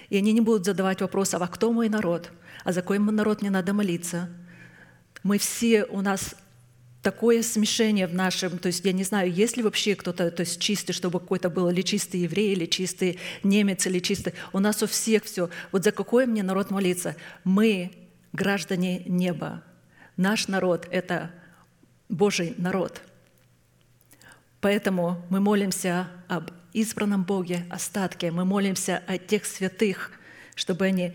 И 0.09 0.17
они 0.17 0.33
не 0.33 0.41
будут 0.41 0.65
задавать 0.65 0.99
вопрос, 0.99 1.33
а 1.33 1.47
кто 1.47 1.71
мой 1.71 1.87
народ, 1.87 2.31
а 2.65 2.73
за 2.73 2.81
какой 2.81 2.99
народ 2.99 3.41
мне 3.41 3.49
надо 3.49 3.73
молиться. 3.73 4.29
Мы 5.23 5.37
все, 5.37 5.85
у 5.85 6.01
нас 6.01 6.35
такое 7.01 7.43
смешение 7.43 8.07
в 8.07 8.13
нашем, 8.13 8.57
то 8.57 8.67
есть 8.67 8.83
я 8.83 8.91
не 8.91 9.03
знаю, 9.03 9.31
есть 9.31 9.57
ли 9.57 9.63
вообще 9.63 9.95
кто-то, 9.95 10.31
то 10.31 10.41
есть 10.41 10.59
чистый, 10.59 10.93
чтобы 10.93 11.19
какой-то 11.19 11.49
был 11.49 11.69
или 11.69 11.81
чистый 11.81 12.21
еврей, 12.21 12.51
или 12.51 12.65
чистый 12.65 13.19
немец, 13.43 13.85
или 13.85 13.99
чистый. 13.99 14.33
У 14.51 14.59
нас 14.59 14.83
у 14.83 14.87
всех 14.87 15.23
все. 15.23 15.49
Вот 15.71 15.83
за 15.83 15.91
какой 15.91 16.25
мне 16.25 16.43
народ 16.43 16.71
молиться? 16.71 17.15
Мы 17.43 17.91
граждане 18.33 19.03
неба. 19.05 19.63
Наш 20.17 20.47
народ— 20.47 20.87
это 20.91 21.31
Божий 22.09 22.53
народ. 22.57 23.01
Поэтому 24.59 25.25
мы 25.29 25.39
молимся 25.39 26.09
об 26.27 26.51
избранном 26.73 27.23
Боге, 27.23 27.65
остатке. 27.69 28.31
Мы 28.31 28.43
молимся 28.43 29.01
о 29.07 29.17
тех 29.17 29.45
святых, 29.45 30.11
чтобы 30.55 30.85
они... 30.85 31.13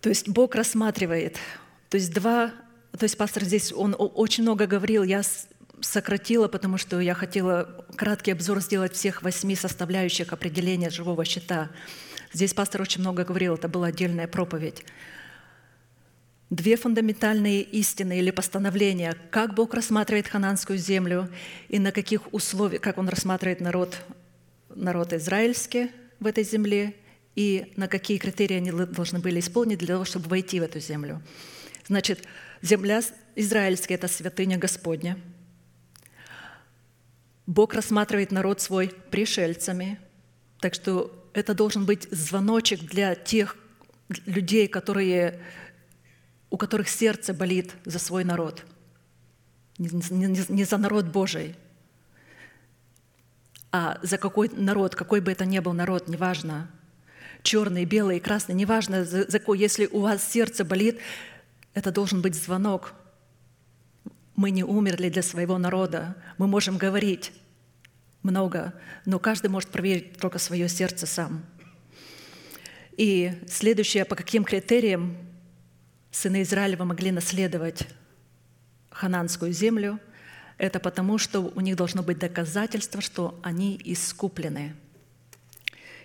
То 0.00 0.08
есть 0.08 0.28
Бог 0.28 0.54
рассматривает, 0.56 1.36
то 1.88 1.96
есть 1.96 2.12
два 2.12 2.52
то 2.98 3.04
есть 3.04 3.16
пастор 3.16 3.44
здесь, 3.44 3.72
он 3.72 3.96
очень 3.98 4.42
много 4.42 4.66
говорил, 4.66 5.02
я 5.02 5.22
сократила, 5.80 6.48
потому 6.48 6.78
что 6.78 7.00
я 7.00 7.14
хотела 7.14 7.84
краткий 7.96 8.32
обзор 8.32 8.60
сделать 8.60 8.94
всех 8.94 9.22
восьми 9.22 9.56
составляющих 9.56 10.32
определения 10.32 10.90
живого 10.90 11.24
щита. 11.24 11.70
Здесь 12.32 12.54
пастор 12.54 12.82
очень 12.82 13.00
много 13.00 13.24
говорил, 13.24 13.54
это 13.54 13.68
была 13.68 13.88
отдельная 13.88 14.28
проповедь. 14.28 14.84
Две 16.50 16.76
фундаментальные 16.76 17.62
истины 17.62 18.18
или 18.18 18.30
постановления, 18.30 19.16
как 19.30 19.54
Бог 19.54 19.72
рассматривает 19.72 20.28
хананскую 20.28 20.78
землю 20.78 21.30
и 21.68 21.78
на 21.78 21.92
каких 21.92 22.32
условиях, 22.32 22.82
как 22.82 22.98
Он 22.98 23.08
рассматривает 23.08 23.60
народ, 23.60 23.96
народ 24.74 25.14
израильский 25.14 25.90
в 26.20 26.26
этой 26.26 26.44
земле 26.44 26.94
и 27.36 27.72
на 27.76 27.88
какие 27.88 28.18
критерии 28.18 28.56
они 28.56 28.70
должны 28.70 29.18
были 29.18 29.40
исполнить 29.40 29.78
для 29.78 29.94
того, 29.94 30.04
чтобы 30.04 30.28
войти 30.28 30.60
в 30.60 30.62
эту 30.62 30.78
землю. 30.78 31.22
Значит, 31.88 32.24
Земля 32.62 33.02
израильская– 33.34 33.94
это 33.96 34.06
святыня 34.06 34.56
Господня. 34.56 35.18
Бог 37.46 37.74
рассматривает 37.74 38.30
народ 38.30 38.60
свой 38.60 38.88
пришельцами, 39.10 39.98
так 40.60 40.74
что 40.74 41.12
это 41.34 41.54
должен 41.54 41.84
быть 41.84 42.08
звоночек 42.10 42.80
для 42.80 43.16
тех 43.16 43.56
людей, 44.26 44.68
которые, 44.68 45.42
у 46.50 46.56
которых 46.56 46.88
сердце 46.88 47.34
болит 47.34 47.74
за 47.84 47.98
свой 47.98 48.22
народ, 48.22 48.64
не, 49.78 49.88
не, 50.10 50.44
не 50.48 50.64
за 50.64 50.78
народ 50.78 51.06
Божий, 51.06 51.56
а 53.72 53.98
за 54.02 54.18
какой 54.18 54.50
народ, 54.50 54.94
какой 54.94 55.20
бы 55.20 55.32
это 55.32 55.46
ни 55.46 55.58
был 55.58 55.72
народ, 55.72 56.06
неважно, 56.06 56.70
черный, 57.42 57.86
белый, 57.86 58.20
красный, 58.20 58.54
неважно, 58.54 59.04
за, 59.04 59.28
за 59.28 59.40
если 59.54 59.86
у 59.86 60.00
вас 60.00 60.22
сердце 60.30 60.64
болит, 60.64 61.00
это 61.74 61.90
должен 61.90 62.20
быть 62.20 62.34
звонок. 62.34 62.94
Мы 64.36 64.50
не 64.50 64.64
умерли 64.64 65.08
для 65.08 65.22
своего 65.22 65.58
народа. 65.58 66.16
Мы 66.38 66.46
можем 66.46 66.76
говорить 66.76 67.32
много, 68.22 68.74
но 69.04 69.18
каждый 69.18 69.48
может 69.48 69.70
проверить 69.70 70.18
только 70.18 70.38
свое 70.38 70.68
сердце 70.68 71.06
сам. 71.06 71.44
И 72.96 73.32
следующее, 73.48 74.04
по 74.04 74.14
каким 74.14 74.44
критериям 74.44 75.16
сыны 76.10 76.42
Израилева 76.42 76.84
могли 76.84 77.10
наследовать 77.10 77.88
хананскую 78.90 79.52
землю, 79.52 79.98
это 80.58 80.78
потому, 80.78 81.16
что 81.16 81.40
у 81.40 81.60
них 81.60 81.74
должно 81.76 82.02
быть 82.02 82.18
доказательство, 82.18 83.00
что 83.00 83.40
они 83.42 83.80
искуплены. 83.82 84.74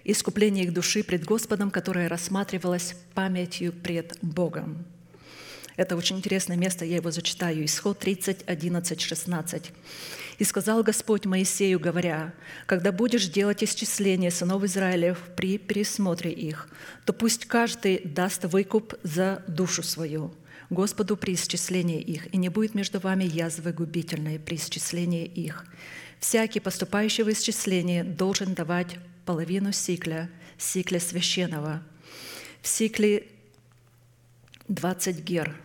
Искупление 0.06 0.64
их 0.64 0.74
души 0.74 1.04
пред 1.04 1.26
Господом, 1.26 1.70
которое 1.70 2.08
рассматривалось 2.08 2.96
памятью 3.14 3.74
пред 3.74 4.18
Богом– 4.22 4.86
это 5.78 5.96
очень 5.96 6.18
интересное 6.18 6.58
место, 6.58 6.86
я 6.86 6.96
его 6.98 7.12
зачитаю. 7.12 7.64
Исход 7.64 8.00
30, 8.00 8.44
11, 8.48 9.00
16. 9.00 9.72
«И 10.40 10.44
сказал 10.44 10.84
Господь 10.84 11.26
Моисею, 11.26 11.80
говоря, 11.80 12.34
«Когда 12.66 12.92
будешь 12.92 13.28
делать 13.28 13.64
исчисление 13.64 14.32
сынов 14.32 14.64
Израилев 14.64 15.20
при 15.36 15.60
пересмотре 15.60 16.32
их, 16.32 16.68
то 17.06 17.14
пусть 17.14 17.46
каждый 17.46 18.00
даст 18.04 18.46
выкуп 18.46 18.96
за 19.04 19.44
душу 19.48 19.84
свою, 19.84 20.34
Господу 20.72 21.16
при 21.16 21.36
исчислении 21.36 22.02
их, 22.02 22.34
и 22.34 22.38
не 22.38 22.50
будет 22.50 22.74
между 22.74 23.00
вами 23.00 23.24
язвы 23.24 23.72
губительной 23.72 24.40
при 24.40 24.56
исчислении 24.56 25.26
их. 25.26 25.66
Всякий, 26.20 26.60
поступающий 26.60 27.24
в 27.24 27.32
исчисление, 27.32 28.04
должен 28.04 28.56
давать 28.56 28.98
половину 29.26 29.72
сикля, 29.72 30.30
сикля 30.58 31.00
священного. 31.00 31.84
В 32.64 32.68
сикле 32.68 33.28
20 34.68 35.24
гер, 35.24 35.56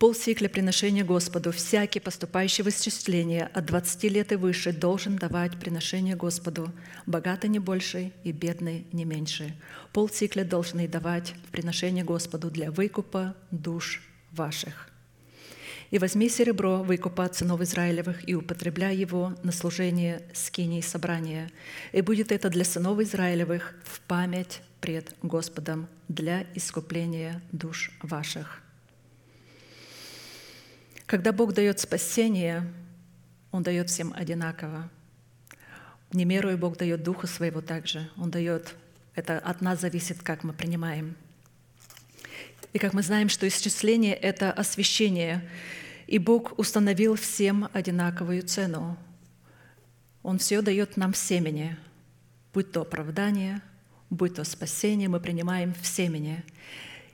полсикля 0.00 0.48
приношения 0.48 1.04
Господу. 1.04 1.52
Всякий, 1.52 2.00
поступающий 2.00 2.64
в 2.64 2.68
исчисление 2.68 3.50
от 3.52 3.66
20 3.66 4.04
лет 4.04 4.32
и 4.32 4.36
выше, 4.36 4.72
должен 4.72 5.16
давать 5.16 5.60
приношение 5.60 6.16
Господу, 6.16 6.72
богатый 7.04 7.50
не 7.50 7.58
больше 7.58 8.10
и 8.24 8.32
бедный 8.32 8.86
не 8.92 9.04
меньше. 9.04 9.54
Полсикля 9.92 10.42
должны 10.42 10.88
давать 10.88 11.34
приношение 11.52 12.02
Господу 12.02 12.50
для 12.50 12.70
выкупа 12.70 13.36
душ 13.50 14.02
ваших. 14.32 14.88
И 15.90 15.98
возьми 15.98 16.30
серебро 16.30 16.82
выкупа 16.82 17.26
от 17.26 17.36
сынов 17.36 17.60
Израилевых 17.60 18.26
и 18.26 18.34
употребляй 18.34 18.96
его 18.96 19.34
на 19.42 19.52
служение 19.52 20.22
скиней 20.32 20.82
собрания. 20.82 21.50
И 21.92 22.00
будет 22.00 22.32
это 22.32 22.48
для 22.48 22.64
сынов 22.64 23.00
Израилевых 23.00 23.74
в 23.84 24.00
память 24.00 24.62
пред 24.80 25.14
Господом 25.22 25.88
для 26.08 26.46
искупления 26.54 27.42
душ 27.52 27.90
ваших. 28.02 28.62
Когда 31.10 31.32
Бог 31.32 31.54
дает 31.54 31.80
спасение, 31.80 32.72
Он 33.50 33.64
дает 33.64 33.90
всем 33.90 34.14
одинаково. 34.16 34.88
Не 36.12 36.24
меру 36.24 36.56
Бог 36.56 36.76
дает 36.76 37.02
Духа 37.02 37.26
Своего 37.26 37.60
также. 37.60 38.08
Он 38.16 38.30
дает, 38.30 38.76
это 39.16 39.40
от 39.40 39.60
нас 39.60 39.80
зависит, 39.80 40.22
как 40.22 40.44
мы 40.44 40.52
принимаем. 40.52 41.16
И 42.72 42.78
как 42.78 42.92
мы 42.92 43.02
знаем, 43.02 43.28
что 43.28 43.48
исчисление— 43.48 44.14
это 44.22 44.52
освящение, 44.52 45.50
и 46.06 46.18
Бог 46.18 46.56
установил 46.60 47.16
всем 47.16 47.68
одинаковую 47.72 48.42
цену. 48.42 48.96
Он 50.22 50.38
все 50.38 50.62
дает 50.62 50.96
нам 50.96 51.12
в 51.12 51.16
семени, 51.16 51.76
будь 52.54 52.70
то 52.70 52.82
оправдание, 52.82 53.62
будь 54.10 54.36
то 54.36 54.44
спасение, 54.44 55.08
мы 55.08 55.18
принимаем 55.18 55.74
в 55.74 55.84
семени. 55.84 56.44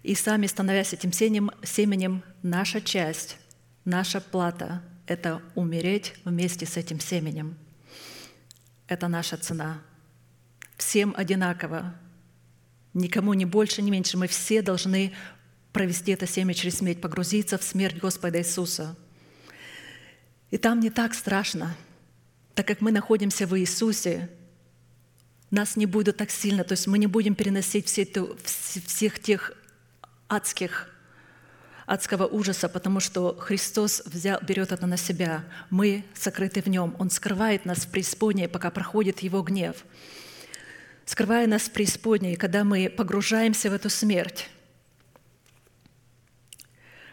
И 0.03 0.15
сами, 0.15 0.49
становясь 0.49 0.93
этим 0.93 1.13
семенем 1.13 2.23
наша 2.43 2.83
часть 2.83 3.39
Наша 3.87 4.21
плата— 4.21 4.83
это 5.07 5.41
умереть 5.55 6.15
вместе 6.25 6.67
с 6.67 6.77
этим 6.77 6.99
семенем. 6.99 7.57
Это 8.89 9.07
наша 9.07 9.37
цена. 9.37 9.81
Всем 10.77 11.15
одинаково. 11.17 11.95
Никому 12.95 13.33
не 13.35 13.45
больше, 13.45 13.83
не 13.83 13.93
меньше. 13.93 14.19
Мы 14.19 14.27
все 14.27 14.61
должны 14.61 15.15
провести 15.73 16.11
это 16.11 16.27
семя 16.27 16.53
через 16.53 16.79
смерть, 16.79 17.01
погрузиться 17.01 17.59
в 17.59 17.63
смерть 17.63 17.99
Господа 17.99 18.41
Иисуса. 18.41 18.97
И 20.51 20.59
там 20.59 20.81
не 20.81 20.91
так 20.91 21.15
страшно, 21.15 21.77
так 22.57 22.67
как 22.67 22.81
мы 22.81 22.91
находимся 22.91 23.47
в 23.47 23.57
Иисусе, 23.57 24.29
нас 25.53 25.77
не 25.77 25.87
будет 25.87 26.17
так 26.17 26.33
сильно, 26.33 26.65
то 26.65 26.73
есть 26.73 26.89
мы 26.89 26.99
не 26.99 27.07
будем 27.07 27.37
переносить 27.37 27.87
все 27.87 28.05
всех 28.45 29.21
тех 29.21 29.53
адских 30.27 30.91
адского 31.87 32.27
ужаса, 32.27 32.69
потому 32.69 32.99
что 33.01 33.37
Христос 33.37 34.03
взял, 34.05 34.41
берет 34.43 34.73
это 34.73 34.87
на 34.87 34.97
себя. 34.97 35.45
Мы 35.71 36.05
сокрыты 36.15 36.61
в 36.61 36.67
Нем. 36.67 36.97
Он 36.99 37.11
скрывает 37.11 37.65
нас 37.65 37.79
в 37.79 37.91
преисподней, 37.91 38.49
пока 38.49 38.71
проходит 38.71 39.21
Его 39.21 39.43
гнев. 39.43 39.77
Скрывая 41.05 41.47
нас 41.47 41.63
в 41.63 41.71
преисподней, 41.71 42.35
когда 42.35 42.65
мы 42.65 42.91
погружаемся 42.91 43.71
в 43.71 43.73
эту 43.73 43.89
смерть, 43.89 44.51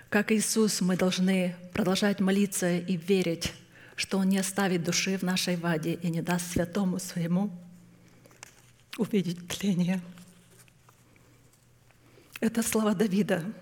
как 0.10 0.32
Иисус, 0.32 0.82
мы 0.82 0.96
должны 0.96 1.56
продолжать 1.74 2.20
молиться 2.20 2.78
и 2.78 2.98
верить, 2.98 3.54
что 3.96 4.18
Он 4.20 4.30
не 4.30 4.40
оставит 4.40 4.84
души 4.84 5.18
в 5.18 5.24
нашей 5.24 5.56
ваде 5.56 5.94
и 5.94 6.10
не 6.10 6.22
даст 6.22 6.52
святому 6.52 7.00
своему 7.00 7.52
увидеть 8.98 9.48
тление. 9.48 10.02
Это 12.40 12.62
слова 12.62 12.94
Давида– 12.94 13.44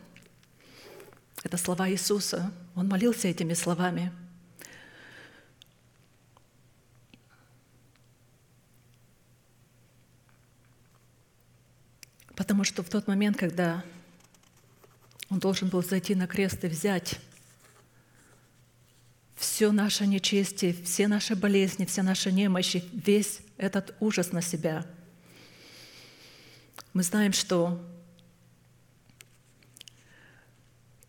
это 1.43 1.57
слова 1.57 1.89
Иисуса– 1.89 2.51
Он 2.76 2.88
молился 2.88 3.27
этими 3.27 3.53
словами. 3.53 4.11
Потому 12.35 12.63
что 12.63 12.81
в 12.81 12.89
тот 12.89 13.07
момент, 13.07 13.38
когда 13.38 13.84
он 15.30 15.39
должен 15.39 15.69
был 15.69 15.84
зайти 15.84 16.15
на 16.15 16.27
крест 16.27 16.63
и 16.63 16.68
взять 16.68 17.19
все 19.35 19.72
наше 19.72 20.07
нечестие, 20.07 20.73
все 20.73 21.07
наши 21.07 21.35
болезни, 21.35 21.85
все 21.85 22.01
наши 22.03 22.31
немощи, 22.31 22.84
весь 22.93 23.41
этот 23.57 23.95
ужас 23.99 24.31
на 24.31 24.41
себя. 24.41 24.85
Мы 26.93 27.03
знаем, 27.03 27.34
что 27.34 27.80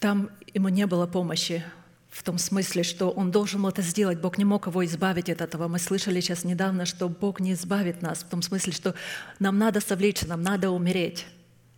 там 0.02 0.30
ему 0.52 0.68
не 0.68 0.84
было 0.88 1.06
помощи 1.06 1.64
в 2.10 2.24
том 2.24 2.36
смысле, 2.36 2.82
что 2.82 3.08
он 3.08 3.30
должен 3.30 3.62
был 3.62 3.68
это 3.68 3.82
сделать. 3.82 4.18
Бог 4.20 4.36
не 4.36 4.44
мог 4.44 4.66
его 4.66 4.84
избавить 4.84 5.30
от 5.30 5.40
этого. 5.40 5.68
Мы 5.68 5.78
слышали 5.78 6.20
сейчас 6.20 6.42
недавно, 6.42 6.86
что 6.86 7.08
Бог 7.08 7.38
не 7.38 7.52
избавит 7.52 8.02
нас 8.02 8.24
в 8.24 8.28
том 8.28 8.42
смысле, 8.42 8.72
что 8.72 8.96
нам 9.38 9.58
надо 9.58 9.80
совлечься, 9.80 10.26
нам 10.26 10.42
надо 10.42 10.70
умереть. 10.70 11.24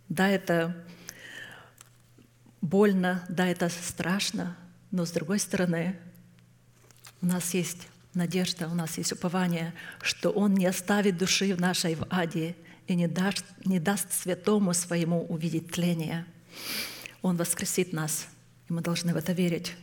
Да, 0.09 0.27
это 0.27 0.75
больно, 2.61 3.23
да, 3.29 3.45
это 3.45 3.69
страшно, 3.69 4.57
но 4.89 5.05
с 5.05 5.11
другой 5.11 5.37
стороны, 5.37 5.95
у 7.21 7.27
нас 7.27 7.53
есть 7.53 7.87
надежда, 8.15 8.67
у 8.67 8.73
нас 8.73 8.97
есть 8.97 9.11
упование, 9.11 9.71
что 10.01 10.31
Он 10.31 10.55
не 10.55 10.65
оставит 10.65 11.19
души 11.19 11.53
в 11.53 11.61
нашей 11.61 11.93
в 11.93 12.07
аде 12.09 12.55
и 12.87 12.95
не 12.95 13.07
даст, 13.07 13.45
не 13.65 13.79
даст 13.79 14.11
святому 14.11 14.73
своему 14.73 15.23
увидеть 15.27 15.71
тление. 15.71 16.25
Он 17.25 17.37
воскресит 17.37 17.91
нас, 17.91 18.27
и 18.69 18.73
мы 18.73 18.81
должны 18.81 19.11
в 19.11 19.17
это 19.17 19.31
верить. 19.31 19.73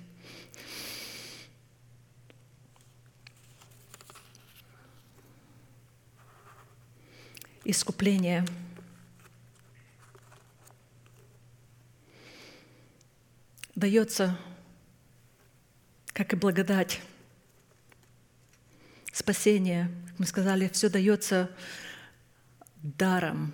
Искупление. 7.65 8.47
Дается, 13.75 14.39
как 16.13 16.35
и 16.35 16.37
благодать. 16.37 17.01
Спасение, 19.13 19.91
как 20.11 20.21
мы 20.21 20.27
сказали, 20.27 20.69
все 20.69 20.89
дается 20.89 21.51
даром, 22.85 23.53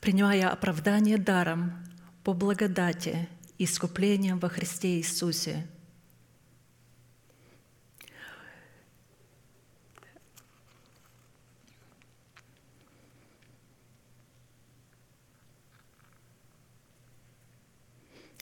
принимая 0.00 0.48
оправдание 0.48 1.18
даром 1.18 1.83
по 2.24 2.32
благодати, 2.32 3.28
искуплением 3.58 4.38
во 4.38 4.48
Христе 4.48 4.96
Иисусе. 4.96 5.66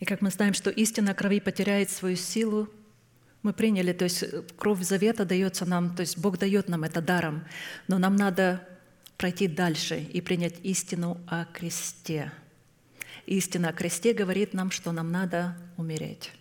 И 0.00 0.04
как 0.04 0.20
мы 0.20 0.30
знаем, 0.30 0.54
что 0.54 0.70
истина 0.70 1.14
крови 1.14 1.40
потеряет 1.40 1.90
свою 1.90 2.16
силу– 2.16 2.68
мы 3.42 3.52
приняли, 3.52 3.92
то 3.92 4.04
есть 4.04 4.22
э, 4.22 4.42
кровь 4.56 4.82
завета 4.82 5.24
дается 5.24 5.66
нам, 5.66 5.94
то 5.94 6.00
есть 6.02 6.18
Бог 6.18 6.38
дает 6.38 6.68
нам 6.68 6.84
это 6.84 7.00
даром, 7.00 7.44
но 7.88 7.98
нам 7.98 8.16
надо 8.16 8.66
пройти 9.16 9.48
дальше 9.48 9.98
и 9.98 10.20
принять 10.20 10.54
истину 10.62 11.20
о 11.26 11.44
кресте. 11.46 12.32
Истина 13.26 13.68
о 13.68 13.72
кресте 13.72 14.12
говорит 14.12 14.52
нам, 14.52 14.70
что 14.70 14.92
нам 14.92 15.10
надо 15.12 15.56
умереть. 15.76 16.32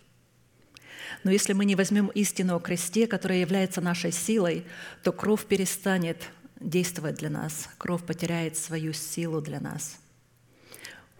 Но 1.24 1.30
если 1.30 1.52
мы 1.52 1.64
не 1.64 1.76
возьмем 1.76 2.08
истину 2.08 2.56
о 2.56 2.60
кресте, 2.60 3.06
которая 3.06 3.38
является 3.38 3.80
нашей 3.80 4.12
силой, 4.12 4.64
то 5.02 5.12
кровь 5.12 5.46
перестанет 5.46 6.28
действовать 6.58 7.16
для 7.16 7.30
нас, 7.30 7.68
кровь 7.78 8.04
потеряет 8.04 8.56
свою 8.56 8.92
силу 8.92 9.40
для 9.40 9.60
нас. 9.60 9.98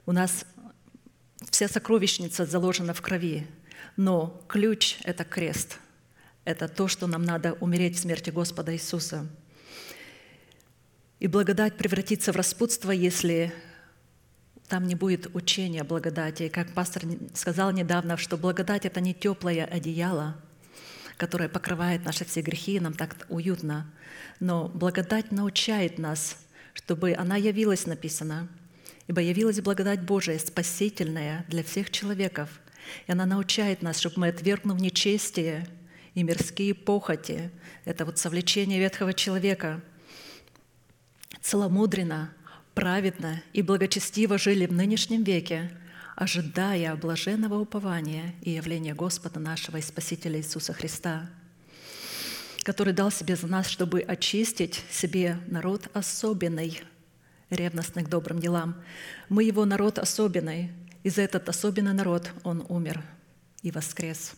У 0.07 0.13
нас 0.13 0.45
вся 1.51 1.69
сокровищница 1.69 2.47
заложена 2.47 2.95
в 2.95 3.03
крови, 3.03 3.47
но 3.97 4.45
ключ— 4.49 4.99
это 5.05 5.25
крест. 5.25 5.79
Это 6.45 6.67
то, 6.67 6.89
что 6.89 7.07
нам 7.07 7.23
надо 7.23 7.53
умереть 7.55 7.97
в 7.97 8.01
смерти 8.01 8.31
Господа 8.31 8.75
Иисуса. 8.75 9.29
И 11.21 11.29
благодать 11.29 11.77
превратится 11.77 12.33
в 12.33 12.37
распутство, 12.37 12.91
если 12.91 13.53
там 14.73 14.87
не 14.87 14.95
будет 14.95 15.27
учения 15.35 15.85
благодати. 15.85 16.49
Как 16.49 16.73
пастор 16.73 17.03
сказал 17.35 17.73
недавно, 17.73 18.17
что 18.17 18.39
благодать— 18.39 18.87
это 18.87 19.03
не 19.03 19.13
теплое 19.13 19.67
одеяло, 19.67 20.35
которое 21.19 21.51
покрывает 21.51 22.07
наши 22.07 22.25
все 22.25 22.41
грехи, 22.41 22.81
нам 22.81 22.95
так 22.95 23.27
уютно. 23.29 23.93
Но 24.41 24.69
благодать 24.69 25.31
научает 25.31 25.99
нас, 25.99 26.39
чтобы 26.73 27.13
она 27.13 27.37
явилась, 27.37 27.85
написано, 27.85 28.49
ибо 29.09 29.21
явилась 29.21 29.61
благодать 29.61 30.01
Божия, 30.01 30.39
спасительная 30.39 31.45
для 31.49 31.63
всех 31.63 31.91
человеков, 31.91 32.49
и 33.07 33.13
она 33.13 33.27
научает 33.27 33.83
нас, 33.83 33.99
чтобы 33.99 34.21
мы, 34.21 34.29
отвергнув 34.29 34.81
нечестие 34.81 35.67
и 36.15 36.23
мирские 36.23 36.73
похоти, 36.73 37.51
это 37.85 38.07
вот 38.07 38.17
совлечение 38.17 38.81
ветхого 38.81 39.13
человека, 39.13 39.83
целомудренно, 41.43 42.33
праведно 42.75 43.43
и 43.53 43.63
благочестиво 43.63 44.39
жили 44.39 44.67
в 44.67 44.73
нынешнем 44.73 45.23
веке, 45.23 45.71
ожидая 46.17 46.95
блаженного 46.97 47.59
упования 47.59 48.35
и 48.43 48.51
явления 48.51 48.95
Господа 48.95 49.41
нашего 49.41 49.79
и 49.79 49.83
Спасителя 49.83 50.39
Иисуса 50.39 50.73
Христа, 50.73 51.29
который 52.63 52.93
дал 52.93 53.11
себе 53.11 53.37
за 53.37 53.47
нас, 53.47 53.69
чтобы 53.69 54.01
очистить 54.01 54.83
себе 54.91 55.39
народ 55.49 55.89
особенный, 55.95 56.83
ревностный 57.51 58.05
к 58.05 58.09
добрым 58.09 58.39
делам. 58.39 58.77
Мы 59.29 59.45
Его 59.45 59.65
народ 59.65 59.99
особенный, 59.99 60.71
и 61.03 61.11
за 61.11 61.23
этот 61.23 61.49
особенный 61.49 61.95
народ 61.95 62.31
Он 62.45 62.65
умер 62.69 63.03
и 63.63 63.71
воскрес. 63.71 64.35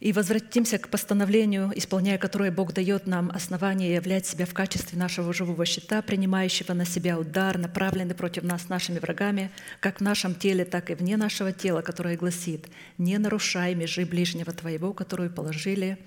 И 0.00 0.12
возвратимся 0.12 0.78
к 0.78 0.88
постановлению, 0.88 1.70
исполняя 1.74 2.16
которое 2.16 2.50
Бог 2.50 2.72
дает 2.72 3.06
нам 3.06 3.30
основание 3.30 3.94
являть 3.94 4.24
себя 4.24 4.46
в 4.46 4.54
качестве 4.54 4.98
нашего 4.98 5.34
живого 5.34 5.66
щита, 5.66 6.00
принимающего 6.00 6.72
на 6.72 6.86
себя 6.86 7.18
удар, 7.18 7.58
направленный 7.58 8.14
против 8.14 8.42
нас 8.42 8.70
нашими 8.70 8.98
врагами, 8.98 9.50
как 9.78 9.98
в 9.98 10.02
нашем 10.02 10.34
теле, 10.34 10.64
так 10.64 10.90
и 10.90 10.94
вне 10.94 11.18
нашего 11.18 11.52
тела, 11.52 11.82
которое 11.82 12.16
гласит 12.16 12.66
«Не 12.96 13.18
нарушай 13.18 13.74
межи 13.74 14.06
ближнего 14.06 14.52
твоего, 14.52 14.94
которую 14.94 15.30
положили 15.30 15.98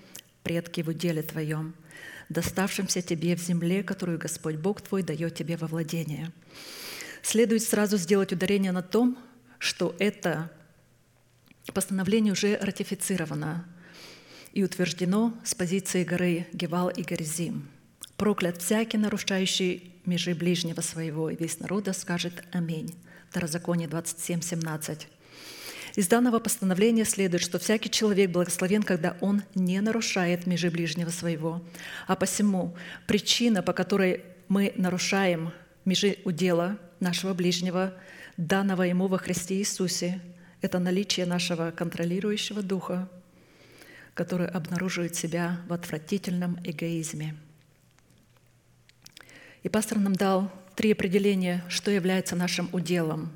предки 0.42 0.82
в 0.82 0.88
уделе 0.88 1.22
твоем, 1.22 1.76
доставшимся 2.30 3.04
тебе 3.04 3.36
в 3.36 3.40
земле, 3.40 3.84
которую 3.84 4.18
Господь 4.18 4.56
Бог 4.56 4.82
твой 4.82 5.04
дает 5.04 5.36
тебе 5.36 5.56
во 5.56 5.68
владение» 5.68 6.32
следует 7.24 7.64
сразу 7.64 7.98
сделать 7.98 8.34
ударение 8.34 8.72
на 8.72 8.84
том, 8.84 9.18
что 9.58 9.96
это 9.98 10.52
постановление 11.74 12.34
уже 12.34 12.58
ратифицировано 12.58 13.66
и 14.54 14.64
утверждено 14.64 15.34
с 15.44 15.56
позиции 15.56 16.04
горы 16.04 16.48
Гевал 16.54 16.90
и 16.90 17.04
Горизим. 17.04 17.68
«Проклят 18.18 18.62
всякий, 18.62 18.98
нарушающий 18.98 19.92
межи 20.06 20.34
ближнего 20.34 20.82
своего, 20.82 21.30
и 21.30 21.36
весь 21.36 21.60
народа 21.60 21.94
скажет 21.94 22.44
Аминь». 22.52 22.96
Второзаконие 23.30 23.88
27, 23.88 24.42
17. 24.42 25.08
Из 25.96 26.08
данного 26.08 26.40
постановления 26.40 27.06
следует, 27.06 27.42
что 27.42 27.58
всякий 27.58 27.90
человек 27.90 28.32
благословен, 28.32 28.84
когда 28.84 29.18
он 29.22 29.44
не 29.56 29.82
нарушает 29.82 30.46
межи 30.46 30.70
ближнего 30.70 31.10
своего. 31.10 31.64
А 32.08 32.16
посему 32.16 32.76
причина, 33.08 33.64
по 33.64 33.74
которой 33.74 34.24
мы 34.48 34.74
нарушаем 34.76 35.52
межи 35.86 36.18
удела 36.26 36.78
нашего 37.00 37.34
ближнего, 37.34 37.94
данного 38.38 38.84
ему 38.84 39.08
во 39.08 39.18
Христе 39.18 39.56
Иисусе, 39.56 40.22
это 40.62 40.80
наличие 40.80 41.26
нашего 41.26 41.72
контролирующего 41.72 42.62
духа, 42.62 43.10
который 44.14 44.48
обнаруживает 44.48 45.16
себя 45.16 45.62
в 45.68 45.74
отвратительном 45.74 46.60
эгоизме. 46.64 47.36
И 49.64 49.70
пастор 49.70 50.00
нам 50.00 50.16
дал 50.16 50.52
три 50.76 50.92
определения, 50.92 51.64
что 51.70 51.92
является 51.92 52.36
нашим 52.36 52.70
уделом. 52.74 53.32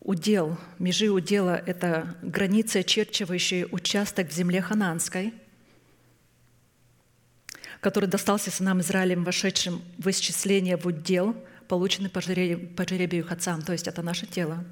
Удел, 0.00 0.56
межи 0.78 1.10
удела– 1.10 1.60
это 1.66 2.16
границы, 2.22 2.78
очерчивающие 2.78 3.66
участок 3.66 4.28
в 4.28 4.32
земле 4.32 4.62
хананской, 4.62 5.34
который 7.80 8.08
достался 8.08 8.50
сынам 8.50 8.80
Израилем, 8.80 9.24
вошедшим 9.24 9.82
в 9.98 10.08
исчисление 10.10 10.76
в 10.76 10.86
удел– 10.86 11.36
получены 11.66 12.08
по 12.08 12.20
жребию, 12.20 12.68
по 12.68 12.86
жребию 12.86 13.24
их 13.24 13.32
отцам, 13.32 13.62
то 13.62 13.72
есть 13.72 13.88
это 13.88 14.02
наше 14.02 14.26
тело. 14.26 14.64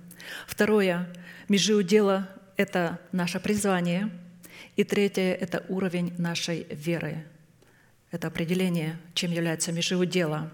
Второе, 0.46 1.08
межи 1.48 1.74
удела– 1.74 2.28
это 2.56 2.98
наше 3.12 3.40
призвание. 3.40 4.10
И 4.76 4.84
третье– 4.84 5.34
это 5.40 5.64
уровень 5.68 6.12
нашей 6.18 6.66
веры. 6.70 7.24
Это 8.10 8.28
определение, 8.28 8.98
чем 9.14 9.32
является 9.32 9.72
межи 9.72 9.96
удела. 9.96 10.52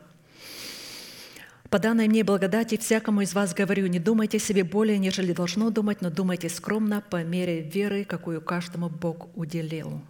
По 1.70 1.78
данной 1.78 2.08
мне 2.08 2.24
благодати 2.24 2.76
всякому 2.76 3.20
из 3.20 3.32
вас 3.32 3.54
говорю, 3.54 3.86
не 3.86 4.00
думайте 4.00 4.38
себе 4.38 4.64
более, 4.64 4.98
нежели 4.98 5.32
должно 5.32 5.70
думать, 5.70 6.00
но 6.00 6.10
думайте 6.10 6.48
скромно 6.48 7.00
по 7.00 7.22
мере 7.22 7.62
веры, 7.62 8.04
какую 8.04 8.40
каждому 8.40 8.88
Бог 8.88 9.28
уделил. 9.36 10.02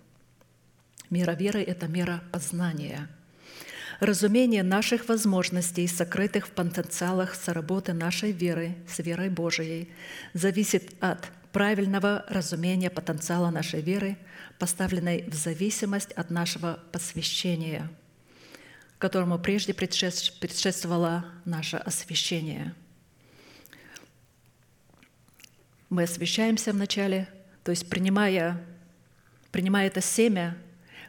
Мера 1.11 1.33
веры– 1.33 1.61
это 1.67 1.87
мера 1.87 2.23
познания. 2.33 3.09
Разумение 4.01 4.63
наших 4.63 5.09
возможностей, 5.09 5.87
сокрытых 5.87 6.47
в 6.47 6.51
потенциалах 6.53 7.35
соработы 7.35 7.93
нашей 7.93 8.33
веры 8.33 8.77
с 8.89 8.99
верой 9.01 9.29
Божией, 9.29 9.93
зависит 10.33 10.95
от 11.01 11.31
правильного 11.53 12.25
разумения 12.29 12.91
потенциала 12.91 13.51
нашей 13.51 13.81
веры, 13.81 14.17
поставленной 14.59 15.25
в 15.29 15.35
зависимость 15.35 16.13
от 16.13 16.31
нашего 16.31 16.81
посвящения– 16.93 17.91
которому 19.01 19.39
прежде 19.39 19.73
предшествовало 19.73 21.25
наше 21.47 21.79
освящение. 21.79 22.75
Мы 25.89 26.03
освящаемся 26.03 26.73
вначале, 26.73 27.27
то 27.65 27.71
есть 27.71 27.89
принимая, 27.89 28.63
принимая 29.51 29.87
это 29.87 30.03
семя, 30.03 30.57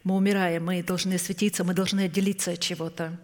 мы 0.05 0.15
умираем, 0.15 0.65
мы 0.65 0.81
должны 0.81 1.15
осветиться, 1.15 1.65
мы 1.65 1.73
должны 1.73 2.05
отделиться 2.05 2.51
от 2.51 2.61
чего-то. 2.61 3.19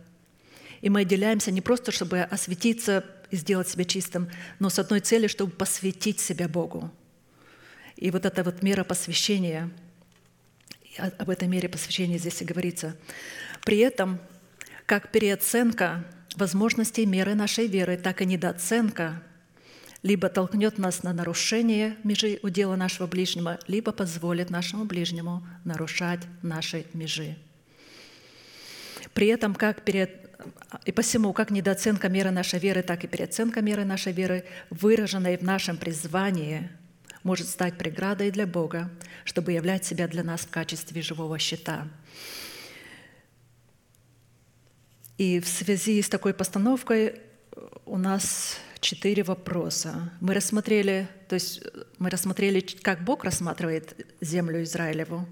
И 0.81 0.89
мы 0.89 1.01
отделяемся 1.01 1.49
не 1.49 1.61
просто, 1.61 1.93
чтобы 1.93 2.19
осветиться 2.19 3.05
и 3.31 3.37
сделать 3.37 3.69
себя 3.69 3.85
чистым, 3.85 4.29
но 4.59 4.69
с 4.69 4.77
одной 4.79 4.99
целью, 4.99 5.29
чтобы 5.29 5.53
посвятить 5.53 6.19
себя 6.19 6.49
Богу. 6.49 6.91
И 7.97 8.11
вот 8.11 8.25
эта 8.25 8.43
вот 8.43 8.61
мера 8.63 8.83
посвящения, 8.83 9.69
об 10.97 11.29
этой 11.29 11.47
мере 11.47 11.67
посвящения 11.67 12.17
здесь 12.17 12.41
и 12.41 12.45
говорится. 12.45 12.95
При 13.63 13.79
этом 13.79 14.19
как 14.85 15.11
переоценка 15.11 16.05
возможностей 16.35 17.05
меры 17.05 17.35
нашей 17.35 17.67
веры, 17.67 17.97
так 17.97 18.21
и 18.21 18.25
недооценка 18.25 19.21
либо 20.03 20.29
толкнет 20.29 20.77
нас 20.77 21.03
на 21.03 21.11
нарушение 21.11 21.97
межи 22.03 22.39
удела 22.43 22.75
нашего 22.75 23.07
ближнего, 23.07 23.59
либо 23.67 23.91
позволит 23.91 24.49
нашему 24.49 24.85
ближнему 24.85 25.45
нарушать 25.65 26.21
наши 26.43 26.85
межи. 26.93 27.35
При 29.13 29.27
этом 29.27 29.55
как 29.55 29.83
перед 29.83 30.27
и 30.85 30.91
посему, 30.91 31.33
как 31.33 31.49
недооценка 31.49 32.09
меры 32.09 32.29
нашей 32.29 32.59
веры, 32.59 32.83
так 32.83 33.03
и 33.03 33.07
переоценка 33.07 33.61
меры 33.61 33.83
нашей 33.83 34.13
веры, 34.13 34.45
выраженной 34.69 35.37
в 35.37 35.41
нашем 35.41 35.77
призвании, 35.77 36.69
может 37.27 37.47
стать 37.47 37.77
преградой 37.77 38.31
для 38.31 38.47
Бога, 38.47 38.89
чтобы 39.25 39.51
являть 39.51 39.85
себя 39.85 40.07
для 40.07 40.23
нас 40.23 40.41
в 40.41 40.49
качестве 40.49 41.01
живого 41.01 41.37
щита– 41.37 41.87
и 45.17 45.39
в 45.39 45.47
связи 45.47 45.99
с 46.01 46.09
такой 46.09 46.33
постановкой 46.33 47.21
у 47.85 47.97
нас 47.97 48.57
четыре 48.79 49.23
вопроса. 49.23 50.11
Мы 50.21 50.35
рассмотрели, 50.35 51.07
то 51.27 51.33
есть 51.33 51.63
мы 51.97 52.11
рассмотрели, 52.11 52.59
как 52.59 53.03
Бог 53.03 53.23
рассматривает 53.23 54.05
землю 54.21 54.61
Израилеву, 54.61 55.27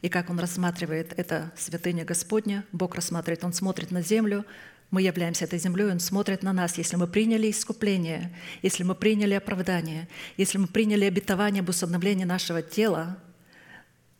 и 0.00 0.08
как 0.08 0.30
Он 0.30 0.38
рассматривает 0.38 1.12
это 1.18 1.52
святыня 1.54 2.06
Господня. 2.06 2.64
Бог 2.72 2.94
рассматривает, 2.94 3.44
Он 3.44 3.52
смотрит 3.52 3.90
на 3.90 4.00
землю, 4.00 4.46
мы 4.90 5.02
являемся 5.02 5.44
этой 5.44 5.58
землей, 5.58 5.90
Он 5.90 6.00
смотрит 6.00 6.42
на 6.42 6.52
нас. 6.52 6.78
Если 6.78 6.96
мы 6.96 7.06
приняли 7.06 7.50
искупление, 7.50 8.34
если 8.62 8.84
мы 8.84 8.94
приняли 8.94 9.34
оправдание, 9.34 10.08
если 10.36 10.58
мы 10.58 10.68
приняли 10.68 11.04
обетование 11.04 11.60
об 11.60 11.68
усыновлении 11.68 12.24
нашего 12.24 12.62
тела, 12.62 13.18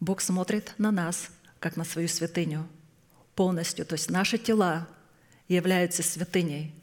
Бог 0.00 0.20
смотрит 0.20 0.74
на 0.78 0.90
нас, 0.90 1.30
как 1.60 1.76
на 1.76 1.84
свою 1.84 2.08
святыню 2.08 2.68
полностью. 3.34 3.86
То 3.86 3.94
есть 3.94 4.10
наши 4.10 4.38
тела 4.38 4.88
являются 5.48 6.02
святыней. 6.02 6.74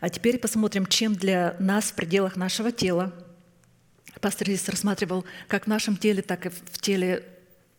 А 0.00 0.08
теперь 0.08 0.38
посмотрим, 0.38 0.86
чем 0.86 1.14
для 1.14 1.56
нас 1.58 1.86
в 1.90 1.94
пределах 1.94 2.36
нашего 2.36 2.72
тела. 2.72 3.12
Пастор 4.20 4.48
здесь 4.48 4.68
рассматривал 4.68 5.24
как 5.48 5.64
в 5.64 5.66
нашем 5.66 5.96
теле, 5.96 6.22
так 6.22 6.46
и 6.46 6.48
в 6.48 6.78
теле, 6.80 7.24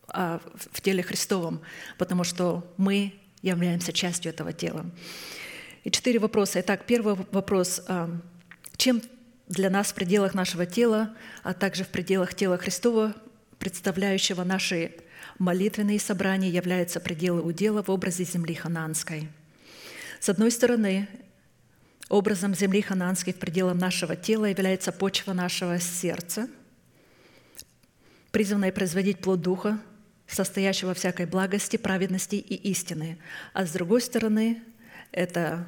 а, 0.08 0.40
в 0.54 0.80
теле 0.80 1.02
Христовом, 1.02 1.62
потому 1.98 2.24
что 2.24 2.70
мы 2.76 3.14
являемся 3.42 3.92
частью 3.92 4.32
этого 4.32 4.52
тела. 4.52 4.86
И 5.84 5.90
четыре 5.90 6.18
вопроса. 6.18 6.60
Итак, 6.60 6.84
первый 6.86 7.16
вопрос. 7.32 7.82
А, 7.88 8.10
чем 8.76 9.02
для 9.48 9.68
нас 9.68 9.92
в 9.92 9.94
пределах 9.94 10.34
нашего 10.34 10.64
тела, 10.64 11.14
а 11.42 11.52
также 11.52 11.84
в 11.84 11.88
пределах 11.88 12.34
тела 12.34 12.56
Христова, 12.56 13.14
представляющего 13.58 14.44
наши 14.44 14.92
молитвенные 15.38 16.00
собрания, 16.00 16.48
являются 16.48 17.00
пределы 17.00 17.42
удела 17.42 17.82
в 17.82 17.90
образе 17.90 18.24
земли 18.24 18.54
хананской– 18.54 19.28
с 20.22 20.28
одной 20.28 20.52
стороны, 20.52 21.08
образом 22.08 22.54
земли 22.54 22.80
хананской 22.80 23.32
в 23.32 23.40
пределах 23.40 23.74
нашего 23.74 24.14
тела 24.14 24.44
является 24.44 24.92
почва 24.92 25.32
нашего 25.32 25.80
сердца, 25.80 26.48
призванная 28.30 28.70
производить 28.70 29.18
плод 29.18 29.40
Духа, 29.40 29.80
состоящего 30.34 30.94
всякой 30.94 31.26
благости, 31.26 31.76
праведности 31.76 32.36
и 32.36 32.54
истины. 32.70 33.18
А 33.52 33.66
с 33.66 33.72
другой 33.72 34.00
стороны, 34.00 34.62
это 35.10 35.66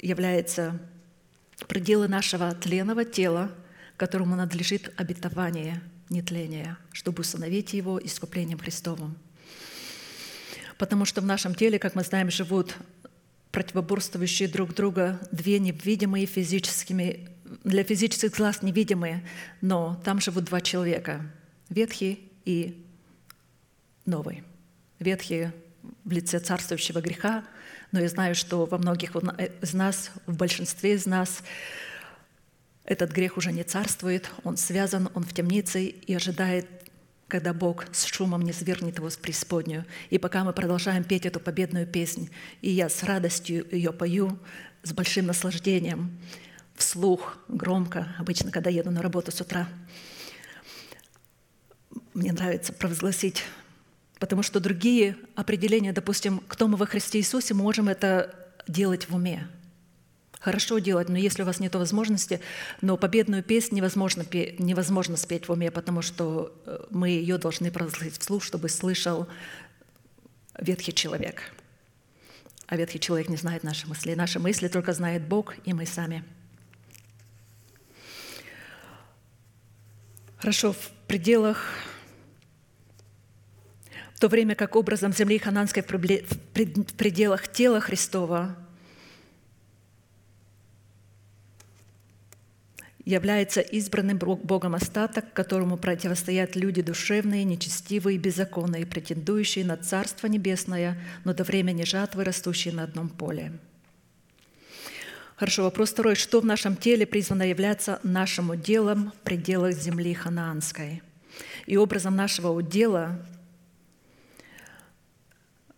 является 0.00 0.78
пределы 1.68 2.08
нашего 2.08 2.54
тленного 2.54 3.04
тела, 3.04 3.50
которому 3.96 4.36
надлежит 4.36 4.92
обетование 4.96 5.82
нетления, 6.08 6.78
чтобы 6.92 7.20
установить 7.20 7.72
его 7.72 8.00
искуплением 8.02 8.58
Христовым. 8.58 9.16
Потому 10.78 11.04
что 11.04 11.20
в 11.20 11.26
нашем 11.26 11.54
теле, 11.54 11.78
как 11.78 11.94
мы 11.94 12.02
знаем, 12.02 12.30
живут 12.30 12.74
противоборствующие 13.52 14.48
друг 14.48 14.74
друга 14.74 15.20
две 15.30 15.58
невидимые 15.58 16.26
физическими, 16.26 17.28
для 17.64 17.84
физических 17.84 18.34
глаз 18.36 18.62
невидимые, 18.62 19.26
но 19.60 20.00
там 20.04 20.20
живут 20.20 20.44
два 20.44 20.60
человека– 20.60 21.30
Ветхий 21.70 22.28
и 22.44 22.84
Новый. 24.06 24.42
Ветхий 24.98 25.50
в 26.04 26.12
лице 26.12 26.40
царствующего 26.40 27.00
греха, 27.00 27.44
но 27.92 28.00
я 28.00 28.08
знаю, 28.08 28.34
что 28.34 28.66
во 28.66 28.78
многих 28.78 29.14
из 29.16 29.74
нас, 29.74 30.10
в 30.26 30.36
большинстве 30.36 30.94
из 30.94 31.06
нас, 31.06 31.42
этот 32.84 33.12
грех 33.12 33.36
уже 33.36 33.52
не 33.52 33.62
царствует, 33.62 34.30
он 34.44 34.56
связан, 34.56 35.08
он 35.14 35.22
в 35.22 35.32
темнице 35.32 35.84
и 35.84 36.14
ожидает 36.14 36.66
когда 37.30 37.54
Бог 37.54 37.86
с 37.92 38.04
шумом 38.04 38.42
не 38.42 38.52
свергнет 38.52 38.98
его 38.98 39.08
с 39.08 39.16
преисподнюю. 39.16 39.86
И 40.10 40.18
пока 40.18 40.44
мы 40.44 40.52
продолжаем 40.52 41.04
петь 41.04 41.24
эту 41.24 41.40
победную 41.40 41.86
песнь, 41.86 42.28
и 42.60 42.70
я 42.70 42.88
с 42.88 43.02
радостью 43.04 43.66
ее 43.70 43.92
пою, 43.92 44.36
с 44.82 44.92
большим 44.92 45.26
наслаждением, 45.26 46.18
вслух, 46.74 47.38
громко, 47.48 48.14
обычно, 48.18 48.50
когда 48.50 48.68
еду 48.68 48.90
на 48.90 49.00
работу 49.00 49.30
с 49.30 49.40
утра, 49.40 49.68
мне 52.14 52.32
нравится 52.32 52.72
провозгласить, 52.72 53.44
потому 54.20 54.44
что 54.44 54.60
другие 54.60 55.16
определения, 55.34 55.92
допустим, 55.92 56.40
кто 56.46 56.68
мы 56.68 56.76
во 56.76 56.86
Христе 56.86 57.18
Иисусе, 57.18 57.54
мы 57.54 57.64
можем 57.64 57.88
это 57.88 58.32
делать 58.68 59.08
в 59.08 59.16
уме– 59.16 59.48
хорошо 60.40 60.78
делать, 60.78 61.08
но 61.08 61.18
если 61.18 61.42
у 61.42 61.46
вас 61.46 61.60
нет 61.60 61.74
возможности, 61.74 62.40
но 62.80 62.96
победную 62.96 63.42
песнь 63.42 63.76
невозможно, 63.76 64.24
невозможно 64.58 65.16
спеть 65.16 65.46
в 65.46 65.52
уме, 65.52 65.70
потому 65.70 66.02
что 66.02 66.52
э, 66.64 66.86
мы 66.90 67.10
ее 67.10 67.38
должны 67.38 67.70
провозгласить 67.70 68.18
вслух, 68.18 68.42
чтобы 68.42 68.68
слышал 68.68 69.28
ветхий 70.58 70.92
человек. 70.92 71.42
А 72.66 72.76
ветхий 72.76 73.00
человек 73.00 73.28
не 73.28 73.36
знает 73.36 73.64
наши 73.64 73.86
мысли. 73.86 74.14
Наши 74.14 74.38
мысли 74.38 74.68
только 74.68 74.92
знает 74.92 75.22
Бог 75.22 75.54
и 75.64 75.74
мы 75.74 75.86
сами. 75.86 76.24
Хорошо, 80.38 80.72
в 80.72 80.90
пределах 81.06 81.66
то 84.20 84.28
время 84.28 84.54
как 84.54 84.76
образом 84.76 85.14
земли 85.14 85.38
хананской 85.38 85.82
в 85.82 86.94
пределах 86.94 87.48
тела 87.48 87.80
Христова 87.80 88.54
является 93.06 93.62
избранным 93.62 94.18
Богом 94.18 94.74
остаток, 94.74 95.32
которому 95.32 95.78
противостоят 95.78 96.54
люди 96.54 96.82
душевные, 96.82 97.44
нечестивые, 97.44 98.18
беззаконные, 98.18 98.84
претендующие 98.84 99.64
на 99.64 99.78
Царство 99.78 100.26
Небесное, 100.26 100.98
но 101.24 101.32
до 101.32 101.42
времени 101.42 101.84
жатвы 101.84 102.22
растущие 102.22 102.74
на 102.74 102.84
одном 102.84 103.08
поле. 103.08 103.52
Хорошо, 105.36 105.62
вопрос 105.62 105.92
второй. 105.92 106.14
Что 106.14 106.42
в 106.42 106.44
нашем 106.44 106.76
теле 106.76 107.06
призвано 107.06 107.48
являться 107.48 108.00
нашим 108.02 108.50
уделом 108.50 109.12
в 109.12 109.24
пределах 109.24 109.72
земли 109.72 110.12
ханаанской? 110.12 111.02
И 111.64 111.78
образом 111.78 112.14
нашего 112.14 112.48
удела 112.48 113.18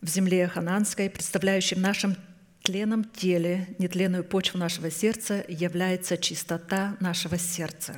в 0.03 0.09
земле 0.09 0.49
ханаанской, 0.49 1.09
представляющим 1.09 1.81
нашем 1.81 2.17
тленом 2.63 3.05
теле, 3.05 3.69
нетленную 3.79 4.25
почву 4.25 4.59
нашего 4.59 4.91
сердца 4.91 5.45
является 5.49 6.19
чистота 6.19 6.97
нашего 7.01 7.39
сердца. 7.39 7.97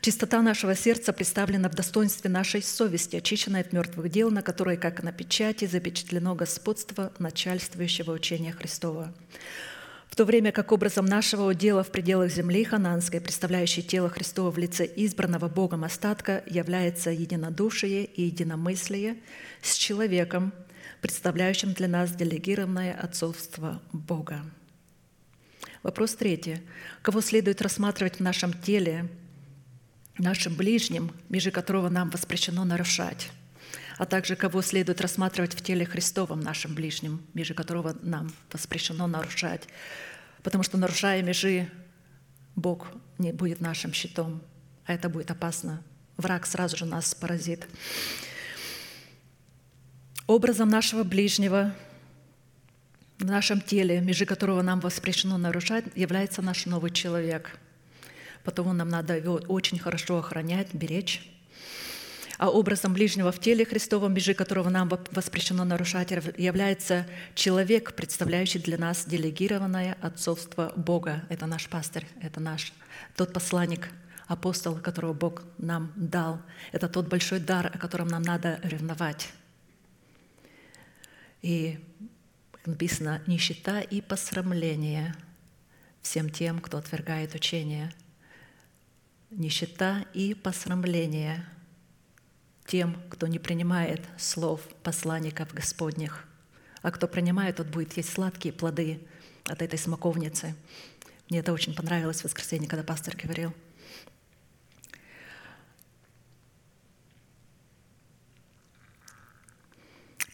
Чистота 0.00 0.42
нашего 0.42 0.74
сердца 0.74 1.12
представлена 1.12 1.68
в 1.68 1.74
достоинстве 1.74 2.30
нашей 2.30 2.62
совести, 2.62 3.16
очищенной 3.16 3.60
от 3.60 3.72
мертвых 3.72 4.10
дел, 4.10 4.30
на 4.30 4.42
которой, 4.42 4.76
как 4.76 5.02
на 5.02 5.12
печати, 5.12 5.66
запечатлено 5.66 6.34
господство 6.34 7.12
начальствующего 7.18 8.12
учения 8.12 8.52
Христова. 8.52 9.14
В 10.08 10.16
то 10.16 10.24
время 10.24 10.50
как 10.50 10.72
образом 10.72 11.04
нашего 11.06 11.48
удела 11.48 11.84
в 11.84 11.92
пределах 11.92 12.32
земли 12.32 12.64
хананской, 12.64 13.20
представляющий 13.20 13.82
тело 13.82 14.08
Христова 14.08 14.50
в 14.50 14.58
лице 14.58 14.90
избранного 14.96 15.48
Богом 15.48 15.84
остатка, 15.84 16.42
является 16.46 17.10
единодушие 17.10 18.06
и 18.06 18.22
единомыслие 18.22 19.18
с 19.62 19.74
человеком, 19.74 20.52
представляющим 21.00 21.72
для 21.72 21.88
нас 21.88 22.12
делегированное 22.12 22.94
отцовство 22.94 23.80
Бога. 23.92 24.42
Вопрос 25.82 26.14
третий. 26.14 26.58
Кого 27.02 27.20
следует 27.20 27.62
рассматривать 27.62 28.16
в 28.16 28.20
нашем 28.20 28.52
теле, 28.52 29.08
нашим 30.18 30.54
ближним, 30.54 31.12
между 31.28 31.52
которого 31.52 31.88
нам 31.88 32.10
воспрещено 32.10 32.64
нарушать? 32.64 33.30
а 34.00 34.06
также 34.06 34.34
кого 34.34 34.62
следует 34.62 35.02
рассматривать 35.02 35.52
в 35.52 35.62
теле 35.62 35.84
Христовом 35.84 36.40
нашим 36.40 36.74
ближним, 36.74 37.20
между 37.34 37.54
которого 37.54 37.94
нам 38.00 38.32
воспрещено 38.50 39.06
нарушать. 39.06 39.68
Потому 40.42 40.64
что 40.64 40.78
нарушая 40.78 41.22
межи, 41.22 41.68
Бог 42.56 42.88
не 43.18 43.30
будет 43.30 43.60
нашим 43.60 43.92
щитом, 43.92 44.40
а 44.86 44.94
это 44.94 45.10
будет 45.10 45.30
опасно. 45.30 45.82
Враг 46.16 46.46
сразу 46.46 46.78
же 46.78 46.86
нас 46.86 47.14
поразит. 47.14 47.68
Образом 50.30 50.68
нашего 50.68 51.02
ближнего 51.02 51.74
в 53.18 53.24
нашем 53.24 53.60
теле, 53.60 54.00
межи 54.00 54.26
которого 54.26 54.62
нам 54.62 54.78
воспрещено 54.78 55.38
нарушать, 55.38 55.86
является 55.96 56.40
наш 56.40 56.66
новый 56.66 56.92
человек. 56.92 57.58
Потому 58.44 58.72
нам 58.72 58.88
надо 58.88 59.16
его 59.16 59.40
очень 59.48 59.80
хорошо 59.80 60.18
охранять, 60.18 60.72
беречь, 60.72 61.28
а 62.38 62.48
образом 62.48 62.92
ближнего 62.92 63.32
в 63.32 63.40
теле 63.40 63.64
Христовом, 63.64 64.14
межи 64.14 64.34
которого 64.34 64.68
нам 64.68 64.88
воспрещено 65.10 65.64
нарушать, 65.64 66.12
является 66.36 67.08
человек, 67.34 67.94
представляющий 67.94 68.60
для 68.60 68.78
нас 68.78 69.06
делегированное 69.06 69.96
отцовство 70.00 70.72
Бога. 70.76 71.24
Это 71.28 71.46
наш 71.46 71.68
пастырь, 71.68 72.06
это 72.22 72.38
наш 72.38 72.72
тот 73.16 73.32
посланник, 73.32 73.88
апостол, 74.28 74.76
которого 74.76 75.12
Бог 75.12 75.42
нам 75.58 75.90
дал. 75.96 76.40
Это 76.70 76.88
тот 76.88 77.08
большой 77.08 77.40
дар, 77.40 77.72
о 77.74 77.78
котором 77.78 78.06
нам 78.06 78.22
надо 78.22 78.60
ревновать. 78.62 79.32
И 81.42 81.78
написано 82.66 83.22
«нищета 83.26 83.80
и 83.80 84.00
посрамление 84.00 85.14
всем 86.02 86.30
тем, 86.30 86.60
кто 86.60 86.78
отвергает 86.78 87.34
учение». 87.34 87.92
Нищета 89.30 90.04
и 90.12 90.34
посрамление– 90.34 91.46
тем, 92.70 92.96
кто 93.10 93.26
не 93.26 93.40
принимает 93.40 94.00
слов 94.16 94.60
посланников 94.84 95.52
Господних. 95.52 96.24
А 96.82 96.92
кто 96.92 97.08
принимает, 97.08 97.56
тот 97.56 97.66
будет 97.66 97.96
есть 97.96 98.12
сладкие 98.12 98.54
плоды 98.54 99.00
от 99.46 99.60
этой 99.60 99.76
смоковницы. 99.76 100.54
Мне 101.28 101.40
это 101.40 101.52
очень 101.52 101.74
понравилось 101.74 102.20
в 102.20 102.24
воскресенье, 102.24 102.68
когда 102.68 102.84
пастор 102.84 103.16
говорил. 103.16 103.52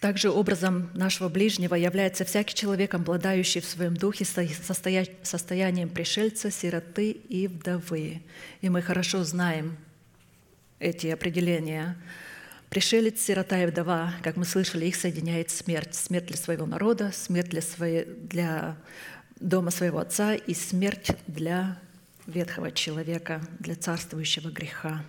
Также 0.01 0.31
образом 0.31 0.91
нашего 0.95 1.29
ближнего 1.29 1.75
является 1.75 2.25
всякий 2.25 2.55
человек, 2.55 2.95
обладающий 2.95 3.61
в 3.61 3.65
своем 3.65 3.97
духе 3.97 4.25
состоянием 4.25 5.89
пришельца, 5.89 6.51
сироты 6.51 7.11
и 7.11 7.49
вдовы. 7.49 8.23
И 8.61 8.69
мы 8.69 8.83
хорошо 8.83 9.25
знаем 9.25 9.77
эти 10.79 11.07
определения 11.07 11.97
Пришелец, 12.69 13.21
сирота 13.21 13.63
и 13.63 13.67
вдова, 13.67 14.13
как 14.23 14.37
мы 14.37 14.45
слышали, 14.45 14.87
их 14.87 14.97
соединяет 14.97 15.51
смерть. 15.51 15.95
Смерть 15.95 16.27
для 16.27 16.37
своего 16.37 16.67
народа, 16.67 17.13
смерть 17.13 17.51
для, 17.51 17.63
своей, 17.63 18.05
для 18.05 18.77
дома 19.39 19.71
своего 19.71 19.99
отца 20.01 20.35
и 20.35 20.53
смерть 20.53 21.13
для 21.29 21.81
ветхого 22.27 22.73
человека, 22.73 23.41
для 23.61 23.77
царствующего 23.77 24.51
греха. 24.51 25.05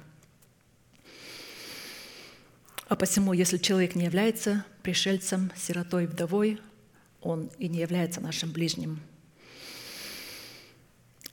А 2.88 2.96
посему, 2.96 3.34
если 3.34 3.58
человек 3.58 3.96
не 3.96 4.06
является 4.06 4.66
пришельцем, 4.82 5.52
сиротой, 5.56 6.08
вдовой, 6.08 6.60
он 7.22 7.50
и 7.58 7.68
не 7.68 7.80
является 7.80 8.22
нашим 8.22 8.52
ближним– 8.52 9.00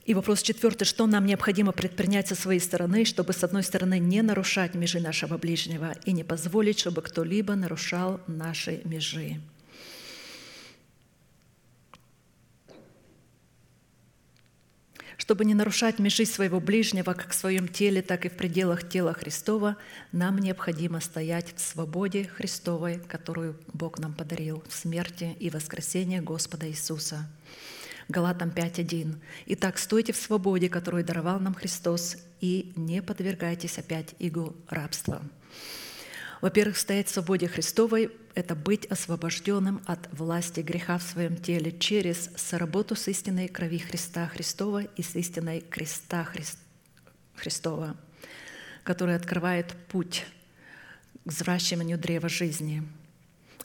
и 0.05 0.13
вопрос 0.13 0.43
четвертый, 0.43 0.85
что 0.85 1.07
нам 1.07 1.25
необходимо 1.25 1.73
предпринять 1.73 2.29
со 2.29 2.35
своей 2.35 2.61
стороны, 2.61 3.07
чтобы, 3.07 3.33
с 3.33 3.43
одной 3.43 3.63
стороны, 3.63 3.99
не 3.99 4.21
нарушать 4.21 4.75
межи 4.75 5.01
нашего 5.01 5.39
ближнего 5.39 5.95
и 6.05 6.13
не 6.13 6.25
позволить, 6.25 6.79
чтобы 6.79 7.01
кто-либо 7.01 7.55
нарушал 7.55 8.21
наши 8.27 8.83
межи. 8.85 9.41
Чтобы 15.17 15.45
не 15.45 15.55
нарушать 15.55 15.99
межи 15.99 16.25
своего 16.25 16.61
ближнего 16.61 17.13
как 17.13 17.31
в 17.31 17.35
своем 17.35 17.69
теле, 17.69 18.03
так 18.03 18.27
и 18.27 18.29
в 18.29 18.33
пределах 18.37 18.89
тела 18.89 19.13
Христова, 19.13 19.77
нам 20.13 20.39
необходимо 20.39 21.01
стоять 21.01 21.55
в 21.55 21.61
свободе 21.61 22.25
Христовой, 22.25 22.99
которую 22.99 23.57
Бог 23.73 23.99
нам 23.99 24.13
подарил 24.13 24.63
в 24.69 24.75
смерти 24.75 25.37
и 25.39 25.51
воскресении 25.51 26.21
Господа 26.21 26.69
Иисуса– 26.69 27.29
Галатам 28.09 28.51
5.1. 28.51 29.17
«Итак, 29.47 29.79
стойте 29.79 30.13
в 30.13 30.17
свободе, 30.17 30.69
которую 30.69 31.05
даровал 31.05 31.41
нам 31.41 31.55
Христос, 31.55 32.17
и 32.41 32.73
не 32.77 33.03
подвергайтесь 33.03 33.79
опять 33.79 34.15
игу 34.19 34.55
рабства». 34.69 35.23
Во-первых, 36.41 36.77
стоять 36.77 37.09
в 37.09 37.13
свободе 37.13 37.49
Христовой– 37.49 38.11
это 38.35 38.55
быть 38.55 38.87
освобожденным 38.87 39.83
от 39.87 40.13
власти 40.13 40.61
греха 40.61 40.99
в 40.99 41.03
своем 41.03 41.37
теле 41.37 41.73
через 41.73 42.31
соработу 42.37 42.97
с 42.97 43.09
истинной 43.09 43.49
крови 43.49 43.79
Христа 43.79 44.27
Христова 44.27 44.83
и 44.83 45.03
с 45.03 45.15
истинной 45.15 45.61
креста 45.61 46.25
Христ... 46.25 46.59
Христова, 47.35 47.97
который 48.83 49.17
открывает 49.17 49.75
путь 49.89 50.25
к 51.25 51.29
взращиванию 51.31 51.99
древа 51.99 52.29
жизни– 52.29 52.83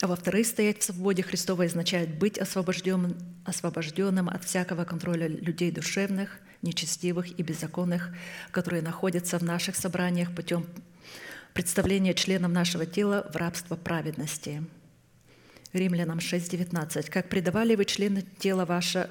а 0.02 0.08
во-вторых, 0.08 0.48
стоять 0.48 0.82
в 0.82 0.86
свободе 0.86 1.24
Христовой 1.24 1.66
означает 1.66 2.18
быть 2.18 2.38
освобожденным, 2.38 3.18
освобожденным 3.44 4.30
от 4.30 4.46
всякого 4.46 4.86
контроля 4.86 5.28
людей 5.28 5.72
душевных, 5.72 6.40
нечестивых 6.62 7.38
и 7.38 7.44
беззаконных, 7.44 8.14
которые 8.52 8.82
находятся 8.82 9.38
в 9.38 9.44
наших 9.44 9.76
собраниях 9.76 10.34
путем 10.34 10.66
представления 11.54 12.14
членов 12.14 12.52
нашего 12.52 12.86
тела 12.86 13.30
в 13.34 13.36
рабство 13.36 13.76
праведности. 13.76 14.64
Римлянам 15.74 16.20
6:19. 16.20 17.10
«Как 17.10 17.30
предавали 17.30 17.76
вы 17.76 17.86
члены 17.86 18.24
тела 18.40 18.66
ваше, 18.66 19.10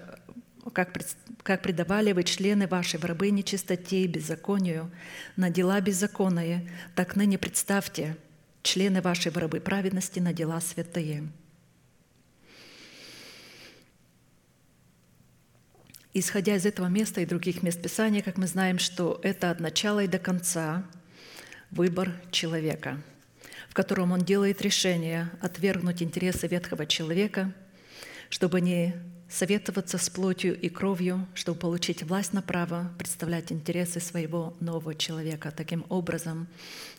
как, 0.73 0.97
как 1.43 1.63
предавали 1.63 2.13
вы 2.13 2.25
члены 2.25 2.67
ваши 2.67 2.99
в 2.99 3.05
рабы 3.05 3.31
нечистоте 3.31 4.05
и 4.05 4.07
беззаконию, 4.07 4.91
на 5.37 5.51
дела 5.51 5.81
беззаконные, 5.81 6.71
так 6.95 7.17
ныне 7.17 7.39
представьте– 7.39 8.17
члены 8.63 9.01
вашей 9.01 9.33
в 9.33 9.39
рабы 9.39 9.61
праведности 9.61 10.21
на 10.21 10.33
дела 10.33 10.61
святые. 10.61 11.29
Исходя 16.15 16.57
из 16.57 16.67
этого 16.67 16.87
места 16.87 17.21
и 17.21 17.27
других 17.27 17.63
мест 17.63 17.81
Писания, 17.81 18.23
как 18.23 18.39
мы 18.39 18.47
знаем, 18.47 18.79
что 18.79 19.21
это 19.23 19.51
от 19.51 19.61
начала 19.61 20.03
и 20.03 20.09
до 20.09 20.19
конца 20.19 20.85
выбор 21.71 22.13
человека, 22.31 23.01
в 23.69 23.75
котором 23.75 24.13
он 24.13 24.21
делает 24.21 24.63
решение 24.63 25.31
отвергнуть 25.41 26.03
интересы 26.03 26.47
ветхого 26.47 26.87
человека, 26.87 27.53
чтобы 28.31 28.61
не 28.61 28.95
советоваться 29.29 29.99
с 29.99 30.09
плотью 30.09 30.59
и 30.59 30.69
кровью, 30.69 31.27
чтобы 31.35 31.59
получить 31.59 32.03
власть 32.03 32.33
на 32.33 32.43
право 32.43 32.91
представлять 32.99 33.53
интересы 33.53 34.01
своего 34.01 34.57
нового 34.61 34.95
человека. 34.95 35.53
Таким 35.55 35.85
образом, 35.89 36.49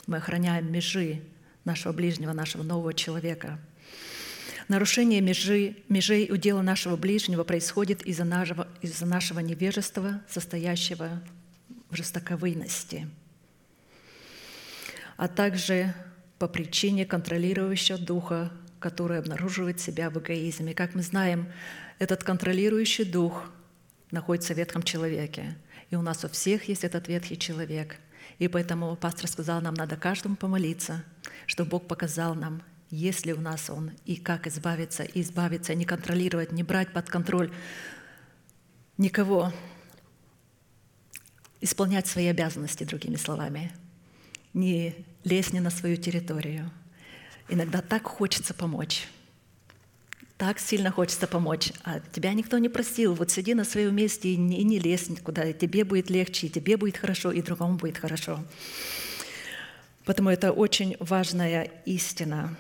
мы 0.06 0.18
охраняем 0.18 0.72
межи 0.72 1.22
нашего 1.66 1.92
ближнего, 1.92 2.34
нашего 2.34 2.64
нового 2.64 2.94
человека. 2.94 3.60
Нарушение 4.68 5.20
межи, 5.22 5.78
межей 5.90 6.32
удела 6.32 6.62
нашего 6.62 6.96
ближнего 6.96 7.44
происходит 7.44 8.04
из-за 8.04 8.24
нашего, 8.24 8.68
из 8.82 9.02
нашего 9.02 9.40
невежества, 9.40 10.22
состоящего 10.30 11.24
в 11.90 11.96
жестоковыйности, 11.96 13.08
а 15.20 15.28
также 15.28 15.94
по 16.40 16.48
причине 16.48 17.06
контролирующего 17.06 18.00
духа, 18.00 18.52
который 18.80 19.20
обнаруживает 19.20 19.80
себя 19.80 20.10
в 20.10 20.18
эгоизме. 20.18 20.74
Как 20.74 20.96
мы 20.96 21.04
знаем, 21.04 21.48
этот 22.00 22.24
контролирующий 22.24 23.06
дух 23.06 23.52
находится 24.10 24.56
в 24.56 24.58
ветхом 24.58 24.82
человеке. 24.82 25.56
И 25.92 25.96
у 25.96 26.02
нас 26.02 26.26
у 26.26 26.30
всех 26.30 26.68
есть 26.68 26.84
этот 26.84 27.08
ветхий 27.08 27.38
человек– 27.38 27.98
и 28.40 28.48
поэтому 28.48 28.96
пастор 28.96 29.28
сказал, 29.28 29.62
нам 29.62 29.74
надо 29.74 29.98
каждому 29.98 30.36
помолиться, 30.36 31.04
чтобы 31.46 31.72
Бог 31.72 31.88
показал 31.88 32.36
нам, 32.36 32.64
есть 32.90 33.26
ли 33.26 33.34
у 33.34 33.42
нас 33.42 33.70
Он, 33.70 33.92
и 34.06 34.16
как 34.16 34.48
избавиться, 34.48 35.04
и 35.04 35.22
избавиться, 35.22 35.76
не 35.76 35.86
контролировать, 35.86 36.52
не 36.52 36.64
брать 36.64 36.92
под 36.94 37.10
контроль 37.10 37.52
никого, 38.98 39.54
исполнять 41.60 42.08
свои 42.08 42.28
обязанности, 42.28 42.86
другими 42.86 43.18
словами, 43.18 43.72
не 44.54 45.06
лезть 45.24 45.54
не 45.54 45.60
на 45.60 45.70
свою 45.70 45.98
территорию. 45.98 46.72
Иногда 47.50 47.82
так 47.82 48.04
хочется 48.04 48.54
помочь. 48.54 49.08
так 50.38 50.58
сильно 50.60 50.90
хочется 50.90 51.28
помочь, 51.28 51.74
а 51.84 52.00
тебя 52.14 52.34
никто 52.34 52.58
не 52.60 52.70
просил. 52.70 53.14
Вот 53.14 53.30
сиди 53.30 53.54
на 53.54 53.66
своем 53.66 53.94
месте 53.94 54.30
и 54.30 54.38
не, 54.38 54.62
и 54.62 54.64
не 54.64 54.80
лезь 54.80 55.10
никуда, 55.10 55.44
и 55.44 55.54
тебе 55.54 55.84
будет 55.84 56.10
легче, 56.10 56.48
и 56.48 56.50
тебе 56.50 56.78
будет 56.78 56.96
хорошо, 56.96 57.32
и 57.32 57.42
другому 57.42 57.76
будет 57.76 57.98
хорошо. 57.98 58.40
Поэтому 60.06 60.30
это 60.30 60.54
очень 60.54 60.96
важная 61.00 61.70
истина. 61.86 62.56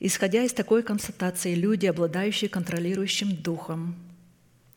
Исходя 0.00 0.42
из 0.42 0.52
такой 0.52 0.82
констатации, 0.82 1.54
люди, 1.54 1.86
обладающие 1.86 2.50
контролирующим 2.50 3.36
духом, 3.36 3.94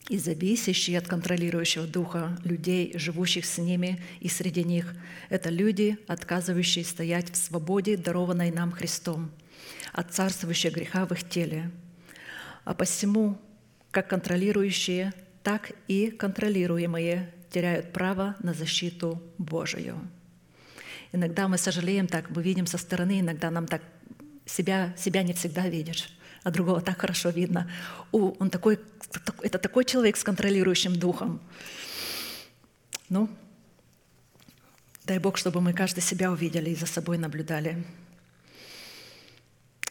и 0.10 0.18
зависящие 0.18 0.98
от 0.98 1.08
контролирующего 1.08 1.88
духа 1.88 2.38
людей, 2.44 2.98
живущих 2.98 3.46
с 3.46 3.58
ними 3.58 4.02
и 4.20 4.30
среди 4.30 4.64
них, 4.64 4.94
это 5.30 5.50
люди, 5.50 5.98
отказывающие 6.08 6.86
стоять 6.86 7.32
в 7.32 7.36
свободе, 7.36 7.98
дарованной 7.98 8.52
нам 8.52 8.72
Христом, 8.72 9.32
от 9.94 10.14
царствующего 10.14 10.72
греха 10.72 11.06
в 11.06 11.12
их 11.12 11.28
теле. 11.28 11.72
А 12.66 12.74
посему, 12.74 13.38
как 13.92 14.08
контролирующие, 14.10 15.14
так 15.44 15.72
и 15.88 16.10
контролируемые 16.12 17.32
теряют 17.52 17.94
право 17.94 18.36
на 18.40 18.54
защиту 18.54 19.22
Божию. 19.38 20.00
Иногда 21.12 21.48
мы 21.48 21.58
сожалеем 21.58 22.08
так, 22.08 22.30
мы 22.30 22.44
видим 22.44 22.68
со 22.68 22.78
стороны, 22.78 23.22
иногда 23.22 23.50
нам 23.50 23.68
так 23.68 23.82
себя, 24.46 24.94
себя 24.98 25.24
не 25.24 25.34
всегда 25.34 25.68
видишь, 25.70 26.15
а 26.46 26.52
другого 26.52 26.80
так 26.80 27.02
хорошо 27.02 27.30
видно. 27.30 27.68
О, 28.12 28.36
он 28.38 28.52
такой, 28.52 28.80
это 29.42 29.58
такой 29.58 29.84
человек 29.84 30.16
с 30.16 30.24
контролирующим 30.24 30.96
духом. 30.96 31.42
Ну, 33.10 33.28
дай 35.06 35.18
Бог, 35.18 35.38
чтобы 35.38 35.60
мы 35.60 35.74
каждый 35.74 36.02
себя 36.02 36.32
увидели 36.32 36.70
и 36.70 36.76
за 36.76 36.86
собой 36.86 37.18
наблюдали. 37.18 37.84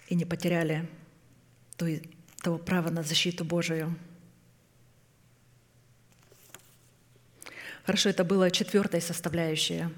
И 0.06 0.14
не 0.14 0.24
потеряли 0.24 0.89
той, 1.76 2.09
того 2.40 2.59
права 2.59 2.89
на 2.90 3.02
защиту 3.02 3.44
Божию. 3.44 3.93
Хорошо, 7.85 8.10
это 8.10 8.22
было 8.22 8.48
четвертая 8.52 9.01
составляющая. 9.01 9.90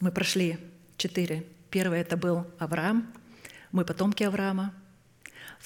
Мы 0.00 0.12
прошли 0.12 0.58
четыре. 0.96 1.44
Первое 1.68 2.00
это 2.00 2.16
был 2.16 2.46
Авраам, 2.58 3.12
мы 3.70 3.84
потомки 3.84 4.22
Авраама. 4.22 4.72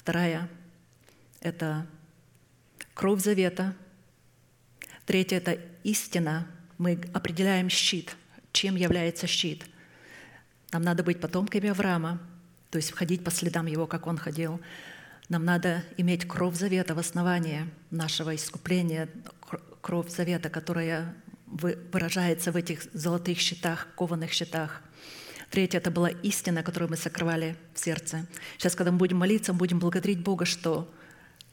Вторая– 0.03 0.49
это 1.39 1.87
кровь 2.93 3.23
завета. 3.23 3.73
Третья– 5.05 5.37
это 5.37 5.57
истина. 5.83 6.45
Мы 6.77 6.99
определяем 7.13 7.69
щит. 7.69 8.13
Чем 8.51 8.75
является 8.75 9.27
щит? 9.27 9.65
Нам 10.73 10.81
надо 10.81 11.03
быть 11.03 11.21
потомками 11.21 11.69
Авраама, 11.69 12.19
то 12.69 12.79
есть 12.79 12.91
входить 12.91 13.23
по 13.23 13.31
следам 13.31 13.65
его, 13.65 13.87
как 13.87 14.05
он 14.05 14.17
ходил. 14.17 14.59
Нам 15.29 15.45
надо 15.45 15.85
иметь 15.95 16.27
кровь 16.27 16.57
завета 16.57 16.95
в 16.95 16.99
основании 16.99 17.69
нашего 17.89 18.35
искупления, 18.35 19.07
кровь 19.79 20.09
завета, 20.09 20.49
которая 20.49 21.15
выражается 21.47 22.51
в 22.51 22.57
этих 22.57 22.83
золотых 22.91 23.39
щитах, 23.39 23.87
кованых 23.95 24.33
щитах– 24.33 24.81
Третье– 25.53 25.77
это 25.81 25.91
была 25.91 26.09
истина, 26.09 26.63
которую 26.63 26.89
мы 26.89 26.97
сокрывали 26.97 27.55
в 27.75 27.79
сердце. 27.79 28.25
Сейчас, 28.57 28.73
когда 28.73 28.91
мы 28.91 28.97
будем 28.97 29.17
молиться, 29.17 29.53
мы 29.53 29.59
будем 29.59 29.77
благодарить 29.77 30.17
Бога, 30.19 30.45
что 30.45 30.91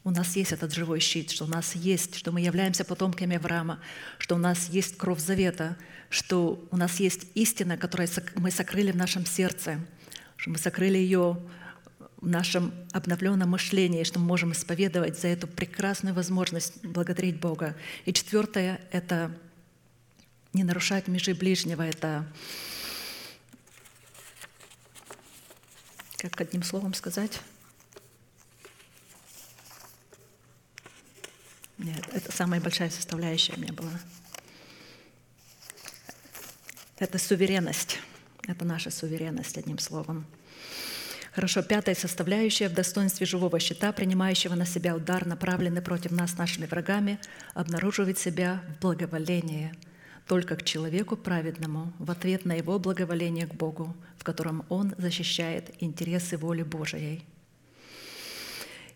у 0.03 0.09
нас 0.09 0.35
есть 0.35 0.51
этот 0.51 0.73
живой 0.73 0.99
щит, 0.99 1.29
что 1.29 1.45
у 1.45 1.47
нас 1.47 1.75
есть, 1.75 2.15
что 2.15 2.31
мы 2.31 2.41
являемся 2.41 2.83
потомками 2.83 3.37
Авраама, 3.37 3.79
что 4.17 4.33
у 4.33 4.39
нас 4.39 4.69
есть 4.69 4.97
кровь 4.97 5.19
завета, 5.19 5.77
что 6.09 6.67
у 6.71 6.77
нас 6.77 6.99
есть 6.99 7.27
истина, 7.35 7.77
которую 7.77 8.09
мы 8.37 8.49
сокрыли 8.49 8.91
в 8.91 8.95
нашем 8.95 9.23
сердце, 9.23 9.77
что 10.35 10.49
мы 10.49 10.57
сокрыли 10.57 10.97
ее 10.97 11.39
в 12.17 12.27
нашем 12.27 12.73
обновленном 12.93 13.51
мышлении, 13.51 14.03
что 14.03 14.17
мы 14.17 14.25
можем 14.25 14.53
исповедовать 14.53 15.19
за 15.19 15.27
эту 15.27 15.45
прекрасную 15.45 16.15
возможность 16.15 16.83
благодарить 16.83 17.39
Бога. 17.39 17.75
И 18.05 18.13
четвертое— 18.13 18.81
это 18.91 19.31
не 20.53 20.63
нарушать 20.63 21.07
межи 21.07 21.35
ближнего, 21.35 21.83
это 21.83 22.25
как 26.21 26.39
одним 26.39 26.61
словом 26.61 26.93
сказать? 26.93 27.41
Нет, 31.79 32.07
это 32.13 32.31
самая 32.31 32.61
большая 32.61 32.91
составляющая 32.91 33.53
у 33.53 33.59
меня 33.59 33.73
была. 33.73 33.99
Это 36.99 37.17
суверенность. 37.17 37.97
Это 38.47 38.65
наша 38.65 38.91
суверенность, 38.91 39.57
одним 39.57 39.79
словом. 39.79 40.27
Хорошо, 41.31 41.63
пятая 41.63 41.95
составляющая 41.95 42.69
в 42.69 42.73
достоинстве 42.73 43.25
живого 43.25 43.59
щита, 43.59 43.91
принимающего 43.91 44.53
на 44.53 44.67
себя 44.67 44.95
удар, 44.95 45.25
направленный 45.25 45.81
против 45.81 46.11
нас 46.11 46.37
нашими 46.37 46.67
врагами, 46.67 47.19
обнаруживает 47.55 48.19
себя 48.19 48.63
в 48.67 48.81
благоволении– 48.81 49.73
только 50.27 50.55
к 50.55 50.63
человеку 50.63 51.17
праведному 51.17 51.93
в 51.99 52.09
ответ 52.11 52.45
на 52.45 52.53
его 52.53 52.79
благоволение 52.79 53.47
к 53.47 53.53
Богу, 53.53 53.95
в 54.17 54.23
котором 54.23 54.65
он 54.69 54.93
защищает 54.97 55.71
интересы 55.79 56.37
воли 56.37 56.63
Божией. 56.63 57.25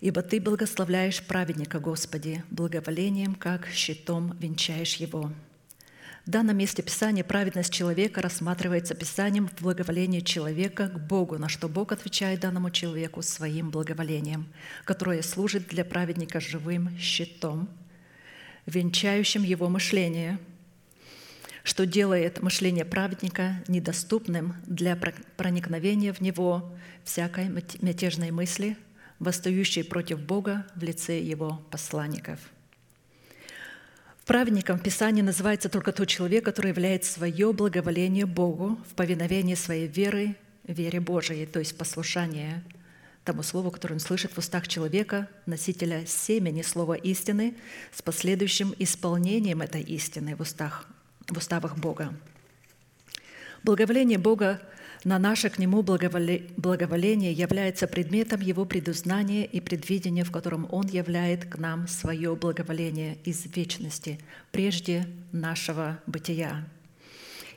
Ибо 0.01 0.21
Ты 0.21 0.39
благословляешь 0.39 1.23
праведника, 1.23 1.79
Господи, 1.79 2.43
благоволением, 2.51 3.33
как 3.35 3.67
щитом 3.67 4.37
венчаешь 4.39 4.95
его. 4.95 5.31
В 6.25 6.29
данном 6.29 6.57
месте 6.57 6.81
Писания 6.81 7.23
праведность 7.23 7.71
человека 7.71 8.21
рассматривается 8.21 8.95
Писанием 8.95 9.47
в 9.47 9.61
благоволении 9.61 10.21
человека 10.21 10.87
к 10.87 10.99
Богу, 10.99 11.37
на 11.37 11.49
что 11.49 11.69
Бог 11.69 11.91
отвечает 11.91 12.39
данному 12.39 12.71
человеку 12.71 13.21
своим 13.21 13.69
благоволением, 13.69 14.47
которое 14.85 15.21
служит 15.21 15.67
для 15.67 15.85
праведника 15.85 16.39
живым 16.39 16.97
щитом, 16.97 17.69
венчающим 18.65 19.43
его 19.43 19.69
мышление– 19.69 20.39
что 21.65 21.87
делает 21.87 22.43
мышление 22.43 22.85
праведника 22.85 23.55
недоступным 23.67 24.53
для 24.67 24.95
проникновения 25.35 26.13
в 26.13 26.21
него 26.21 26.71
всякой 27.03 27.49
мятежной 27.81 28.29
мысли, 28.29 28.77
восстающей 29.17 29.83
против 29.83 30.21
Бога 30.21 30.67
в 30.75 30.83
лице 30.83 31.19
его 31.19 31.59
посланников. 31.71 32.39
Праведником 34.27 34.77
в 34.77 34.83
Писании 34.83 35.23
называется 35.23 35.67
только 35.67 35.91
тот 35.91 36.07
человек, 36.07 36.45
который 36.45 36.69
являет 36.69 37.03
свое 37.03 37.51
благоволение 37.51 38.27
Богу 38.27 38.77
в 38.87 38.93
повиновении 38.93 39.55
своей 39.55 39.87
веры, 39.87 40.35
вере 40.67 40.99
Божией, 40.99 41.47
то 41.47 41.57
есть 41.57 41.75
послушание 41.75 42.63
тому 43.23 43.41
слову, 43.41 43.71
которое 43.71 43.95
он 43.95 43.99
слышит 43.99 44.33
в 44.33 44.37
устах 44.37 44.67
человека, 44.67 45.27
носителя 45.47 46.05
семени 46.05 46.61
слова 46.61 46.93
истины, 46.93 47.55
с 47.91 48.03
последующим 48.03 48.75
исполнением 48.77 49.63
этой 49.63 49.81
истины 49.81 50.35
в 50.35 50.41
устах 50.41 50.87
в 51.27 51.37
уставах 51.37 51.77
Бога. 51.77 52.13
Благоволение 53.63 54.17
Бога 54.17 54.61
на 55.03 55.19
наше 55.19 55.49
к 55.49 55.59
Нему 55.59 55.83
благоволение 55.83 57.31
является 57.31 57.87
предметом 57.87 58.41
Его 58.41 58.65
предузнания 58.65 59.45
и 59.45 59.59
предвидения, 59.59 60.23
в 60.23 60.31
котором 60.31 60.67
Он 60.71 60.87
являет 60.87 61.45
к 61.45 61.57
нам 61.57 61.87
свое 61.87 62.35
благоволение 62.35 63.17
из 63.23 63.45
вечности, 63.55 64.19
прежде 64.51 65.07
нашего 65.31 65.99
бытия. 66.07 66.67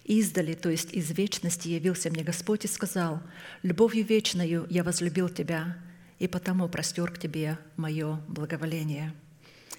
Издали, 0.05 0.55
то 0.55 0.71
есть 0.71 0.93
из 0.93 1.11
вечности, 1.11 1.69
явился 1.69 2.11
мне 2.11 2.23
Господь 2.23 2.65
и 2.65 2.69
сказал, 2.69 3.23
«Любовью 3.63 4.05
вечною 4.05 4.67
я 4.71 4.85
возлюбил 4.85 5.29
тебя, 5.29 5.77
и 6.19 6.27
потому 6.27 6.69
простер 6.69 7.11
к 7.11 7.19
тебе 7.19 7.59
мое 7.77 8.21
благоволение». 8.29 9.15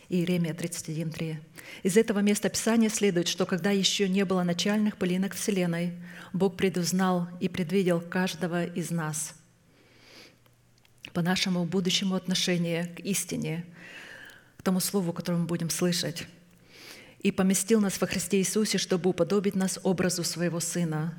Иеремия 0.09 0.53
31.3. 0.53 1.37
Из 1.83 1.95
этого 1.95 2.19
места 2.19 2.49
Писания 2.49 2.89
следует, 2.89 3.27
что 3.27 3.45
когда 3.45 3.69
еще 3.69 4.09
не 4.09 4.25
было 4.25 4.41
начальных 4.41 4.97
пылинок 4.97 5.35
Вселенной, 5.35 5.93
Бог 6.33 6.57
предузнал 6.57 7.27
и 7.39 7.47
предвидел 7.47 8.01
каждого 8.01 8.65
из 8.65 8.89
нас 8.89 9.35
по 11.13 11.21
нашему 11.21 11.65
будущему 11.65 12.15
отношению 12.15 12.87
к 12.95 12.99
истине, 13.01 13.65
к 14.57 14.63
тому 14.63 14.79
слову, 14.79 15.13
которое 15.13 15.37
мы 15.37 15.45
будем 15.45 15.69
слышать, 15.69 16.27
и 17.19 17.31
поместил 17.31 17.79
нас 17.79 18.01
во 18.01 18.07
Христе 18.07 18.39
Иисусе, 18.39 18.77
чтобы 18.77 19.11
уподобить 19.11 19.55
нас 19.55 19.79
образу 19.83 20.23
Своего 20.23 20.59
Сына, 20.59 21.13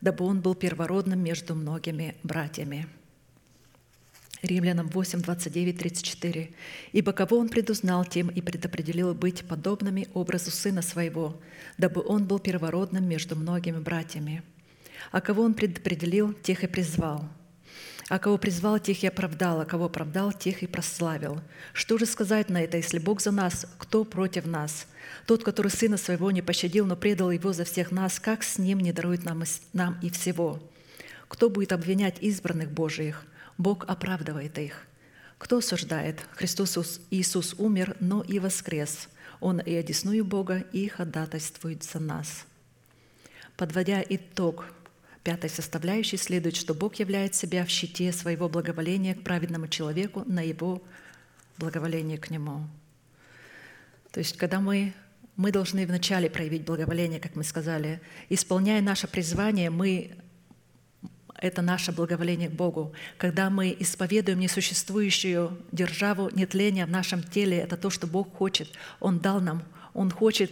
дабы 0.00 0.24
Он 0.24 0.40
был 0.40 0.54
первородным 0.54 1.20
между 1.20 1.54
многими 1.54 2.16
братьями. 2.22 2.88
Римлянам 4.44 4.88
8, 4.88 5.20
29, 5.22 5.78
34. 5.78 6.50
«Ибо 6.92 7.12
кого 7.12 7.38
Он 7.38 7.48
предузнал, 7.48 8.04
тем 8.04 8.28
и 8.28 8.40
предопределил 8.40 9.14
быть 9.14 9.44
подобными 9.44 10.08
образу 10.14 10.50
Сына 10.50 10.82
Своего, 10.82 11.40
дабы 11.78 12.02
Он 12.06 12.26
был 12.26 12.38
первородным 12.38 13.08
между 13.08 13.36
многими 13.36 13.78
братьями. 13.78 14.42
А 15.10 15.20
кого 15.20 15.42
Он 15.42 15.54
предопределил, 15.54 16.32
тех 16.32 16.64
и 16.64 16.66
призвал. 16.66 17.28
А 18.08 18.18
кого 18.18 18.36
призвал, 18.36 18.78
тех 18.78 19.02
и 19.02 19.06
оправдал, 19.06 19.60
а 19.60 19.64
кого 19.64 19.86
оправдал, 19.86 20.32
тех 20.32 20.62
и 20.62 20.66
прославил. 20.66 21.40
Что 21.72 21.96
же 21.96 22.04
сказать 22.04 22.50
на 22.50 22.62
это, 22.62 22.76
если 22.76 22.98
Бог 22.98 23.22
за 23.22 23.30
нас, 23.30 23.66
кто 23.78 24.04
против 24.04 24.44
нас? 24.44 24.86
Тот, 25.26 25.42
который 25.42 25.70
Сына 25.70 25.96
Своего 25.96 26.30
не 26.30 26.42
пощадил, 26.42 26.84
но 26.84 26.96
предал 26.96 27.30
Его 27.30 27.52
за 27.52 27.64
всех 27.64 27.90
нас, 27.92 28.20
как 28.20 28.42
с 28.42 28.58
Ним 28.58 28.80
не 28.80 28.92
дарует 28.92 29.24
нам, 29.24 29.98
и 30.02 30.10
всего? 30.10 30.60
Кто 31.28 31.48
будет 31.48 31.72
обвинять 31.72 32.18
избранных 32.20 32.70
Божиих? 32.70 33.24
Бог 33.58 33.84
оправдывает 33.88 34.58
их. 34.58 34.86
Кто 35.38 35.58
осуждает? 35.58 36.20
Христос 36.32 37.00
Иисус 37.10 37.54
умер, 37.58 37.96
но 38.00 38.22
и 38.22 38.38
воскрес. 38.38 39.08
Он 39.40 39.60
и 39.60 39.74
одесную 39.74 40.24
Бога, 40.24 40.64
и 40.72 40.88
ходатайствует 40.88 41.82
за 41.82 42.00
нас. 42.00 42.46
Подводя 43.56 44.02
итог 44.08 44.66
пятой 45.22 45.50
составляющей, 45.50 46.16
следует, 46.16 46.56
что 46.56 46.74
Бог 46.74 46.96
являет 46.96 47.34
себя 47.34 47.64
в 47.64 47.68
щите 47.68 48.12
своего 48.12 48.48
благоволения 48.48 49.14
к 49.14 49.22
праведному 49.22 49.68
человеку 49.68 50.24
на 50.26 50.40
его 50.40 50.82
благоволение 51.56 52.18
к 52.18 52.30
нему. 52.30 52.66
То 54.12 54.20
есть, 54.20 54.36
когда 54.36 54.60
мы 54.60 54.94
мы 55.36 55.50
должны 55.50 55.86
вначале 55.86 56.30
проявить 56.30 56.64
благоволение, 56.64 57.18
как 57.18 57.34
мы 57.34 57.42
сказали. 57.44 58.00
Исполняя 58.28 58.80
наше 58.80 59.08
призвание, 59.08 59.70
мы 59.70 60.16
это 61.44 61.60
наше 61.60 61.92
благоволение 61.92 62.48
к 62.48 62.52
Богу. 62.52 62.94
Когда 63.18 63.50
мы 63.50 63.76
исповедуем 63.78 64.40
несуществующую 64.40 65.62
державу 65.72 66.30
нетления 66.32 66.86
в 66.86 66.90
нашем 66.90 67.22
теле, 67.22 67.58
это 67.58 67.76
то, 67.76 67.90
что 67.90 68.06
Бог 68.06 68.34
хочет. 68.34 68.70
Он 68.98 69.18
дал 69.18 69.40
нам. 69.40 69.62
Он 69.92 70.10
хочет, 70.10 70.50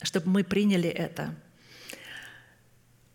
чтобы 0.00 0.30
мы 0.30 0.44
приняли 0.44 0.88
это. 0.88 1.34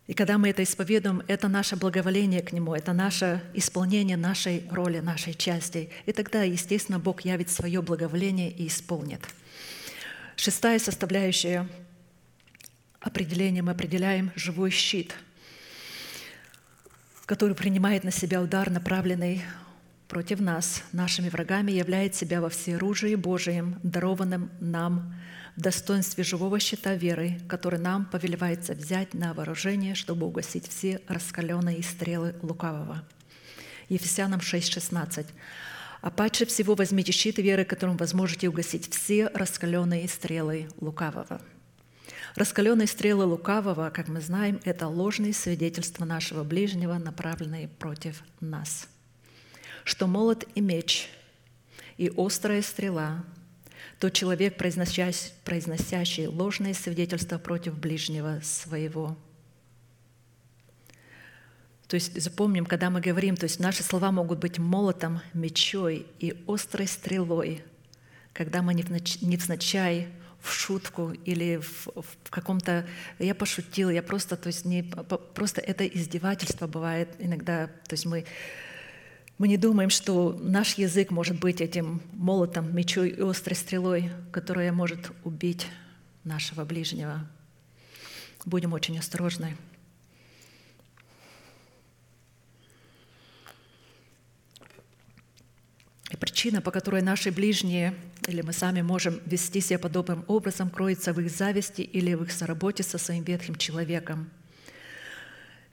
И 0.08 0.14
когда 0.14 0.38
мы 0.38 0.50
это 0.50 0.64
исповедуем, 0.64 1.24
это 1.28 1.48
наше 1.48 1.78
благоволение 1.78 2.42
к 2.42 2.52
Нему, 2.52 2.76
это 2.76 2.92
наше 2.92 3.42
исполнение 3.54 4.18
нашей 4.18 4.64
роли, 4.70 5.00
нашей 5.00 5.34
части. 5.34 5.90
И 6.06 6.12
тогда, 6.12 6.44
естественно, 6.44 7.00
Бог 7.00 7.22
явит 7.22 7.50
свое 7.50 7.82
благоволение 7.82 8.52
и 8.52 8.68
исполнит. 8.68 9.22
Шестая 10.36 10.80
составляющая 10.80 11.70
определения 13.00 13.62
мы 13.62 13.72
определяем 13.72 14.32
живой 14.36 14.72
щит– 14.72 15.16
который 17.28 17.56
принимает 17.56 18.06
на 18.06 18.12
себя 18.12 18.41
удар, 18.41 18.72
направленный 18.72 19.44
против 20.08 20.40
нас, 20.40 20.82
нашими 20.94 21.28
врагами, 21.28 21.74
являет 21.74 22.16
себя 22.16 22.40
во 22.40 22.49
всеоружии 22.49 23.16
Божием, 23.16 23.80
дарованным 23.84 24.49
нам 24.62 25.14
в 25.58 25.62
достоинстве 25.62 26.24
живого 26.24 26.58
щита 26.60 26.95
веры, 26.95 27.41
который 27.49 27.80
нам 27.80 28.06
повелевается 28.06 28.74
взять 28.74 29.14
на 29.14 29.34
вооружение, 29.34 29.94
чтобы 29.94 30.26
угасить 30.26 30.70
все 30.70 31.02
раскаленные 31.10 31.84
стрелы 31.84 32.34
лукавого. 32.41 33.04
Ефесянам 33.90 34.40
6,16. 34.40 35.26
«А 35.99 36.10
паче 36.10 36.45
всего 36.45 36.76
возьмите 36.76 37.12
щит 37.12 37.40
веры, 37.40 37.66
которым 37.66 37.98
вы 37.98 38.08
сможете 38.08 38.48
угасить 38.48 38.90
все 38.94 39.28
раскаленные 39.34 40.08
стрелы 40.08 40.70
лукавого». 40.80 41.41
Раскаленные 42.38 42.86
стрелы 42.86 43.26
лукавого, 43.26 43.90
как 43.90 44.10
мы 44.10 44.22
знаем, 44.22 44.62
это 44.64 44.88
ложные 44.88 45.34
свидетельства 45.34 46.06
нашего 46.06 46.44
ближнего, 46.44 46.94
направленные 47.00 47.68
против 47.68 48.22
нас. 48.40 48.88
Что 49.84 50.06
молот 50.06 50.46
и 50.54 50.62
меч, 50.62 51.10
и 51.98 52.14
острая 52.16 52.62
стрела, 52.62 53.24
то 53.98 54.12
человек, 54.12 54.56
произносящий, 54.56 55.32
произносящий 55.46 56.28
ложные 56.28 56.76
свидетельства 56.76 57.40
против 57.40 57.76
ближнего 57.76 58.40
своего. 58.44 59.18
То 61.88 61.96
есть 61.96 62.22
запомним, 62.22 62.68
когда 62.68 62.92
мы 62.92 63.02
говорим, 63.02 63.36
то 63.36 63.46
есть 63.46 63.60
наши 63.60 63.82
слова 63.82 64.12
могут 64.12 64.38
быть 64.38 64.60
молотом, 64.60 65.22
мечой 65.34 66.06
и 66.20 66.40
острой 66.48 66.86
стрелой, 66.86 67.64
когда 68.32 68.62
мы 68.62 68.76
невзначай 68.76 70.10
в 70.48 70.53
шутку 70.53 71.11
или 71.26 71.57
в, 71.57 71.88
в 71.95 72.30
каком-то... 72.30 72.88
Я 73.19 73.36
пошутила, 73.36 73.90
я 73.90 74.02
просто... 74.02 74.36
То 74.36 74.48
есть 74.48 74.65
не, 74.65 74.84
просто 74.84 75.61
это 75.61 75.86
издевательство 75.86 76.68
бывает 76.68 77.10
иногда. 77.19 77.68
То 77.68 77.94
есть 77.94 78.06
мы, 78.06 78.26
мы 79.38 79.48
не 79.48 79.57
думаем, 79.57 79.90
что 79.90 80.38
наш 80.41 80.76
язык 80.76 81.11
может 81.11 81.40
быть 81.40 81.61
этим 81.61 82.02
молотом, 82.14 82.76
мечой 82.76 83.10
и 83.10 83.22
острой 83.22 83.56
стрелой, 83.56 84.10
которая 84.32 84.72
может 84.72 85.11
убить 85.24 85.68
нашего 86.24 86.65
ближнего. 86.65 87.28
Будем 88.45 88.74
очень 88.74 88.98
осторожны. 88.98 89.57
И 96.10 96.15
причина, 96.15 96.61
по 96.61 96.72
которой 96.72 97.02
наши 97.02 97.32
ближние 97.32 97.94
или 98.27 98.41
мы 98.41 98.53
сами 98.53 98.81
можем 98.81 99.22
вести 99.26 99.61
себя 99.61 99.80
подобным 99.80 100.26
образом, 100.27 100.69
кроется 100.69 101.14
в 101.14 101.19
их 101.19 101.30
зависти 101.30 101.81
или 101.81 102.14
в 102.14 102.23
их 102.23 102.31
соработе 102.31 102.84
со 102.84 102.98
своим 102.98 103.23
ветхим 103.23 103.56
человеком. 103.56 104.30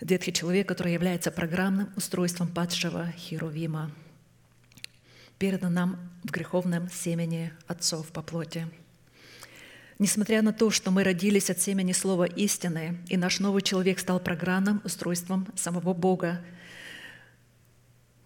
Ветхий 0.00 0.32
человек, 0.32 0.68
который 0.68 0.92
является 0.92 1.30
программным 1.30 1.88
устройством 1.96 2.48
падшего 2.48 3.12
Херувима, 3.16 3.90
передан 5.38 5.72
нам 5.72 6.10
в 6.22 6.30
греховном 6.30 6.90
семени 6.90 7.52
отцов 7.66 8.08
по 8.12 8.22
плоти. 8.22 8.68
Несмотря 9.98 10.42
на 10.42 10.52
то, 10.52 10.70
что 10.70 10.90
мы 10.90 11.04
родились 11.04 11.50
от 11.50 11.60
семени 11.60 11.92
слова 11.92 12.24
истины, 12.24 12.98
и 13.08 13.16
наш 13.16 13.38
новый 13.38 13.62
человек 13.62 14.00
стал 14.00 14.18
программным 14.18 14.82
устройством 14.84 15.46
самого 15.54 15.94
Бога, 15.94 16.40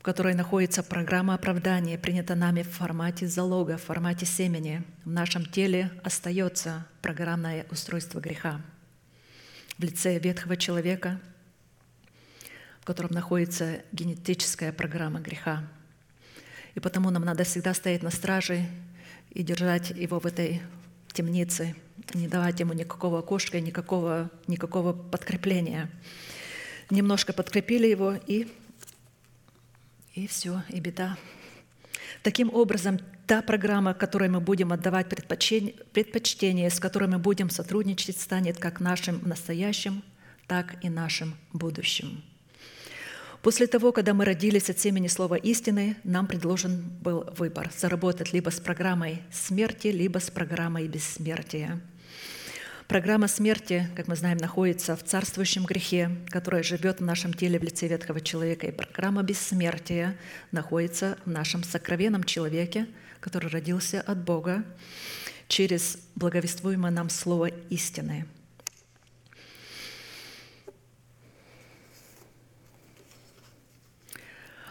которой 0.08 0.32
находится 0.32 0.82
программа 0.82 1.34
оправдания, 1.34 1.98
принята 1.98 2.34
нами 2.34 2.62
в 2.62 2.70
формате 2.70 3.26
залога, 3.26 3.76
в 3.76 3.82
формате 3.82 4.24
семени. 4.24 4.82
В 5.04 5.10
нашем 5.10 5.44
теле 5.44 5.90
остается 6.02 6.86
программное 7.02 7.66
устройство 7.70 8.18
греха 8.18 8.62
в 9.76 9.82
лице 9.82 10.18
ветхого 10.18 10.56
человека, 10.56 11.20
в 12.80 12.86
котором 12.86 13.10
находится 13.10 13.82
генетическая 13.92 14.72
программа 14.72 15.20
греха. 15.20 15.68
И 16.74 16.80
потому 16.80 17.10
нам 17.10 17.26
надо 17.26 17.44
всегда 17.44 17.74
стоять 17.74 18.02
на 18.02 18.10
страже 18.10 18.64
и 19.32 19.42
держать 19.42 19.90
его 19.90 20.20
в 20.20 20.24
этой 20.24 20.62
темнице, 21.12 21.76
не 22.14 22.28
давать 22.28 22.58
ему 22.60 22.72
никакого 22.72 23.18
окошка, 23.18 23.60
никакого, 23.60 24.30
никакого 24.46 24.94
подкрепления. 24.94 25.90
Немножко 26.88 27.34
подкрепили 27.34 27.86
его 27.88 28.14
и 28.26 28.48
и 30.18 30.26
все, 30.26 30.62
и 30.68 30.80
беда. 30.80 31.16
Таким 32.22 32.52
образом, 32.52 32.98
та 33.26 33.42
программа, 33.42 33.94
которой 33.94 34.28
мы 34.28 34.40
будем 34.40 34.72
отдавать 34.72 35.08
предпочтение, 35.08 36.70
с 36.70 36.80
которой 36.80 37.08
мы 37.08 37.18
будем 37.18 37.50
сотрудничать, 37.50 38.20
станет 38.20 38.58
как 38.58 38.80
нашим 38.80 39.20
настоящим, 39.26 40.02
так 40.46 40.84
и 40.84 40.88
нашим 40.88 41.36
будущим. 41.52 42.22
После 43.42 43.68
того, 43.68 43.92
когда 43.92 44.14
мы 44.14 44.24
родились 44.24 44.68
от 44.68 44.80
семени 44.80 45.06
слова 45.06 45.36
истины, 45.36 45.96
нам 46.02 46.26
предложен 46.26 46.82
был 47.00 47.24
выбор– 47.36 47.70
заработать 47.78 48.32
либо 48.32 48.50
с 48.50 48.58
программой 48.58 49.22
смерти, 49.30 49.88
либо 49.88 50.18
с 50.18 50.30
программой 50.30 50.88
бессмертия– 50.88 51.80
Программа 52.88 53.28
смерти, 53.28 53.86
как 53.94 54.08
мы 54.08 54.16
знаем, 54.16 54.38
находится 54.38 54.96
в 54.96 55.04
царствующем 55.04 55.66
грехе, 55.66 56.10
которая 56.28 56.62
живет 56.62 57.00
в 57.00 57.04
нашем 57.04 57.34
теле 57.34 57.58
в 57.58 57.62
лице 57.62 57.86
ветхого 57.86 58.22
человека. 58.22 58.66
И 58.66 58.70
программа 58.70 59.22
бессмертия 59.22 60.16
находится 60.52 61.18
в 61.26 61.30
нашем 61.30 61.62
сокровенном 61.64 62.24
человеке, 62.24 62.86
который 63.20 63.50
родился 63.50 64.00
от 64.00 64.24
Бога 64.24 64.64
через 65.48 65.98
благовествуемое 66.14 66.90
нам 66.90 67.10
слово 67.10 67.48
истины– 67.68 68.24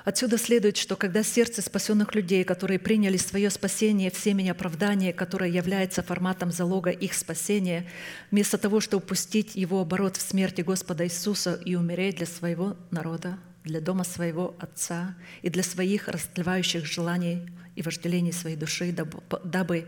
Отсюда 0.07 0.38
следует, 0.38 0.77
что 0.77 0.95
когда 0.95 1.21
сердце 1.21 1.61
спасенных 1.61 2.15
людей, 2.15 2.45
которые 2.45 2.79
приняли 2.79 3.17
свое 3.17 3.49
спасение 3.49 4.09
в 4.09 4.15
семени 4.15 4.47
оправдания, 4.47 5.11
которое 5.11 5.49
является 5.49 6.01
форматом 6.01 6.49
залога 6.49 6.91
их 6.91 7.13
спасения, 7.13 7.85
вместо 8.31 8.57
того, 8.57 8.79
чтобы 8.79 9.03
упустить 9.03 9.57
его 9.57 9.81
оборот 9.81 10.15
в 10.15 10.21
смерти 10.21 10.61
Господа 10.61 11.05
Иисуса 11.05 11.55
и 11.55 11.75
умереть 11.75 12.15
для 12.15 12.25
своего 12.25 12.77
народа, 12.89 13.38
для 13.65 13.81
дома 13.81 14.05
своего 14.05 14.55
Отца 14.59 15.13
и 15.41 15.49
для 15.49 15.61
своих 15.61 16.07
растлевающих 16.07 16.85
желаний 16.85 17.41
и 17.75 17.81
вожделений 17.81 18.31
своей 18.31 18.55
души, 18.55 18.95
дабы 19.43 19.88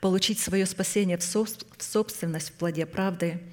получить 0.00 0.38
свое 0.38 0.64
спасение 0.64 1.18
в 1.18 1.24
собственность 1.24 2.50
в 2.50 2.52
плоде 2.52 2.86
правды– 2.86 3.42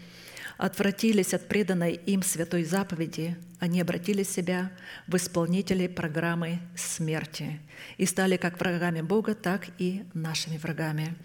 отвратились 0.57 1.33
от 1.33 1.47
преданной 1.47 1.93
им 2.05 2.23
святой 2.23 2.63
заповеди, 2.63 3.35
они 3.63 3.79
обратили 3.79 4.23
себя 4.23 4.73
в 5.07 5.15
исполнителей 5.15 5.87
программы 5.87 6.59
смерти 6.75 7.61
и 7.95 8.05
стали 8.05 8.35
как 8.35 8.59
врагами 8.59 8.99
Бога, 8.99 9.35
так 9.35 9.67
и 9.77 10.03
нашими 10.13 10.57
врагами. 10.57 11.15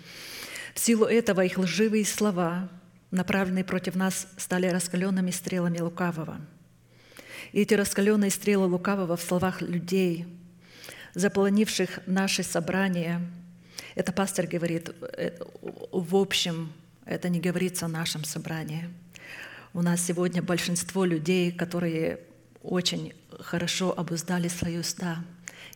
В 0.72 0.78
силу 0.78 1.04
этого 1.04 1.44
их 1.44 1.58
лживые 1.58 2.04
слова, 2.04 2.70
направленные 3.10 3.64
против 3.64 3.96
нас, 3.96 4.28
стали 4.36 4.68
раскаленными 4.68 5.32
стрелами 5.32 5.80
лукавого. 5.80 6.40
И 7.50 7.62
эти 7.62 7.74
раскаленные 7.74 8.30
стрелы 8.30 8.68
лукавого 8.68 9.16
в 9.16 9.22
словах 9.22 9.60
людей, 9.60 10.24
заполонивших 11.14 12.06
наши 12.06 12.44
собрания, 12.44 13.20
это 13.96 14.12
пастор 14.12 14.46
говорит, 14.46 14.90
э, 15.00 15.32
в 15.90 16.14
общем, 16.14 16.72
это 17.04 17.30
не 17.30 17.40
говорится 17.40 17.86
о 17.86 17.88
нашем 17.88 18.22
собрании– 18.22 18.88
у 19.74 19.82
нас 19.82 20.00
сегодня 20.00 20.42
большинство 20.42 21.04
людей, 21.04 21.52
которые 21.52 22.20
очень 22.62 23.12
хорошо 23.40 23.94
обуздали 23.96 24.48
свои 24.48 24.78
уста, 24.78 25.24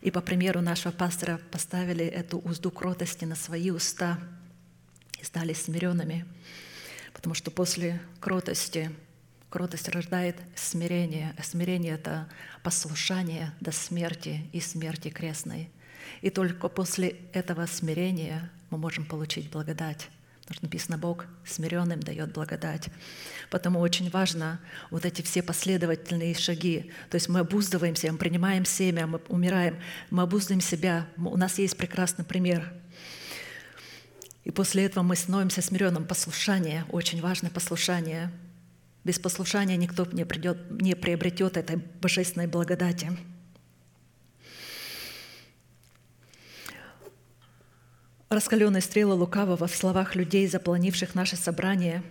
и 0.01 0.11
по 0.11 0.21
примеру 0.21 0.61
нашего 0.61 0.91
пастора 0.91 1.39
поставили 1.51 2.05
эту 2.05 2.39
узду 2.39 2.71
кротости 2.71 3.25
на 3.25 3.35
свои 3.35 3.71
уста 3.71 4.19
и 5.19 5.23
стали 5.23 5.53
смиренными. 5.53 6.25
Потому 7.13 7.35
что 7.35 7.51
после 7.51 8.01
кротости, 8.19 8.91
кротость 9.49 9.87
рождает 9.87 10.35
смирение, 10.55 11.33
а 11.37 11.43
смирение– 11.43 11.93
это 11.95 12.27
послушание 12.63 13.53
до 13.61 13.71
смерти 13.71 14.49
и 14.51 14.59
смерти 14.59 15.09
крестной. 15.09 15.69
И 16.21 16.29
только 16.29 16.67
после 16.67 17.15
этого 17.31 17.65
смирения 17.65 18.51
мы 18.69 18.77
можем 18.77 19.05
получить 19.05 19.49
благодать. 19.49 20.09
Потому 20.43 20.55
что 20.55 20.65
написано, 20.65 20.97
Бог 20.97 21.25
смиренным 21.45 22.01
дает 22.01 22.33
благодать. 22.33 22.89
Потому 23.49 23.79
очень 23.79 24.09
важно 24.09 24.59
вот 24.91 25.05
эти 25.05 25.21
все 25.21 25.41
последовательные 25.41 26.35
шаги. 26.35 26.91
То 27.09 27.15
есть 27.15 27.29
мы 27.29 27.39
обуздываемся, 27.39 28.11
мы 28.11 28.17
принимаем 28.17 28.65
семя, 28.65 29.07
мы 29.07 29.21
умираем, 29.29 29.77
мы 30.09 30.23
обуздаем 30.23 30.59
себя. 30.59 31.07
У 31.17 31.37
нас 31.37 31.59
есть 31.59 31.77
прекрасный 31.77 32.25
пример. 32.25 32.73
И 34.43 34.51
после 34.51 34.83
этого 34.83 35.03
мы 35.03 35.15
становимся 35.15 35.61
смиренным. 35.61 36.05
Послушание, 36.05 36.85
очень 36.91 37.21
важное 37.21 37.49
послушание. 37.49 38.29
Без 39.05 39.19
послушания 39.19 39.77
никто 39.77 40.05
не, 40.11 40.25
придет, 40.25 40.57
не 40.69 40.95
приобретет 40.95 41.55
этой 41.55 41.77
божественной 41.77 42.47
благодати. 42.47 43.17
Раскаленные 48.33 48.81
стрелы 48.81 49.13
лукавого 49.13 49.67
в 49.67 49.75
словах 49.75 50.15
людей, 50.15 50.47
заполонивших 50.47 51.13
наше 51.13 51.35
собрание, 51.35 52.01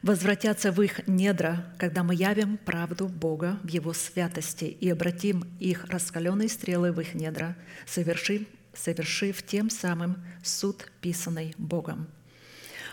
возвратятся 0.00 0.72
в 0.72 0.80
их 0.80 1.06
недра, 1.06 1.66
когда 1.76 2.02
мы 2.02 2.14
явим 2.14 2.56
правду 2.56 3.08
Бога 3.08 3.58
в 3.62 3.68
Его 3.68 3.92
святости 3.92 4.64
и 4.64 4.88
обратим 4.88 5.44
их 5.60 5.84
раскаленные 5.84 6.48
стрелы 6.48 6.92
в 6.92 7.00
их 7.02 7.12
недра, 7.12 7.58
совершив, 7.84 8.46
совершив 8.72 9.42
тем 9.42 9.68
самым 9.68 10.24
суд, 10.42 10.90
писанный 11.02 11.54
Богом. 11.58 12.08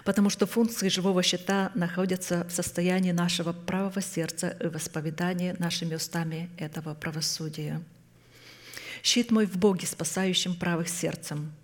Потому 0.03 0.30
что 0.30 0.45
функции 0.45 0.89
живого 0.89 1.23
щита 1.23 1.72
находятся 1.76 2.45
в 2.49 2.51
состоянии 2.51 3.14
нашего 3.14 3.53
правого 3.53 4.01
сердца 4.01 4.57
и 4.60 4.68
восповедания 4.68 5.55
нашими 5.57 5.95
устами 5.95 6.49
этого 6.57 6.95
правосудия. 6.95 7.81
Щит 9.01 9.31
мой 9.31 9.45
в 9.45 9.55
Боге, 9.55 9.88
спасающим 9.88 10.55
правых 10.55 10.89
сердцем– 10.89 11.53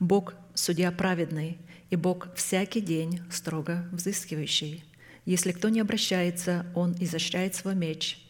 Бог– 0.00 0.34
судья 0.54 0.92
праведный, 0.92 1.58
и 1.88 1.96
Бог 1.96 2.28
всякий 2.34 2.82
день 2.82 3.22
строго 3.30 3.88
взыскивающий. 3.92 4.84
Если 5.24 5.52
кто 5.52 5.70
не 5.70 5.80
обращается, 5.80 6.66
он 6.74 6.94
изощряет 7.00 7.54
свой 7.54 7.74
меч, 7.74 8.22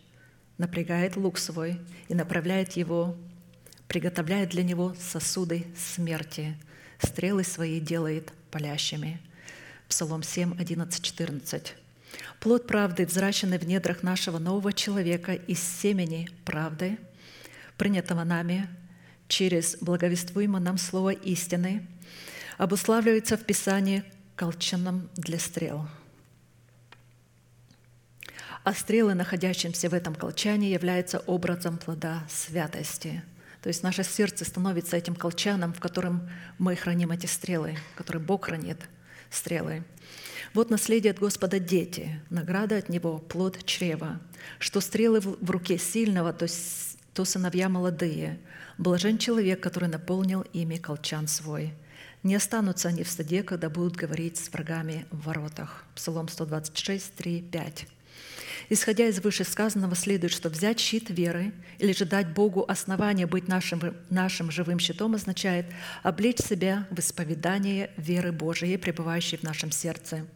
напрягает 0.58 1.16
лук 1.16 1.38
свой 1.38 1.80
и 2.08 2.14
направляет 2.14 2.72
его, 2.72 3.16
приготовляет 3.88 4.50
для 4.50 4.62
него 4.62 4.94
сосуды 4.94 5.66
смерти, 5.76 6.56
стрелы 7.00 7.42
свои 7.42 7.80
делает 7.80 8.32
палящими. 8.52 9.20
Псалом 9.88 10.22
7, 10.22 10.58
11, 10.60 11.02
14. 11.02 11.74
Плод 12.38 12.66
правды, 12.68 13.06
взращенный 13.06 13.58
в 13.58 13.66
недрах 13.66 14.04
нашего 14.04 14.38
нового 14.38 14.72
человека 14.72 15.34
из 15.34 15.60
семени 15.60 16.28
правды, 16.44 16.96
принятого 17.76 18.22
нами 18.22 18.68
через 19.28 19.76
благовествуемое 19.80 20.60
нам 20.60 20.78
слово 20.78 21.10
истины 21.10 21.86
обуславливается 22.58 23.36
в 23.36 23.44
Писании 23.44 24.04
колчаном 24.34 25.08
для 25.16 25.38
стрел. 25.38 25.86
А 28.64 28.74
стрелы, 28.74 29.14
находящиеся 29.14 29.88
в 29.88 29.94
этом 29.94 30.14
колчане, 30.14 30.72
являются 30.72 31.20
образом 31.20 31.78
плода 31.78 32.24
святости. 32.28 33.22
То 33.62 33.68
есть 33.68 33.82
наше 33.82 34.02
сердце 34.02 34.44
становится 34.44 34.96
этим 34.96 35.14
колчаном, 35.14 35.72
в 35.72 35.80
котором 35.80 36.28
мы 36.58 36.74
храним 36.74 37.12
эти 37.12 37.26
стрелы, 37.26 37.76
в 37.94 37.98
котором 37.98 38.24
Бог 38.24 38.46
хранит 38.46 38.78
стрелы. 39.30 39.84
Вот 40.52 40.70
наследие 40.70 41.12
от 41.12 41.18
Господа 41.18 41.58
дети, 41.58 42.20
награда 42.30 42.78
от 42.78 42.88
Него, 42.88 43.18
плод 43.18 43.64
чрева, 43.64 44.20
что 44.58 44.80
стрелы 44.80 45.20
в 45.20 45.50
руке 45.50 45.78
сильного, 45.78 46.32
то, 46.32 46.46
то 47.12 47.24
сыновья 47.24 47.68
молодые– 47.68 48.38
Блажен 48.78 49.16
человек, 49.16 49.62
который 49.62 49.88
наполнил 49.88 50.42
ими 50.52 50.76
колчан 50.76 51.28
свой. 51.28 51.72
Не 52.22 52.34
останутся 52.34 52.88
они 52.88 53.04
в 53.04 53.08
стаде, 53.08 53.42
когда 53.42 53.70
будут 53.70 53.96
говорить 53.96 54.36
с 54.36 54.52
врагами 54.52 55.06
в 55.10 55.26
воротах. 55.26 55.84
Псалом 55.94 56.28
126, 56.28 57.14
3, 57.14 57.42
5. 57.42 57.86
Исходя 58.68 59.06
из 59.06 59.20
вышесказанного, 59.20 59.94
следует, 59.94 60.32
что 60.32 60.50
взять 60.50 60.78
щит 60.80 61.08
веры 61.08 61.52
или 61.78 61.92
же 61.92 62.04
дать 62.04 62.34
Богу 62.34 62.64
основание 62.68 63.26
быть 63.26 63.48
нашим, 63.48 63.80
нашим 64.10 64.50
живым 64.50 64.78
щитом 64.78 65.14
означает 65.14 65.66
облечь 66.02 66.40
себя 66.40 66.86
в 66.90 66.98
исповедание 66.98 67.90
веры 67.96 68.32
Божией, 68.32 68.76
пребывающей 68.76 69.38
в 69.38 69.42
нашем 69.42 69.70
сердце– 69.70 70.26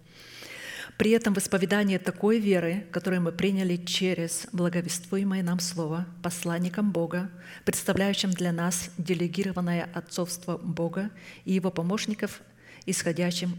при 1.00 1.12
этом 1.12 1.32
в 1.32 1.38
исповедании 1.38 1.96
такой 1.96 2.38
веры, 2.38 2.84
которую 2.92 3.22
мы 3.22 3.32
приняли 3.32 3.76
через 3.76 4.46
благовествуемое 4.52 5.42
нам 5.42 5.58
Слово, 5.58 6.06
посланником 6.22 6.92
Бога, 6.92 7.30
представляющим 7.64 8.32
для 8.32 8.52
нас 8.52 8.90
делегированное 8.98 9.88
отцовство 9.94 10.58
Бога 10.58 11.10
и 11.46 11.54
Его 11.54 11.70
помощников, 11.70 12.42
исходящим 12.84 13.56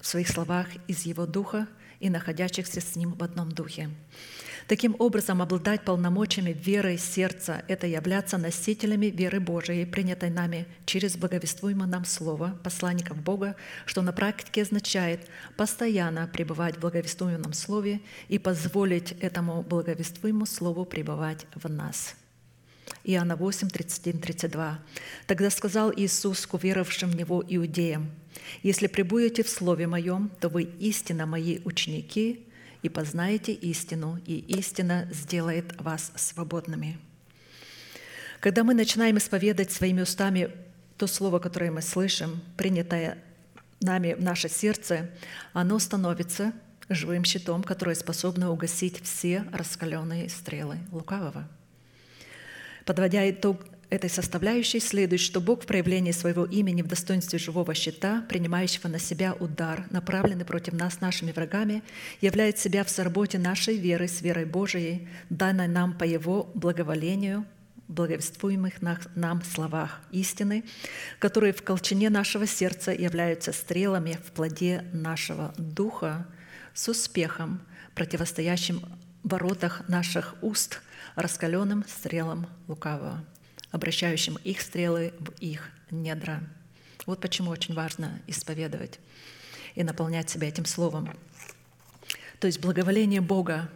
в 0.00 0.06
своих 0.06 0.28
словах 0.28 0.68
из 0.86 1.04
Его 1.04 1.26
Духа 1.26 1.66
и 1.98 2.10
находящихся 2.10 2.80
с 2.80 2.94
Ним 2.94 3.14
в 3.14 3.24
одном 3.24 3.50
Духе. 3.50 3.90
Таким 4.68 4.96
образом, 4.98 5.40
обладать 5.40 5.82
полномочиями 5.82 6.52
веры 6.52 6.98
сердца– 6.98 7.64
это 7.68 7.86
являться 7.86 8.36
носителями 8.36 9.06
веры 9.06 9.40
Божией, 9.40 9.86
принятой 9.86 10.28
нами 10.28 10.66
через 10.84 11.16
благовествуемое 11.16 11.88
нам 11.88 12.04
Слово, 12.04 12.60
посланников 12.62 13.16
Бога, 13.16 13.56
что 13.86 14.02
на 14.02 14.12
практике 14.12 14.60
означает 14.60 15.26
постоянно 15.56 16.26
пребывать 16.30 16.76
в 16.76 16.80
благовествуемом 16.80 17.54
Слове 17.54 18.02
и 18.28 18.38
позволить 18.38 19.12
этому 19.22 19.62
благовествуемому 19.62 20.44
Слову 20.44 20.84
пребывать 20.84 21.46
в 21.54 21.66
нас. 21.70 22.14
Иоанна 23.04 23.36
8, 23.36 23.70
31, 23.70 24.20
32. 24.20 24.78
«Тогда 25.26 25.48
сказал 25.48 25.94
Иисус 25.96 26.46
к 26.46 26.52
уверовавшим 26.52 27.10
в 27.10 27.16
Него 27.16 27.42
иудеям, 27.48 28.10
«Если 28.62 28.86
пребудете 28.86 29.42
в 29.42 29.48
Слове 29.48 29.86
Моем, 29.86 30.30
то 30.40 30.50
вы 30.50 30.64
истинно 30.64 31.24
Мои 31.24 31.60
ученики, 31.64 32.47
и 32.82 32.88
познаете 32.88 33.52
истину, 33.52 34.20
и 34.26 34.38
истина 34.38 35.08
сделает 35.10 35.80
вас 35.80 36.12
свободными». 36.16 36.98
Когда 38.40 38.62
мы 38.62 38.74
начинаем 38.74 39.18
исповедать 39.18 39.72
своими 39.72 40.02
устами 40.02 40.50
то 40.96 41.06
слово, 41.06 41.38
которое 41.38 41.70
мы 41.70 41.82
слышим, 41.82 42.40
принятое 42.56 43.18
нами 43.80 44.14
в 44.14 44.22
наше 44.22 44.48
сердце, 44.48 45.10
оно 45.52 45.78
становится 45.78 46.52
живым 46.88 47.24
щитом, 47.24 47.62
которое 47.62 47.94
способно 47.94 48.50
угасить 48.50 49.02
все 49.02 49.44
раскаленные 49.52 50.28
стрелы 50.28 50.78
лукавого. 50.90 51.48
Подводя 52.84 53.28
итог 53.30 53.60
этой 53.90 54.10
составляющей 54.10 54.80
следует, 54.80 55.20
что 55.20 55.40
Бог 55.40 55.62
в 55.62 55.66
проявлении 55.66 56.12
своего 56.12 56.44
имени 56.44 56.82
в 56.82 56.86
достоинстве 56.86 57.38
живого 57.38 57.74
щита, 57.74 58.22
принимающего 58.28 58.88
на 58.88 58.98
себя 58.98 59.34
удар, 59.34 59.86
направленный 59.90 60.44
против 60.44 60.74
нас 60.74 61.00
нашими 61.00 61.32
врагами, 61.32 61.82
являет 62.20 62.58
себя 62.58 62.84
в 62.84 62.90
сработе 62.90 63.38
нашей 63.38 63.78
веры 63.78 64.08
с 64.08 64.20
верой 64.20 64.44
Божией, 64.44 65.08
данной 65.30 65.68
нам 65.68 65.94
по 65.94 66.04
Его 66.04 66.50
благоволению, 66.54 67.46
благовествуемых 67.88 68.82
нам 68.82 69.42
словах 69.42 70.02
истины, 70.12 70.64
которые 71.18 71.54
в 71.54 71.62
колчине 71.62 72.10
нашего 72.10 72.46
сердца 72.46 72.92
являются 72.92 73.52
стрелами 73.52 74.18
в 74.22 74.32
плоде 74.32 74.84
нашего 74.92 75.54
духа 75.56 76.26
с 76.74 76.88
успехом, 76.88 77.62
противостоящим 77.94 78.82
воротах 79.24 79.88
наших 79.88 80.34
уст 80.42 80.82
раскаленным 81.16 81.84
стрелам 81.88 82.46
лукавого 82.68 83.24
обращающим 83.70 84.36
их 84.44 84.60
стрелы 84.60 85.12
в 85.18 85.30
их 85.40 85.70
недра. 85.90 86.42
Вот 87.06 87.20
почему 87.20 87.50
очень 87.50 87.74
важно 87.74 88.20
исповедовать 88.26 88.98
и 89.74 89.82
наполнять 89.82 90.28
себя 90.28 90.48
этим 90.48 90.64
словом. 90.64 91.16
То 92.40 92.46
есть 92.46 92.60
благоволение 92.60 93.20
Бога 93.20 93.70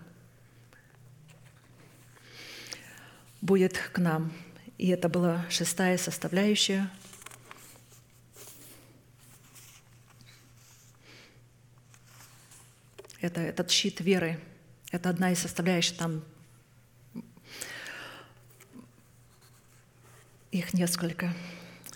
будет 3.41 3.77
к 3.77 3.99
нам. 3.99 4.33
И 4.79 4.89
это 4.89 5.09
была 5.09 5.45
шестая 5.51 5.99
составляющая. 5.99 6.91
Это 13.21 13.41
этот 13.41 13.71
щит 13.71 14.01
веры. 14.01 14.41
Это 14.91 15.09
одна 15.09 15.33
из 15.33 15.39
составляющих, 15.39 15.97
там 15.97 16.25
Их 20.53 20.75
несколько. 20.75 21.33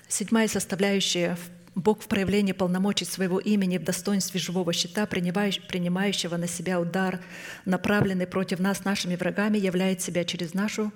Седьмая 0.09 0.49
составляющая 0.49 1.37
Бог 1.75 2.03
в 2.03 2.09
проявлении 2.09 2.53
полномочий 2.53 3.05
своего 3.05 3.39
имени 3.39 3.77
в 3.77 3.85
достоинстве 3.85 4.41
живого 4.41 4.73
щита, 4.73 5.05
принимающего 5.05 6.39
на 6.39 6.49
себя 6.49 6.81
удар, 6.81 7.21
направленный 7.67 8.27
против 8.27 8.59
нас 8.59 8.83
нашими 8.87 9.15
врагами, 9.15 9.59
являет 9.59 10.01
себя 10.01 10.25
через 10.25 10.55
нашу 10.55 10.91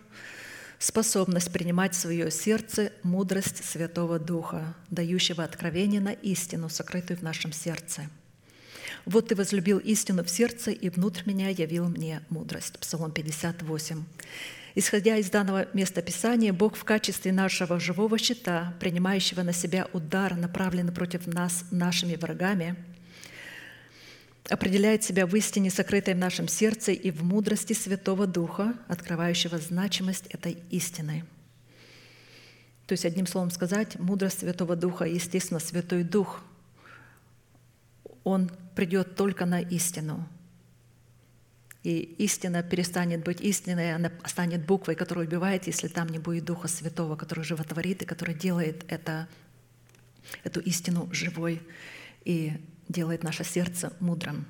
способность 0.79 1.53
принимать 1.53 1.95
в 1.95 1.99
свое 1.99 2.31
сердце 2.31 2.93
мудрость 3.03 3.63
Святого 3.63 4.19
Духа, 4.19 4.75
дающего 4.89 5.45
откровение 5.45 6.01
на 6.01 6.13
истину, 6.13 6.71
сокрытую 6.71 7.19
в 7.19 7.23
нашем 7.23 7.53
сердце. 7.53 8.09
«Вот 9.05 9.29
ты 9.29 9.35
возлюбил 9.35 9.77
истину 9.79 10.25
в 10.25 10.31
сердце, 10.31 10.71
и 10.71 10.89
внутрь 10.89 11.25
меня 11.27 11.51
явил 11.51 11.91
мне 11.91 12.23
мудрость». 12.31 12.79
Псалом 12.79 13.13
58. 13.13 14.03
Исходя 14.75 15.17
из 15.17 15.31
данного 15.31 15.67
места 15.73 16.01
Писания, 16.01 16.53
Бог 16.53 16.77
в 16.77 16.85
качестве 16.85 17.33
нашего 17.33 17.81
живого 17.81 18.19
щита, 18.19 18.75
принимающего 18.79 19.43
на 19.43 19.53
себя 19.53 19.89
удар, 19.93 20.37
направленный 20.37 20.93
против 20.93 21.27
нас 21.27 21.65
нашими 21.73 22.15
врагами, 22.15 22.77
определяет 24.49 25.03
себя 25.03 25.27
в 25.27 25.35
истине, 25.35 25.71
сокрытой 25.71 26.15
в 26.15 26.19
нашем 26.19 26.47
сердце, 26.47 26.93
и 26.93 27.11
в 27.11 27.25
мудрости 27.25 27.73
Святого 27.73 28.27
Духа, 28.27 28.75
открывающего 28.87 29.59
значимость 29.59 30.27
этой 30.27 30.59
истины. 30.71 31.25
То 32.87 32.93
есть, 32.93 33.05
одним 33.05 33.27
словом 33.27 33.51
сказать, 33.51 33.99
мудрость 33.99 34.41
Святого 34.41 34.77
Духа, 34.77 35.05
естественно, 35.05 35.61
Святой 35.61 36.05
Дух, 36.05 36.43
Он 38.23 38.51
придет 38.77 39.17
только 39.17 39.47
на 39.47 39.61
истину– 39.61 40.29
и 41.83 42.01
истина 42.19 42.63
перестанет 42.63 43.25
быть 43.25 43.41
истиной, 43.41 43.95
она 43.95 44.13
станет 44.27 44.67
буквой, 44.67 44.95
которая 44.95 45.27
убивает, 45.27 45.67
если 45.67 45.89
там 45.89 46.09
не 46.09 46.19
будет 46.19 46.45
Духа 46.45 46.69
Святого, 46.69 47.17
который 47.17 47.43
животворит 47.43 48.03
и 48.03 48.07
который 48.07 48.35
делает 48.35 48.85
это, 48.89 49.29
эту 50.45 50.61
истину 50.61 51.09
живой 51.13 51.63
и 52.25 52.53
делает 52.89 53.23
наше 53.23 53.45
сердце 53.45 53.95
мудрым. 53.99 54.47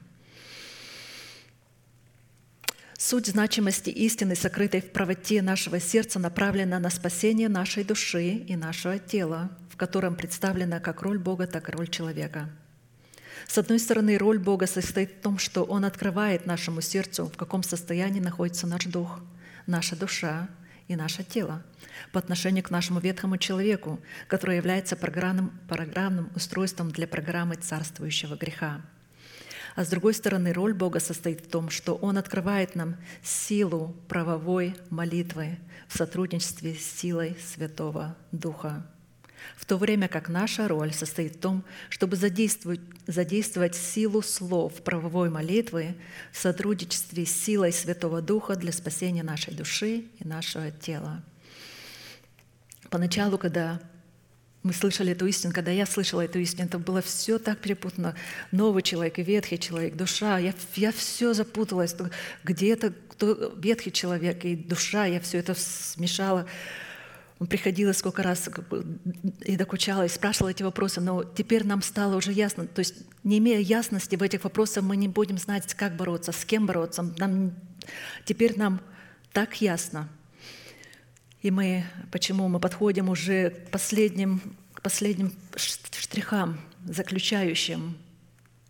Суть 2.98 3.28
значимости 3.28 3.90
истины, 3.90 4.34
сокрытой 4.34 4.82
в 4.82 4.90
правоте 4.90 5.40
нашего 5.40 5.80
сердца, 5.80 6.18
направлена 6.18 6.78
на 6.80 6.90
спасение 6.90 7.48
нашей 7.48 7.84
души 7.84 8.28
и 8.28 8.56
нашего 8.56 8.98
тела, 8.98 9.56
в 9.70 9.76
котором 9.76 10.16
представлена 10.16 10.80
как 10.80 11.00
роль 11.00 11.18
Бога, 11.18 11.46
так 11.46 11.68
и 11.68 11.72
роль 11.72 11.88
человека– 11.88 12.50
с 13.50 13.58
одной 13.58 13.80
стороны, 13.80 14.16
роль 14.16 14.38
Бога 14.38 14.68
состоит 14.68 15.10
в 15.10 15.20
том, 15.22 15.36
что 15.38 15.64
Он 15.64 15.84
открывает 15.84 16.46
нашему 16.46 16.80
сердцу, 16.80 17.26
в 17.26 17.36
каком 17.36 17.64
состоянии 17.64 18.20
находится 18.20 18.68
наш 18.68 18.84
дух, 18.84 19.18
наша 19.66 19.96
душа 19.96 20.48
и 20.86 20.94
наше 20.94 21.24
тело 21.24 21.64
по 22.12 22.20
отношению 22.20 22.62
к 22.62 22.70
нашему 22.70 23.00
ветхому 23.00 23.38
человеку, 23.38 23.98
который 24.28 24.56
является 24.56 24.94
программным, 24.94 25.50
программным 25.68 26.30
устройством 26.36 26.92
для 26.92 27.08
программы 27.08 27.56
царствующего 27.56 28.36
греха. 28.36 28.82
А 29.74 29.84
с 29.84 29.88
другой 29.88 30.14
стороны, 30.14 30.52
роль 30.52 30.72
Бога 30.72 31.00
состоит 31.00 31.40
в 31.40 31.50
том, 31.50 31.70
что 31.70 31.96
Он 31.96 32.18
открывает 32.18 32.76
нам 32.76 32.98
силу 33.20 33.96
правовой 34.06 34.76
молитвы 34.90 35.58
в 35.88 35.98
сотрудничестве 35.98 36.76
с 36.76 37.00
силой 37.00 37.36
Святого 37.44 38.16
Духа 38.30 38.86
в 39.60 39.66
то 39.66 39.76
время 39.76 40.08
как 40.08 40.30
наша 40.30 40.68
роль 40.68 40.94
состоит 40.94 41.36
в 41.36 41.38
том, 41.38 41.64
чтобы 41.90 42.16
задействовать, 42.16 42.80
задействовать 43.06 43.76
силу 43.76 44.22
слов 44.22 44.72
правовой 44.82 45.28
молитвы 45.28 45.96
в 46.32 46.38
сотрудничестве 46.38 47.26
с 47.26 47.30
силой 47.30 47.70
Святого 47.70 48.22
Духа 48.22 48.56
для 48.56 48.72
спасения 48.72 49.22
нашей 49.22 49.52
души 49.52 50.06
и 50.18 50.26
нашего 50.26 50.70
тела. 50.70 51.22
Поначалу, 52.88 53.36
когда 53.36 53.82
мы 54.62 54.72
слышали 54.72 55.12
эту 55.12 55.26
истину, 55.26 55.52
когда 55.52 55.70
я 55.70 55.84
слышала 55.84 56.22
эту 56.22 56.38
истину, 56.38 56.66
это 56.66 56.78
было 56.78 57.02
все 57.02 57.38
так 57.38 57.58
перепутано. 57.58 58.16
Новый 58.52 58.82
человек 58.82 59.18
и 59.18 59.22
ветхий 59.22 59.58
человек, 59.58 59.94
душа. 59.94 60.38
Я, 60.38 60.54
я 60.76 60.90
все 60.90 61.34
запуталась. 61.34 61.94
Где 62.44 62.72
это 62.72 62.94
кто, 63.10 63.52
ветхий 63.58 63.92
человек 63.92 64.42
и 64.46 64.56
душа, 64.56 65.04
я 65.04 65.20
все 65.20 65.36
это 65.36 65.54
смешала. 65.54 66.46
Он 67.40 67.46
приходил 67.46 67.92
сколько 67.94 68.22
раз 68.22 68.50
и 69.40 69.56
докучала, 69.56 70.04
и 70.04 70.08
спрашивал 70.10 70.50
эти 70.50 70.62
вопросы, 70.62 71.00
но 71.00 71.24
теперь 71.24 71.66
нам 71.66 71.80
стало 71.80 72.16
уже 72.16 72.32
ясно. 72.32 72.66
То 72.66 72.80
есть, 72.80 72.96
не 73.24 73.38
имея 73.38 73.60
ясности 73.60 74.14
в 74.14 74.22
этих 74.22 74.44
вопросах, 74.44 74.84
мы 74.84 74.94
не 74.96 75.08
будем 75.08 75.38
знать, 75.38 75.72
как 75.72 75.96
бороться, 75.96 76.32
с 76.32 76.44
кем 76.44 76.66
бороться. 76.66 77.02
Нам, 77.16 77.54
теперь 78.26 78.58
нам 78.58 78.82
так 79.32 79.62
ясно. 79.62 80.10
И 81.40 81.50
мы, 81.50 81.86
почему 82.12 82.46
мы 82.48 82.60
подходим 82.60 83.08
уже 83.08 83.48
к 83.48 83.70
последним, 83.70 84.42
к 84.74 84.82
последним 84.82 85.32
штрихам, 85.56 86.60
заключающим 86.84 87.96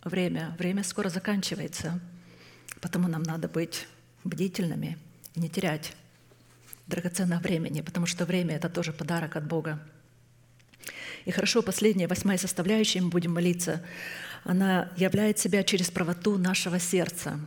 время. 0.04 0.54
Время 0.60 0.84
скоро 0.84 1.08
заканчивается, 1.08 1.98
потому 2.80 3.08
нам 3.08 3.24
надо 3.24 3.48
быть 3.48 3.88
бдительными 4.22 4.96
и 5.34 5.40
не 5.40 5.48
терять 5.48 5.96
драгоценного 6.90 7.40
времени, 7.40 7.80
потому 7.80 8.04
что 8.04 8.26
время— 8.26 8.54
это 8.56 8.68
тоже 8.68 8.92
подарок 8.92 9.36
от 9.36 9.46
Бога. 9.46 9.80
И 11.24 11.30
хорошо, 11.30 11.62
последняя, 11.62 12.08
восьмая 12.08 12.38
составляющая, 12.38 13.00
мы 13.00 13.08
будем 13.08 13.32
молиться, 13.32 13.82
она 14.44 14.90
являет 14.96 15.38
себя 15.38 15.62
через 15.62 15.90
правоту 15.90 16.38
нашего 16.38 16.78
сердца. 16.78 17.40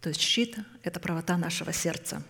То 0.00 0.08
есть 0.08 0.20
щит— 0.20 0.56
это 0.82 0.98
правота 1.00 1.36
нашего 1.36 1.72
сердца. 1.72 2.22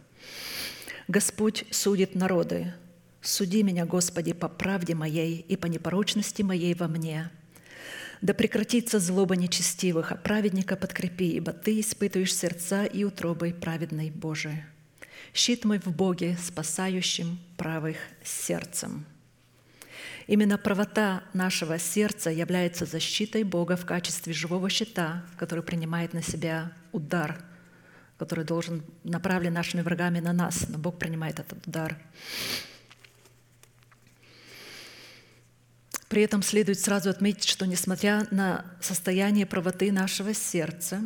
Господь 1.09 1.65
судит 1.71 2.15
народы. 2.15 2.75
Суди 3.23 3.63
меня, 3.63 3.87
Господи, 3.87 4.33
по 4.33 4.49
правде 4.49 4.95
моей 4.95 5.39
и 5.49 5.57
по 5.57 5.67
непорочности 5.67 6.43
моей 6.43 6.75
во 6.75 6.89
мне. 6.89 7.31
Да 8.21 8.35
прекратится 8.35 9.01
злоба 9.01 9.37
нечестивых, 9.37 10.13
а 10.13 10.17
праведника 10.17 10.77
подкрепи, 10.77 11.33
ибо 11.33 11.53
Ты 11.53 11.81
испытываешь 11.81 12.35
сердца 12.35 12.85
и 12.85 13.05
утробы 13.05 13.53
праведной 13.53 14.11
Божией. 14.11 14.65
Щит 15.33 15.65
мой 15.65 15.79
в 15.79 15.87
Боге, 15.87 16.37
спасающим 16.41 17.39
правых 17.57 17.97
сердцем. 18.23 19.07
Именно 20.27 20.59
правота 20.59 21.25
нашего 21.33 21.79
сердца 21.79 22.31
является 22.31 22.85
защитой 22.87 23.43
Бога 23.43 23.77
в 23.77 23.87
качестве 23.87 24.33
живого 24.33 24.69
щита, 24.69 25.25
который 25.37 25.65
принимает 25.65 26.13
на 26.13 26.23
себя 26.23 26.73
удар, 26.93 27.43
который 28.19 28.45
должен 28.45 28.85
направлен 29.05 29.53
нашими 29.53 29.81
врагами 29.81 30.21
на 30.21 30.33
нас, 30.33 30.69
но 30.69 30.79
Бог 30.79 30.99
принимает 30.99 31.41
этот 31.41 31.67
удар. 31.67 31.97
При 36.09 36.23
этом 36.23 36.43
следует 36.43 36.79
сразу 36.79 37.09
отметить, 37.09 37.49
что 37.49 37.67
несмотря 37.67 38.27
на 38.31 38.67
состояние 38.83 39.47
правоты 39.47 39.91
нашего 39.91 40.35
сердца, 40.35 41.01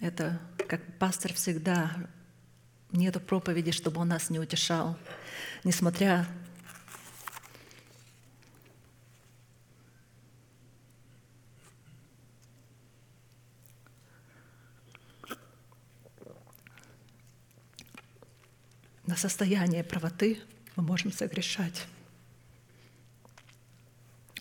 это, 0.00 0.40
как 0.68 0.80
пастор 0.98 1.34
всегда 1.34 1.90
Нету 2.94 3.18
проповеди, 3.18 3.72
чтобы 3.72 4.00
он 4.00 4.06
нас 4.06 4.30
не 4.30 4.38
утешал, 4.38 4.96
несмотря 5.64 6.28
на 19.08 19.16
состояние 19.16 19.82
правоты 19.82 20.38
мы 20.76 20.84
можем 20.84 21.10
согрешать. 21.10 21.88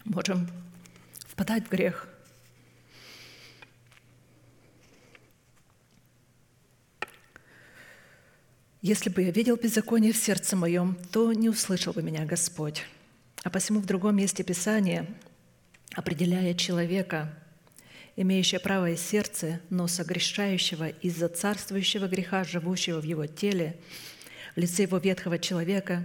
Можем 0.05 0.47
впадать 1.27 1.65
в 1.65 1.69
грех. 1.71 2.12
Если 8.83 9.09
бы 9.09 9.21
я 9.21 9.31
видел 9.31 9.55
беззаконие 9.55 10.11
в 10.11 10.17
сердце 10.17 10.57
моем, 10.57 10.97
то 11.09 11.31
не 11.31 11.47
услышал 11.47 11.93
бы 11.93 12.03
меня 12.03 12.25
Господь. 12.25 12.83
А 13.41 13.49
посему 13.49 13.79
в 13.79 13.85
другом 13.85 14.17
месте 14.17 14.43
Писания, 14.43 15.07
определяя 15.93 16.53
человека, 16.53 17.33
имеющего 18.17 18.59
правое 18.59 18.97
сердце, 18.97 19.61
но 19.69 19.87
согрешающего 19.87 20.89
из-за 20.89 21.29
царствующего 21.29 22.09
греха, 22.09 22.43
живущего 22.43 22.99
в 22.99 23.05
его 23.05 23.25
теле, 23.25 23.77
в 24.53 24.59
лице 24.59 24.81
его 24.83 24.97
ветхого 24.97 25.39
человека, 25.39 26.03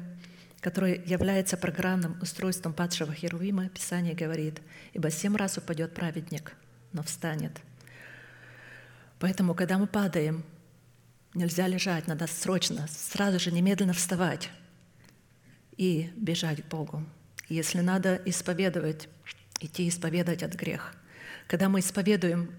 который 0.60 1.02
является 1.04 1.56
программным 1.56 2.16
устройством 2.22 2.72
падшего 2.74 3.12
Херувима, 3.12 3.70
Писание 3.70 4.14
говорит, 4.14 4.60
«Ибо 4.92 5.10
семь 5.10 5.34
раз 5.34 5.58
упадет 5.58 5.94
праведник, 5.94 6.52
но 6.92 7.02
встанет». 7.02 7.58
Поэтому, 9.18 9.56
когда 9.56 9.78
мы 9.78 9.88
падаем, 9.88 10.44
Нельзя 11.34 11.66
лежать, 11.66 12.06
надо 12.06 12.26
срочно, 12.26 12.86
сразу 12.88 13.38
же, 13.38 13.52
немедленно 13.52 13.92
вставать 13.92 14.50
и 15.76 16.10
бежать 16.16 16.62
к 16.62 16.68
Богу. 16.68 17.04
Если 17.48 17.80
надо 17.80 18.20
исповедовать, 18.24 19.08
идти 19.60 19.88
исповедовать 19.88 20.42
от 20.42 20.54
грех. 20.54 20.94
Когда 21.46 21.68
мы 21.68 21.80
исповедуем, 21.80 22.50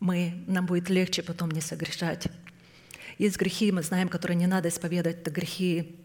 мы, 0.00 0.44
нам 0.46 0.66
будет 0.66 0.88
легче 0.90 1.22
потом 1.22 1.50
не 1.50 1.60
согрешать. 1.60 2.26
Есть 3.18 3.38
грехи, 3.38 3.70
мы 3.70 3.82
знаем, 3.82 4.08
которые 4.08 4.36
не 4.36 4.46
надо 4.46 4.68
исповедовать, 4.68 5.20
это 5.20 5.30
грехи, 5.30 5.96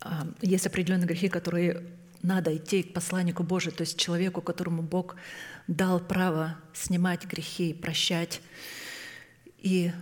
а, 0.00 0.26
есть 0.42 0.66
определенные 0.66 1.06
грехи, 1.06 1.28
которые 1.28 1.84
надо 2.22 2.54
идти 2.56 2.82
к 2.82 2.92
посланнику 2.92 3.42
Божию, 3.42 3.72
то 3.72 3.82
есть 3.82 3.98
человеку, 3.98 4.42
которому 4.42 4.82
Бог 4.82 5.16
дал 5.66 6.00
право 6.00 6.58
снимать 6.74 7.24
грехи, 7.24 7.72
прощать. 7.72 8.42
И 9.58 9.92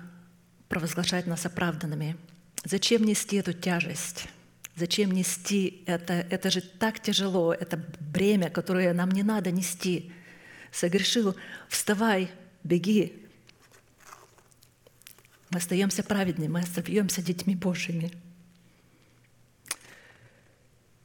провозглашать 0.68 1.26
нас 1.26 1.46
оправданными. 1.46 2.16
Зачем 2.64 3.04
нести 3.04 3.36
эту 3.36 3.52
тяжесть? 3.52 4.28
Зачем 4.76 5.10
нести 5.10 5.82
это? 5.86 6.12
Это 6.12 6.50
же 6.50 6.60
так 6.60 7.00
тяжело, 7.00 7.52
это 7.52 7.82
бремя, 7.98 8.50
которое 8.50 8.92
нам 8.92 9.10
не 9.10 9.22
надо 9.22 9.50
нести. 9.50 10.12
Согрешил, 10.70 11.34
вставай, 11.68 12.30
беги. 12.62 13.26
Мы 15.50 15.58
остаемся 15.58 16.02
праведными, 16.02 16.48
мы 16.48 16.60
остаемся 16.60 17.22
детьми 17.22 17.56
Божьими. 17.56 18.12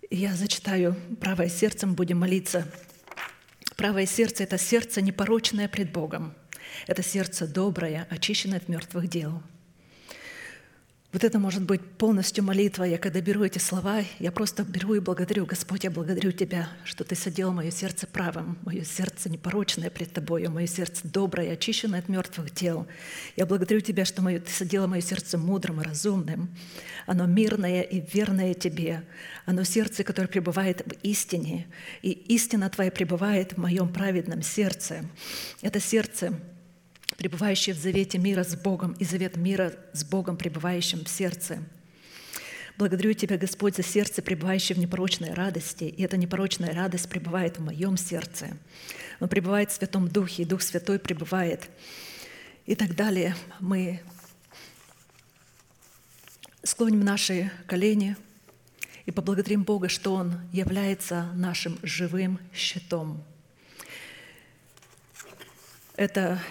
Я 0.10 0.36
зачитаю 0.36 0.96
правое 1.20 1.50
сердцем, 1.50 1.96
будем 1.96 2.20
молиться. 2.20 2.68
Правое 3.78 4.06
сердце– 4.06 4.44
это 4.44 4.58
сердце 4.58 5.02
непорочное 5.02 5.68
пред 5.68 5.92
Богом. 5.92 6.36
Это 6.86 7.02
сердце 7.02 7.48
доброе, 7.48 8.06
очищенное 8.10 8.58
от 8.58 8.68
мертвых 8.68 9.08
дел– 9.08 9.42
вот 11.14 11.24
это 11.24 11.38
может 11.38 11.62
быть 11.62 11.82
полностью 11.82 12.44
молитва. 12.44 12.86
Я 12.86 12.98
когда 12.98 13.22
беру 13.22 13.44
эти 13.44 13.60
слова, 13.60 14.02
я 14.18 14.32
просто 14.32 14.64
беру 14.64 14.96
и 14.96 15.00
благодарю. 15.00 15.46
Господь, 15.46 15.84
я 15.84 15.92
благодарю 15.92 16.32
Тебя, 16.32 16.68
что 16.84 17.04
Ты 17.04 17.14
соделал 17.14 17.54
мое 17.54 17.70
сердце 17.70 18.08
правым, 18.08 18.58
мое 18.64 18.84
сердце 18.84 19.30
непорочное 19.30 19.92
пред 19.92 20.12
Тобою, 20.12 20.50
мое 20.50 20.66
сердце 20.66 21.08
доброе, 21.08 21.54
очищенное 21.54 22.00
от 22.00 22.10
мертвых 22.10 22.50
тел. 22.50 22.88
Я 23.36 23.46
благодарю 23.46 23.82
Тебя, 23.82 24.06
что 24.06 24.24
мое, 24.24 24.40
Ты 24.40 24.52
соделал 24.52 24.88
мое 24.88 25.02
сердце 25.02 25.38
мудрым 25.38 25.82
и 25.82 25.84
разумным. 25.84 26.50
Оно 27.06 27.28
мирное 27.28 27.84
и 27.84 28.02
верное 28.02 28.56
Тебе. 28.56 29.04
Оно 29.46 29.64
сердце, 29.66 30.04
которое 30.04 30.28
пребывает 30.28 30.82
в 30.84 30.94
истине. 31.04 31.68
И 32.02 32.10
истина 32.10 32.72
Твоя 32.72 32.90
пребывает 32.90 33.54
в 33.54 33.58
моем 33.58 33.94
праведном 33.94 34.42
сердце. 34.42 35.06
Это 35.62 35.80
сердце 35.80 36.34
пребывающий 37.18 37.74
в 37.74 37.78
завете 37.78 38.18
мира 38.18 38.44
с 38.44 38.56
Богом, 38.56 38.94
и 38.94 39.06
завет 39.06 39.38
мира 39.38 39.74
с 39.94 40.04
Богом, 40.04 40.38
пребывающим 40.38 41.06
в 41.06 41.10
сердце. 41.10 41.60
Благодарю 42.78 43.14
Тебя, 43.14 43.38
Господь, 43.38 43.76
за 43.76 43.84
сердце, 43.84 44.22
пребывающее 44.22 44.76
в 44.76 44.80
непорочной 44.80 45.34
радости, 45.34 45.84
и 45.84 46.04
эта 46.04 46.18
непорочная 46.18 46.74
радость 46.74 47.08
пребывает 47.08 47.58
в 47.58 47.64
моем 47.64 47.98
сердце. 47.98 48.58
Он 49.20 49.30
пребывает 49.30 49.72
в 49.72 49.76
Святом 49.76 50.08
Духе, 50.08 50.44
и 50.44 50.46
Дух 50.46 50.62
Святой 50.62 50.98
пребывает. 50.98 51.70
И 52.66 52.76
так 52.76 52.96
далее. 52.96 53.36
Мы 53.60 54.02
склоним 56.64 57.02
наши 57.02 57.52
колени 57.68 58.16
и 59.06 59.12
поблагодарим 59.12 59.64
Бога, 59.64 59.90
что 59.90 60.16
Он 60.16 60.40
является 60.52 61.30
нашим 61.34 61.78
живым 61.84 62.40
щитом. 62.54 63.24
Это 65.96 66.42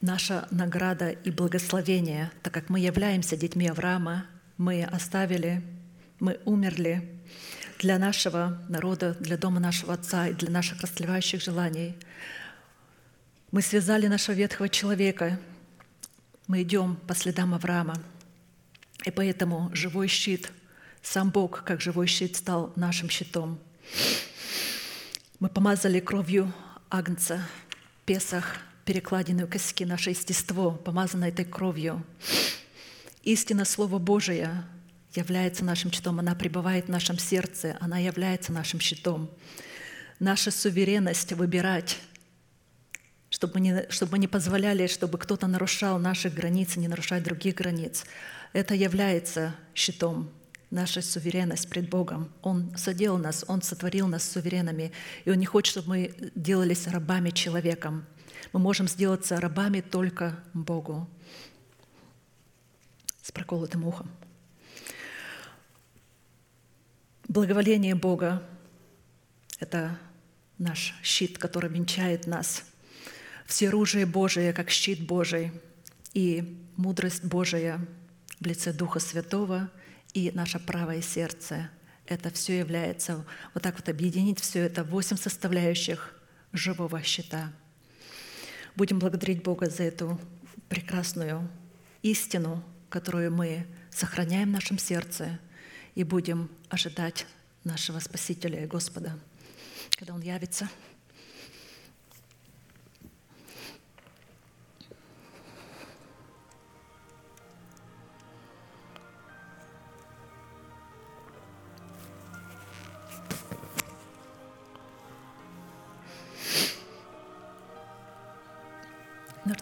наша 0.00 0.48
награда 0.50 1.10
и 1.10 1.30
благословение, 1.30 2.30
так 2.42 2.54
как 2.54 2.68
мы 2.68 2.80
являемся 2.80 3.36
детьми 3.36 3.68
Авраама, 3.68 4.26
мы 4.56 4.84
оставили, 4.84 5.62
мы 6.18 6.40
умерли 6.44 7.08
для 7.78 7.98
нашего 7.98 8.62
народа, 8.68 9.14
для 9.20 9.36
дома 9.36 9.60
нашего 9.60 9.94
Отца 9.94 10.28
и 10.28 10.34
для 10.34 10.50
наших 10.50 10.80
растлевающих 10.80 11.42
желаний. 11.42 11.96
Мы 13.52 13.62
связали 13.62 14.06
нашего 14.06 14.34
ветхого 14.34 14.68
человека, 14.68 15.38
мы 16.46 16.62
идем 16.62 16.96
по 17.06 17.14
следам 17.14 17.54
Авраама. 17.54 17.96
И 19.04 19.10
поэтому 19.10 19.70
живой 19.74 20.08
щит, 20.08 20.50
сам 21.02 21.30
Бог, 21.30 21.64
как 21.64 21.80
живой 21.80 22.06
щит, 22.06 22.36
стал 22.36 22.72
нашим 22.76 23.08
щитом. 23.08 23.58
Мы 25.38 25.48
помазали 25.48 26.00
кровью 26.00 26.52
Агнца, 26.90 27.46
Песах– 28.04 28.58
перекладины 28.84 29.46
косяки, 29.46 29.84
наше 29.84 30.10
естество, 30.10 30.72
помазано 30.72 31.26
этой 31.26 31.44
кровью. 31.44 32.04
Истина 33.22 33.64
Слова 33.64 33.98
Божия 33.98 34.64
является 35.14 35.64
нашим 35.64 35.92
щитом, 35.92 36.20
она 36.20 36.34
пребывает 36.34 36.86
в 36.86 36.90
нашем 36.90 37.18
сердце, 37.18 37.76
она 37.80 37.98
является 37.98 38.52
нашим 38.52 38.80
щитом. 38.80 39.30
Наша 40.18 40.50
суверенность 40.50 41.32
выбирать, 41.32 41.98
чтобы 43.30 43.54
мы 43.54 43.60
не, 43.60 43.86
чтобы 43.90 44.12
мы 44.12 44.18
не 44.18 44.28
позволяли, 44.28 44.86
чтобы 44.86 45.18
кто-то 45.18 45.46
нарушал 45.46 45.98
наши 45.98 46.28
границы, 46.28 46.78
не 46.78 46.88
нарушать 46.88 47.22
других 47.22 47.56
границ, 47.56 48.04
это 48.52 48.74
является 48.74 49.54
щитом, 49.74 50.30
наша 50.70 51.02
суверенность 51.02 51.68
пред 51.68 51.88
Богом. 51.88 52.32
Он 52.42 52.76
соделал 52.76 53.18
нас, 53.18 53.44
Он 53.48 53.62
сотворил 53.62 54.06
нас 54.08 54.28
суверенами, 54.28 54.92
и 55.24 55.30
Он 55.30 55.38
не 55.38 55.46
хочет, 55.46 55.72
чтобы 55.72 55.88
мы 55.88 56.14
делались 56.34 56.86
рабами 56.86 57.30
человеком. 57.30 58.06
Мы 58.52 58.58
можем 58.58 58.88
сделаться 58.88 59.40
рабами 59.40 59.80
только 59.80 60.42
Богу 60.54 61.08
с 63.22 63.30
проколотым 63.30 63.86
ухом. 63.86 64.10
Благоволение 67.28 67.94
Бога— 67.94 68.42
это 69.60 69.96
наш 70.58 70.94
щит, 71.04 71.38
который 71.38 71.70
венчает 71.70 72.26
нас. 72.26 72.64
Все 73.46 73.68
оружие 73.68 74.04
Божие, 74.04 74.52
как 74.52 74.70
щит 74.70 75.06
Божий, 75.06 75.52
и 76.12 76.60
мудрость 76.76 77.24
Божия 77.24 77.86
в 78.40 78.46
лице 78.46 78.72
Духа 78.72 78.98
Святого 78.98 79.70
и 80.12 80.32
наше 80.34 80.58
правое 80.58 81.02
сердце. 81.02 81.70
Это 82.04 82.30
все 82.30 82.58
является, 82.58 83.24
вот 83.54 83.62
так 83.62 83.76
вот 83.76 83.88
объединить 83.88 84.40
все 84.40 84.58
это, 84.60 84.82
восемь 84.82 85.16
составляющих 85.16 86.20
живого 86.52 87.00
щита— 87.04 87.52
Будем 88.80 88.98
благодарить 88.98 89.42
Бога 89.42 89.68
за 89.68 89.82
эту 89.82 90.18
прекрасную 90.70 91.46
истину, 92.00 92.64
которую 92.88 93.30
мы 93.30 93.66
сохраняем 93.90 94.48
в 94.48 94.52
нашем 94.52 94.78
сердце 94.78 95.38
и 95.94 96.02
будем 96.02 96.48
ожидать 96.70 97.26
нашего 97.62 97.98
Спасителя 97.98 98.64
и 98.64 98.66
Господа, 98.66 99.18
когда 99.98 100.14
Он 100.14 100.22
явится– 100.22 100.70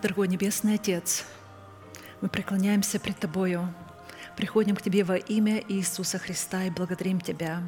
Дорогой 0.01 0.29
Небесный 0.29 0.75
Отец, 0.75 1.25
мы 2.21 2.29
преклоняемся 2.29 3.01
пред 3.01 3.19
Тобою, 3.19 3.75
приходим 4.37 4.77
к 4.77 4.83
Тебе 4.83 5.03
во 5.03 5.17
имя 5.17 5.61
Иисуса 5.69 6.19
Христа 6.19 6.65
и 6.65 6.71
благодарим 6.71 7.21
Тебя 7.21 7.63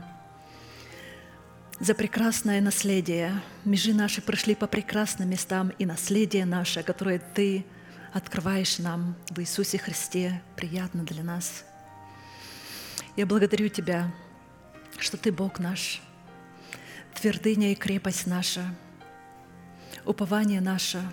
за 1.81 1.95
прекрасное 1.95 2.61
наследие. 2.61 3.43
Межи 3.65 3.93
наши 3.93 4.23
прошли 4.23 4.55
по 4.55 4.69
прекрасным 4.69 5.29
местам, 5.29 5.71
и 5.71 5.85
наследие 5.85 6.45
наше, 6.45 6.85
которое 6.85 7.19
Ты 7.19 7.67
открываешь 8.13 8.79
нам 8.79 9.17
в 9.31 9.41
Иисусе 9.41 9.79
Христе, 9.79 10.41
приятно 10.55 11.03
для 11.03 11.25
нас. 11.25 11.65
Я 13.17 13.27
благодарю 13.27 13.69
Тебя, 13.69 14.13
что 15.01 15.17
Ты 15.17 15.33
Бог 15.33 15.59
наш, 15.59 16.01
твердыня 17.13 17.73
и 17.73 17.75
крепость 17.75 18.29
наша, 18.29 18.63
упование 20.05 20.61
наше— 20.61 21.03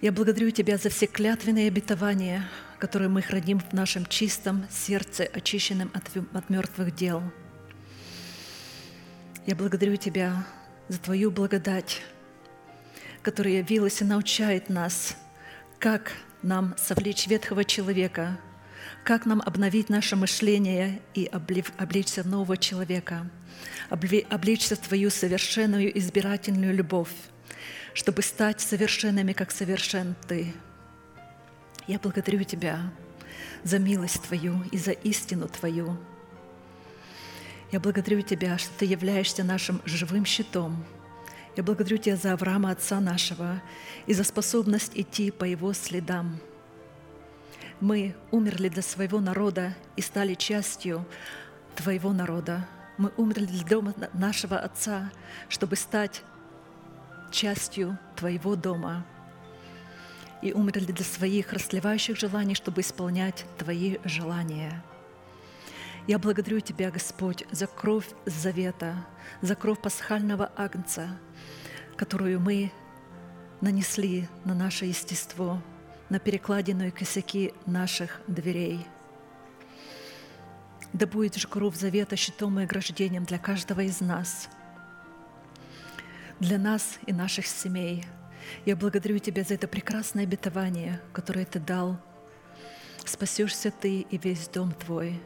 я 0.00 0.12
благодарю 0.12 0.50
Тебя 0.50 0.78
за 0.78 0.88
все 0.88 1.06
клятвенные 1.06 1.68
обетования, 1.68 2.48
которые 2.78 3.08
мы 3.08 3.20
храним 3.20 3.60
в 3.60 3.72
нашем 3.74 4.06
чистом 4.06 4.66
сердце, 4.70 5.24
очищенном 5.24 5.90
от, 5.92 6.04
от 6.34 6.48
мертвых 6.48 6.94
дел. 6.94 7.22
Я 9.46 9.54
благодарю 9.54 9.96
Тебя 9.96 10.46
за 10.88 10.98
Твою 10.98 11.30
благодать, 11.30 12.00
которая 13.22 13.58
явилась 13.58 14.00
и 14.00 14.04
научает 14.04 14.70
нас, 14.70 15.16
как 15.78 16.12
нам 16.42 16.74
совлечь 16.78 17.26
ветхого 17.26 17.64
человека, 17.64 18.38
как 19.04 19.26
нам 19.26 19.42
обновить 19.42 19.90
наше 19.90 20.16
мышление 20.16 21.00
и 21.14 21.26
облечься 21.26 22.22
в 22.22 22.26
нового 22.26 22.56
человека, 22.56 23.28
облечься 23.90 24.76
в 24.76 24.78
Твою 24.78 25.10
совершенную 25.10 25.96
избирательную 25.98 26.74
любовь, 26.74 27.12
чтобы 27.94 28.22
стать 28.22 28.60
совершенными, 28.60 29.32
как 29.32 29.50
совершен 29.50 30.14
Ты. 30.28 30.52
Я 31.86 31.98
благодарю 31.98 32.44
Тебя 32.44 32.92
за 33.64 33.78
милость 33.78 34.22
Твою 34.22 34.62
и 34.70 34.78
за 34.78 34.92
истину 34.92 35.48
Твою. 35.48 35.96
Я 37.72 37.80
благодарю 37.80 38.22
Тебя, 38.22 38.58
что 38.58 38.70
Ты 38.78 38.84
являешься 38.84 39.44
нашим 39.44 39.80
живым 39.84 40.24
щитом. 40.24 40.84
Я 41.56 41.62
благодарю 41.62 41.98
Тебя 41.98 42.16
за 42.16 42.32
Авраама, 42.32 42.70
Отца 42.70 43.00
нашего, 43.00 43.60
и 44.06 44.14
за 44.14 44.24
способность 44.24 44.92
идти 44.94 45.30
по 45.30 45.44
Его 45.44 45.72
следам. 45.72 46.38
Мы 47.80 48.14
умерли 48.30 48.68
для 48.68 48.82
своего 48.82 49.20
народа 49.20 49.74
и 49.96 50.02
стали 50.02 50.34
частью 50.34 51.06
Твоего 51.74 52.12
народа. 52.12 52.66
Мы 52.98 53.10
умерли 53.16 53.46
для 53.46 53.64
дома 53.64 53.94
нашего 54.12 54.58
Отца, 54.58 55.10
чтобы 55.48 55.76
стать 55.76 56.22
частью 57.30 57.98
Твоего 58.16 58.56
дома. 58.56 59.04
и 60.42 60.52
умерли 60.54 60.92
для 60.92 61.04
своих 61.04 61.52
расливающих 61.52 62.16
желаний, 62.16 62.54
чтобы 62.54 62.80
исполнять 62.80 63.44
Твои 63.58 63.98
желания. 64.04 64.82
Я 66.06 66.18
благодарю 66.18 66.60
Тебя, 66.60 66.90
Господь, 66.90 67.44
за 67.50 67.66
кровь 67.66 68.08
завета, 68.24 69.06
за 69.42 69.54
кровь 69.54 69.80
пасхального 69.80 70.50
агнца, 70.56 71.08
которую 71.96 72.40
мы 72.40 72.72
нанесли 73.60 74.28
на 74.44 74.54
наше 74.54 74.86
естество, 74.86 75.62
на 76.08 76.18
перекладину 76.18 76.90
косяки 76.90 77.52
наших 77.66 78.20
дверей. 78.26 78.86
Да 80.92 81.06
будет 81.06 81.36
же 81.36 81.46
кровь 81.46 81.76
завета 81.76 82.16
щитом 82.16 82.58
и 82.58 82.64
ограждением 82.64 83.24
для 83.24 83.38
каждого 83.38 83.80
из 83.80 84.00
нас, 84.00 84.48
для 86.40 86.58
нас 86.58 86.98
и 87.06 87.12
наших 87.12 87.46
семей. 87.46 88.04
Я 88.64 88.74
благодарю 88.74 89.18
Тебя 89.18 89.44
за 89.44 89.54
это 89.54 89.68
прекрасное 89.68 90.24
обетование, 90.24 91.00
которое 91.12 91.44
Ты 91.44 91.60
дал. 91.60 91.98
Спасешься 93.04 93.70
Ты 93.70 94.00
и 94.00 94.18
весь 94.18 94.48
дом 94.48 94.72
Твой. 94.72 95.20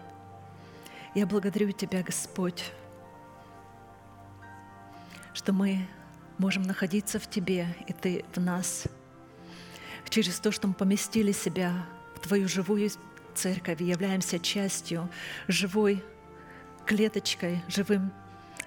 Я 1.14 1.26
благодарю 1.26 1.70
Тебя, 1.70 2.02
Господь, 2.02 2.72
что 5.32 5.52
мы 5.52 5.86
можем 6.38 6.64
находиться 6.64 7.20
в 7.20 7.30
Тебе, 7.30 7.68
и 7.86 7.92
Ты 7.92 8.24
в 8.34 8.40
нас. 8.40 8.84
Через 10.08 10.38
то, 10.38 10.52
что 10.52 10.68
мы 10.68 10.74
поместили 10.74 11.32
себя 11.32 11.86
в 12.16 12.20
Твою 12.20 12.48
живую 12.48 12.90
церковь, 13.34 13.80
являемся 13.80 14.38
частью 14.38 15.08
живой 15.46 16.04
клеточкой, 16.86 17.62
живым 17.68 18.12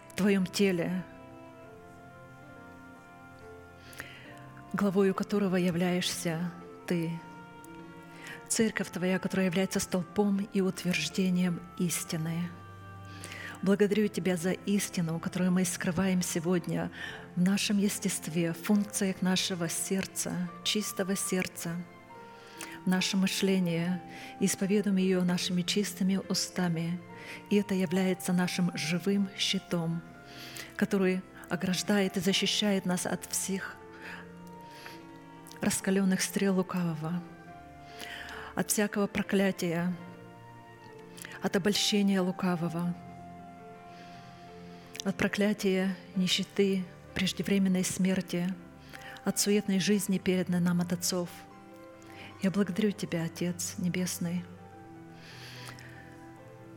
в 0.10 0.16
Твоем 0.16 0.46
теле, 0.46 1.04
главою 4.74 5.14
которого 5.14 5.56
являешься 5.56 6.52
Ты. 6.86 7.12
Церковь 8.48 8.90
Твоя, 8.90 9.20
которая 9.20 9.48
является 9.48 9.80
столпом 9.80 10.48
и 10.54 10.62
утверждением 10.62 11.60
истины. 11.78 12.50
Благодарю 13.62 14.08
Тебя 14.08 14.38
за 14.38 14.52
истину, 14.52 15.20
которую 15.20 15.52
мы 15.52 15.66
скрываем 15.66 16.22
сегодня 16.22 16.92
в 17.36 17.42
нашем 17.42 17.78
естестве, 17.78 18.54
в 18.54 18.66
функциях 18.66 19.22
нашего 19.22 19.68
сердца, 19.68 20.34
чистого 20.64 21.16
сердца, 21.16 21.72
в 22.86 22.90
нашем 22.90 23.22
мышлении, 23.22 24.00
исповедуем 24.40 24.98
ее 24.98 25.22
нашими 25.24 25.62
чистыми 25.62 26.22
устами. 26.30 27.00
И 27.50 27.58
это 27.58 27.74
является 27.74 28.32
нашим 28.32 28.72
живым 28.76 29.30
щитом, 29.38 30.02
который 30.76 31.22
ограждает 31.50 32.16
и 32.16 32.22
защищает 32.22 32.86
нас 32.86 33.06
от 33.06 33.26
всех 33.26 33.76
раскаленных 35.62 36.22
стрел 36.22 36.56
лукавого, 36.56 37.22
от 38.56 38.72
всякого 38.72 39.08
проклятия, 39.08 39.94
от 41.42 41.56
обольщения 41.56 42.22
лукавого– 42.22 42.96
от 45.08 45.16
проклятия, 45.16 45.96
нищеты, 46.18 46.84
преждевременной 47.14 47.86
смерти, 47.86 48.54
от 49.24 49.40
суетной 49.40 49.80
жизни, 49.80 50.18
переданной 50.18 50.60
нам 50.60 50.82
от 50.82 50.92
отцов. 50.92 51.30
Я 52.42 52.52
благодарю 52.52 52.92
Тебя, 52.92 53.24
Отец 53.24 53.76
Небесный, 53.78 54.44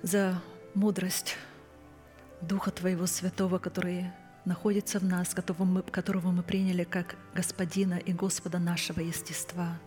за 0.03 0.41
мудрость 0.75 1.37
Духа 2.41 2.71
Твоего 2.71 3.07
Святого, 3.07 3.59
который 3.59 4.13
находится 4.45 4.99
в 4.99 5.05
нас, 5.05 5.35
которого 5.35 5.65
мы, 5.65 5.83
которого 5.83 6.31
мы 6.31 6.43
приняли 6.43 6.85
как 6.85 7.17
Господина 7.35 7.95
и 7.95 8.13
Господа 8.13 8.59
нашего 8.59 9.01
естества. 9.01 9.79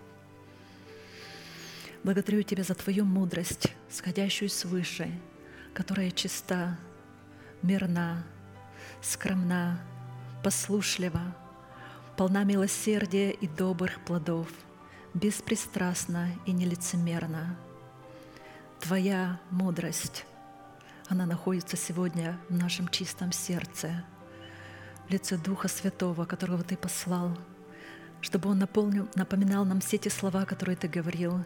Благодарю 2.03 2.43
Тебя 2.43 2.63
за 2.63 2.75
Твою 2.75 3.05
мудрость, 3.05 3.73
сходящую 3.89 4.49
свыше, 4.49 5.09
которая 5.73 6.11
чиста, 6.11 6.77
мирна, 7.61 8.23
скромна, 9.01 9.79
послушлива, 10.43 11.35
полна 12.17 12.43
милосердия 12.43 13.31
и 13.31 13.47
добрых 13.47 14.03
плодов, 14.05 14.47
беспристрастна 15.13 16.29
и 16.45 16.51
нелицемерна. 16.51 17.55
Твоя 18.81 19.39
мудрость, 19.49 20.25
она 21.07 21.25
находится 21.25 21.77
сегодня 21.77 22.37
в 22.49 22.55
нашем 22.55 22.89
чистом 22.89 23.31
сердце, 23.31 24.03
в 25.07 25.11
лице 25.11 25.37
Духа 25.37 25.67
Святого, 25.67 26.25
которого 26.25 26.63
Ты 26.63 26.77
послал, 26.77 27.37
чтобы 28.21 28.49
Он 28.49 28.59
наполнил, 28.59 29.07
напоминал 29.15 29.65
нам 29.65 29.81
все 29.81 29.97
те 29.97 30.09
слова, 30.09 30.45
которые 30.45 30.75
Ты 30.75 30.87
говорил, 30.87 31.45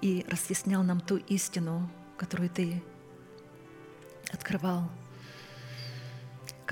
и 0.00 0.26
разъяснял 0.28 0.82
нам 0.82 1.00
ту 1.00 1.16
истину, 1.16 1.90
которую 2.16 2.50
Ты 2.50 2.82
открывал– 4.32 4.90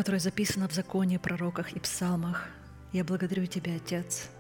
которое 0.01 0.19
записано 0.19 0.67
в 0.67 0.73
законе, 0.73 1.19
пророках 1.19 1.73
и 1.73 1.79
псалмах. 1.79 2.49
Я 2.91 3.05
благодарю 3.05 3.45
Тебя, 3.45 3.77
Отец. 3.77 4.31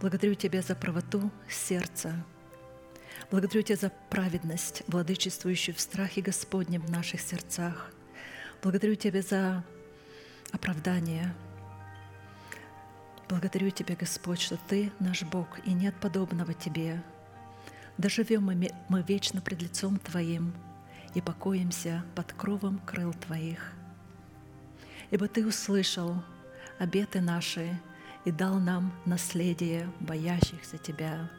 Благодарю 0.00 0.34
Тебя 0.34 0.60
за 0.60 0.74
правоту 0.74 1.30
сердца. 1.48 2.12
Благодарю 3.30 3.62
Тебя 3.62 3.76
за 3.76 3.92
праведность, 4.10 4.82
владычествующую 4.88 5.74
в 5.74 5.80
страхе 5.80 6.20
Господнем 6.20 6.82
в 6.82 6.90
наших 6.90 7.22
сердцах. 7.22 7.90
Благодарю 8.62 8.94
Тебя 8.94 9.22
за 9.22 9.64
оправдание. 10.52 11.34
Благодарю 13.28 13.70
Тебя, 13.70 13.96
Господь, 13.96 14.40
что 14.40 14.56
Ты 14.68 14.92
наш 15.00 15.22
Бог, 15.22 15.58
и 15.64 15.72
нет 15.72 15.94
подобного 16.00 16.54
Тебе. 16.54 17.02
Доживем 17.98 18.44
мы, 18.44 18.70
мы 18.88 19.02
вечно 19.02 19.40
пред 19.40 19.62
лицом 19.62 19.98
Твоим 19.98 20.52
и 21.14 21.20
покоимся 21.20 22.04
под 22.14 22.32
кровом 22.32 22.78
крыл 22.86 23.12
Твоих 23.12 23.76
ибо 25.10 25.28
Ты 25.28 25.46
услышал 25.46 26.22
обеты 26.78 27.20
наши 27.20 27.78
и 28.24 28.30
дал 28.30 28.58
нам 28.58 28.92
наследие 29.04 29.90
боящихся 30.00 30.78
Тебя, 30.78 31.30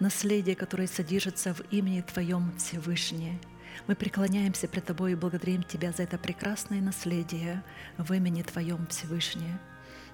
наследие, 0.00 0.54
которое 0.54 0.86
содержится 0.86 1.54
в 1.54 1.60
имени 1.72 2.02
Твоем 2.02 2.56
Всевышний. 2.56 3.38
Мы 3.86 3.94
преклоняемся 3.94 4.68
пред 4.68 4.84
Тобой 4.84 5.12
и 5.12 5.16
благодарим 5.16 5.62
Тебя 5.62 5.92
за 5.92 6.02
это 6.04 6.18
прекрасное 6.18 6.80
наследие 6.80 7.62
в 7.98 8.12
имени 8.12 8.42
Твоем 8.42 8.86
Всевышний. 8.86 9.54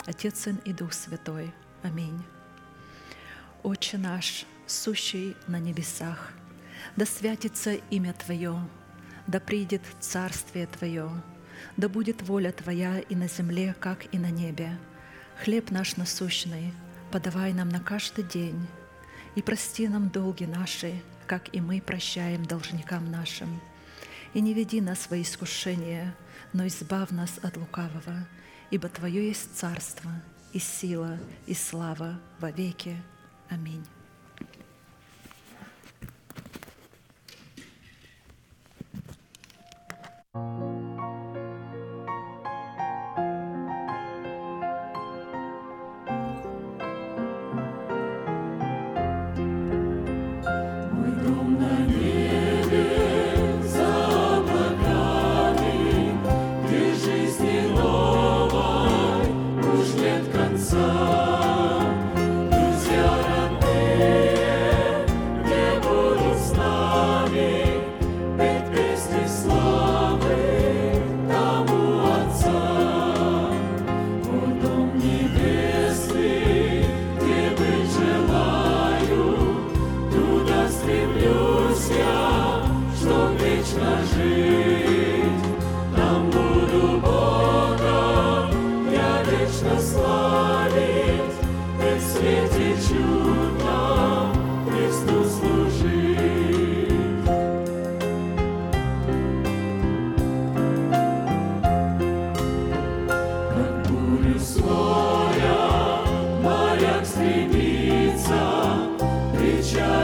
Отец, 0.07 0.41
Сын 0.41 0.57
и 0.65 0.73
Дух 0.73 0.93
Святой. 0.93 1.53
Аминь. 1.83 2.23
Отче 3.63 3.99
наш, 3.99 4.45
сущий 4.67 5.37
на 5.47 5.59
небесах, 5.59 6.33
да 6.97 7.07
святится 7.07 7.75
имя 7.75 8.13
Твое, 8.13 8.59
да 9.27 9.39
придет 9.41 9.83
Царствие 10.01 10.67
Твое, 10.67 11.11
да 11.77 11.89
будет 11.89 12.23
воля 12.23 12.53
Твоя 12.53 12.99
и 12.99 13.15
на 13.15 13.29
земле, 13.29 13.75
как 13.79 14.13
и 14.13 14.19
на 14.19 14.31
небе. 14.31 14.77
Хлеб 15.43 15.71
наш 15.71 15.97
насущный 15.97 16.73
подавай 17.13 17.53
нам 17.53 17.69
на 17.69 17.79
каждый 17.79 18.25
день, 18.25 18.67
и 19.37 19.43
прости 19.43 19.87
нам 19.87 20.09
долги 20.09 20.47
наши, 20.47 21.03
как 21.33 21.55
и 21.55 21.63
мы 21.63 21.81
прощаем 21.81 22.45
должникам 22.45 23.11
нашим. 23.11 23.59
И 24.35 24.41
не 24.43 24.53
веди 24.53 24.83
нас 24.83 25.09
во 25.09 25.19
искушение, 25.19 26.15
но 26.53 26.67
избав 26.67 27.11
нас 27.11 27.39
от 27.43 27.57
лукавого, 27.57 28.29
ибо 28.71 28.91
Твое 28.91 29.29
есть 29.29 29.57
царство, 29.57 30.11
и 30.53 30.59
сила, 30.59 31.19
и 31.47 31.55
слава 31.55 32.21
во 32.39 32.51
веки. 32.51 33.03
Аминь. 33.49 33.87
Друзья 40.35 40.63
родные, 40.63 40.72
shine. 109.73 110.02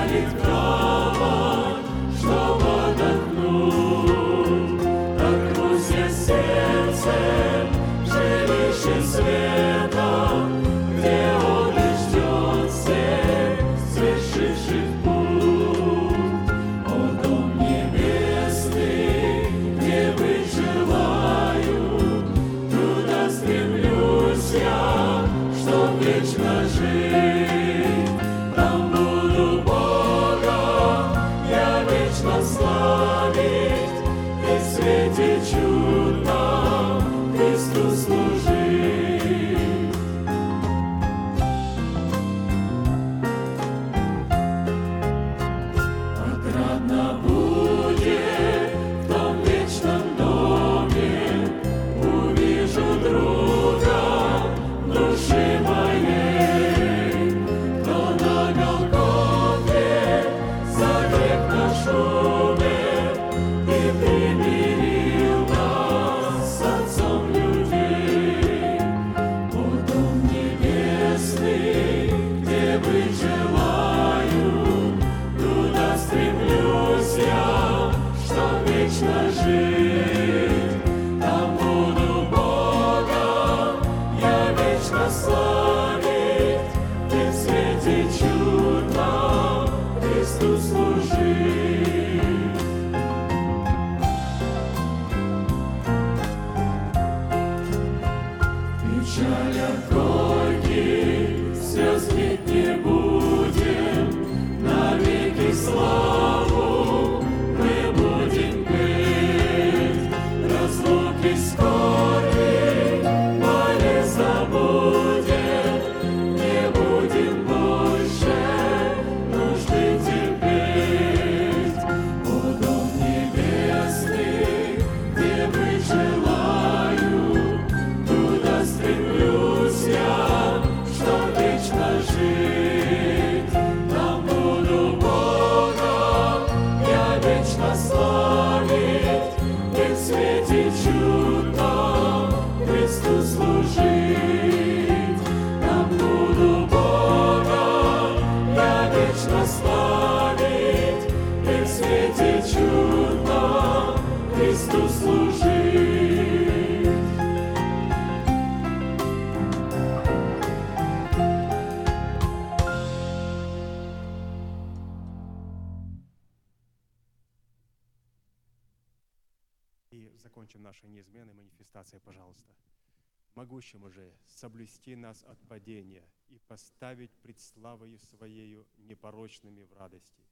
И 176.88 176.96
поставить 176.96 177.10
пред 177.22 177.38
славою 177.38 177.98
Своею 177.98 178.66
непорочными 178.78 179.64
в 179.64 179.72
радости, 179.74 180.24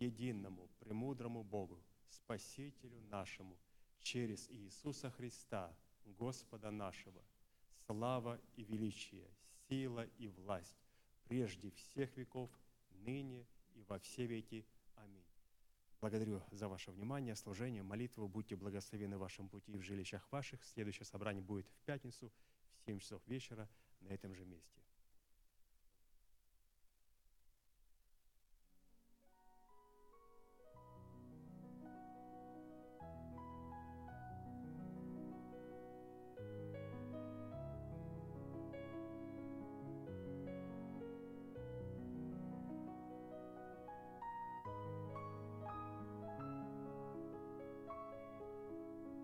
единому, 0.00 0.68
премудрому 0.80 1.44
Богу, 1.44 1.80
Спасителю 2.08 3.00
нашему, 3.10 3.56
через 4.00 4.50
Иисуса 4.50 5.10
Христа, 5.10 5.72
Господа 6.04 6.70
нашего, 6.70 7.22
слава 7.86 8.40
и 8.56 8.64
величие, 8.64 9.28
сила 9.68 10.04
и 10.18 10.28
власть, 10.28 10.76
прежде 11.28 11.70
всех 11.70 12.16
веков, 12.16 12.50
ныне 12.90 13.46
и 13.74 13.84
во 13.84 13.98
все 13.98 14.26
веки. 14.26 14.66
Аминь. 14.96 15.24
Благодарю 16.00 16.42
за 16.50 16.68
ваше 16.68 16.90
внимание, 16.90 17.36
служение, 17.36 17.82
молитву. 17.82 18.28
Будьте 18.28 18.56
благословены 18.56 19.16
в 19.16 19.20
вашем 19.20 19.48
пути 19.48 19.72
и 19.72 19.78
в 19.78 19.82
жилищах 19.82 20.26
ваших. 20.32 20.64
Следующее 20.64 21.06
собрание 21.06 21.42
будет 21.42 21.68
в 21.68 21.84
пятницу 21.84 22.32
в 22.80 22.86
7 22.86 22.98
часов 22.98 23.22
вечера 23.28 23.68
на 24.00 24.08
этом 24.08 24.34
же 24.34 24.44
месте. 24.44 24.81